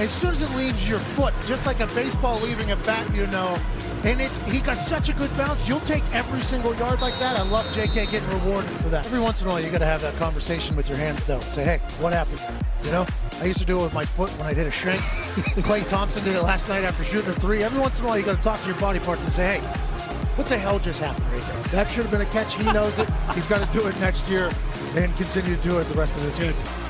As 0.00 0.10
soon 0.10 0.30
as 0.30 0.42
it 0.42 0.50
leaves 0.56 0.88
your 0.88 0.98
foot, 0.98 1.34
just 1.46 1.66
like 1.66 1.80
a 1.80 1.86
baseball 1.88 2.40
leaving 2.40 2.70
a 2.70 2.76
bat, 2.76 3.14
you 3.14 3.26
know. 3.26 3.58
And 4.04 4.20
it's 4.20 4.38
he 4.46 4.60
got 4.60 4.76
such 4.76 5.08
a 5.08 5.12
good 5.14 5.34
bounce. 5.36 5.66
You'll 5.68 5.80
take 5.80 6.04
every 6.12 6.40
single 6.40 6.74
yard 6.76 7.00
like 7.00 7.18
that. 7.18 7.38
I 7.38 7.42
love 7.42 7.64
JK 7.66 8.10
getting 8.10 8.28
rewarded 8.28 8.70
for 8.70 8.88
that. 8.90 9.04
Every 9.06 9.20
once 9.20 9.42
in 9.42 9.48
a 9.48 9.50
while, 9.50 9.60
you 9.60 9.70
got 9.70 9.78
to 9.78 9.86
have 9.86 10.02
that 10.02 10.14
conversation 10.16 10.76
with 10.76 10.88
your 10.88 10.98
hands, 10.98 11.26
though. 11.26 11.40
Say, 11.40 11.64
hey, 11.64 11.78
what 12.00 12.12
happened? 12.12 12.40
You 12.84 12.90
know, 12.92 13.06
I 13.40 13.44
used 13.46 13.58
to 13.58 13.64
do 13.64 13.78
it 13.80 13.82
with 13.82 13.94
my 13.94 14.04
foot 14.04 14.30
when 14.38 14.46
I 14.46 14.54
did 14.54 14.66
a 14.66 14.70
shank. 14.70 15.00
Klay 15.66 15.88
Thompson 15.88 16.22
did 16.24 16.36
it 16.36 16.42
last 16.42 16.68
night 16.68 16.84
after 16.84 17.02
shooting 17.04 17.30
a 17.30 17.34
three. 17.34 17.62
Every 17.62 17.80
once 17.80 17.98
in 17.98 18.04
a 18.04 18.08
while, 18.08 18.18
you 18.18 18.24
got 18.24 18.36
to 18.36 18.42
talk 18.42 18.60
to 18.60 18.66
your 18.66 18.78
body 18.78 19.00
parts 19.00 19.22
and 19.24 19.32
say, 19.32 19.58
hey, 19.58 19.66
what 20.36 20.46
the 20.46 20.58
hell 20.58 20.78
just 20.78 21.00
happened 21.00 21.26
right 21.32 21.42
there? 21.42 21.62
That 21.64 21.88
should 21.88 22.04
have 22.04 22.10
been 22.10 22.20
a 22.20 22.26
catch. 22.26 22.54
He 22.54 22.64
knows 22.64 22.98
it. 22.98 23.08
He's 23.34 23.46
got 23.46 23.66
to 23.66 23.78
do 23.78 23.86
it 23.86 23.98
next 23.98 24.28
year 24.28 24.50
and 24.94 25.16
continue 25.16 25.56
to 25.56 25.62
do 25.62 25.78
it 25.78 25.84
the 25.84 25.98
rest 25.98 26.16
of 26.16 26.22
this 26.22 26.38
game. 26.38 26.85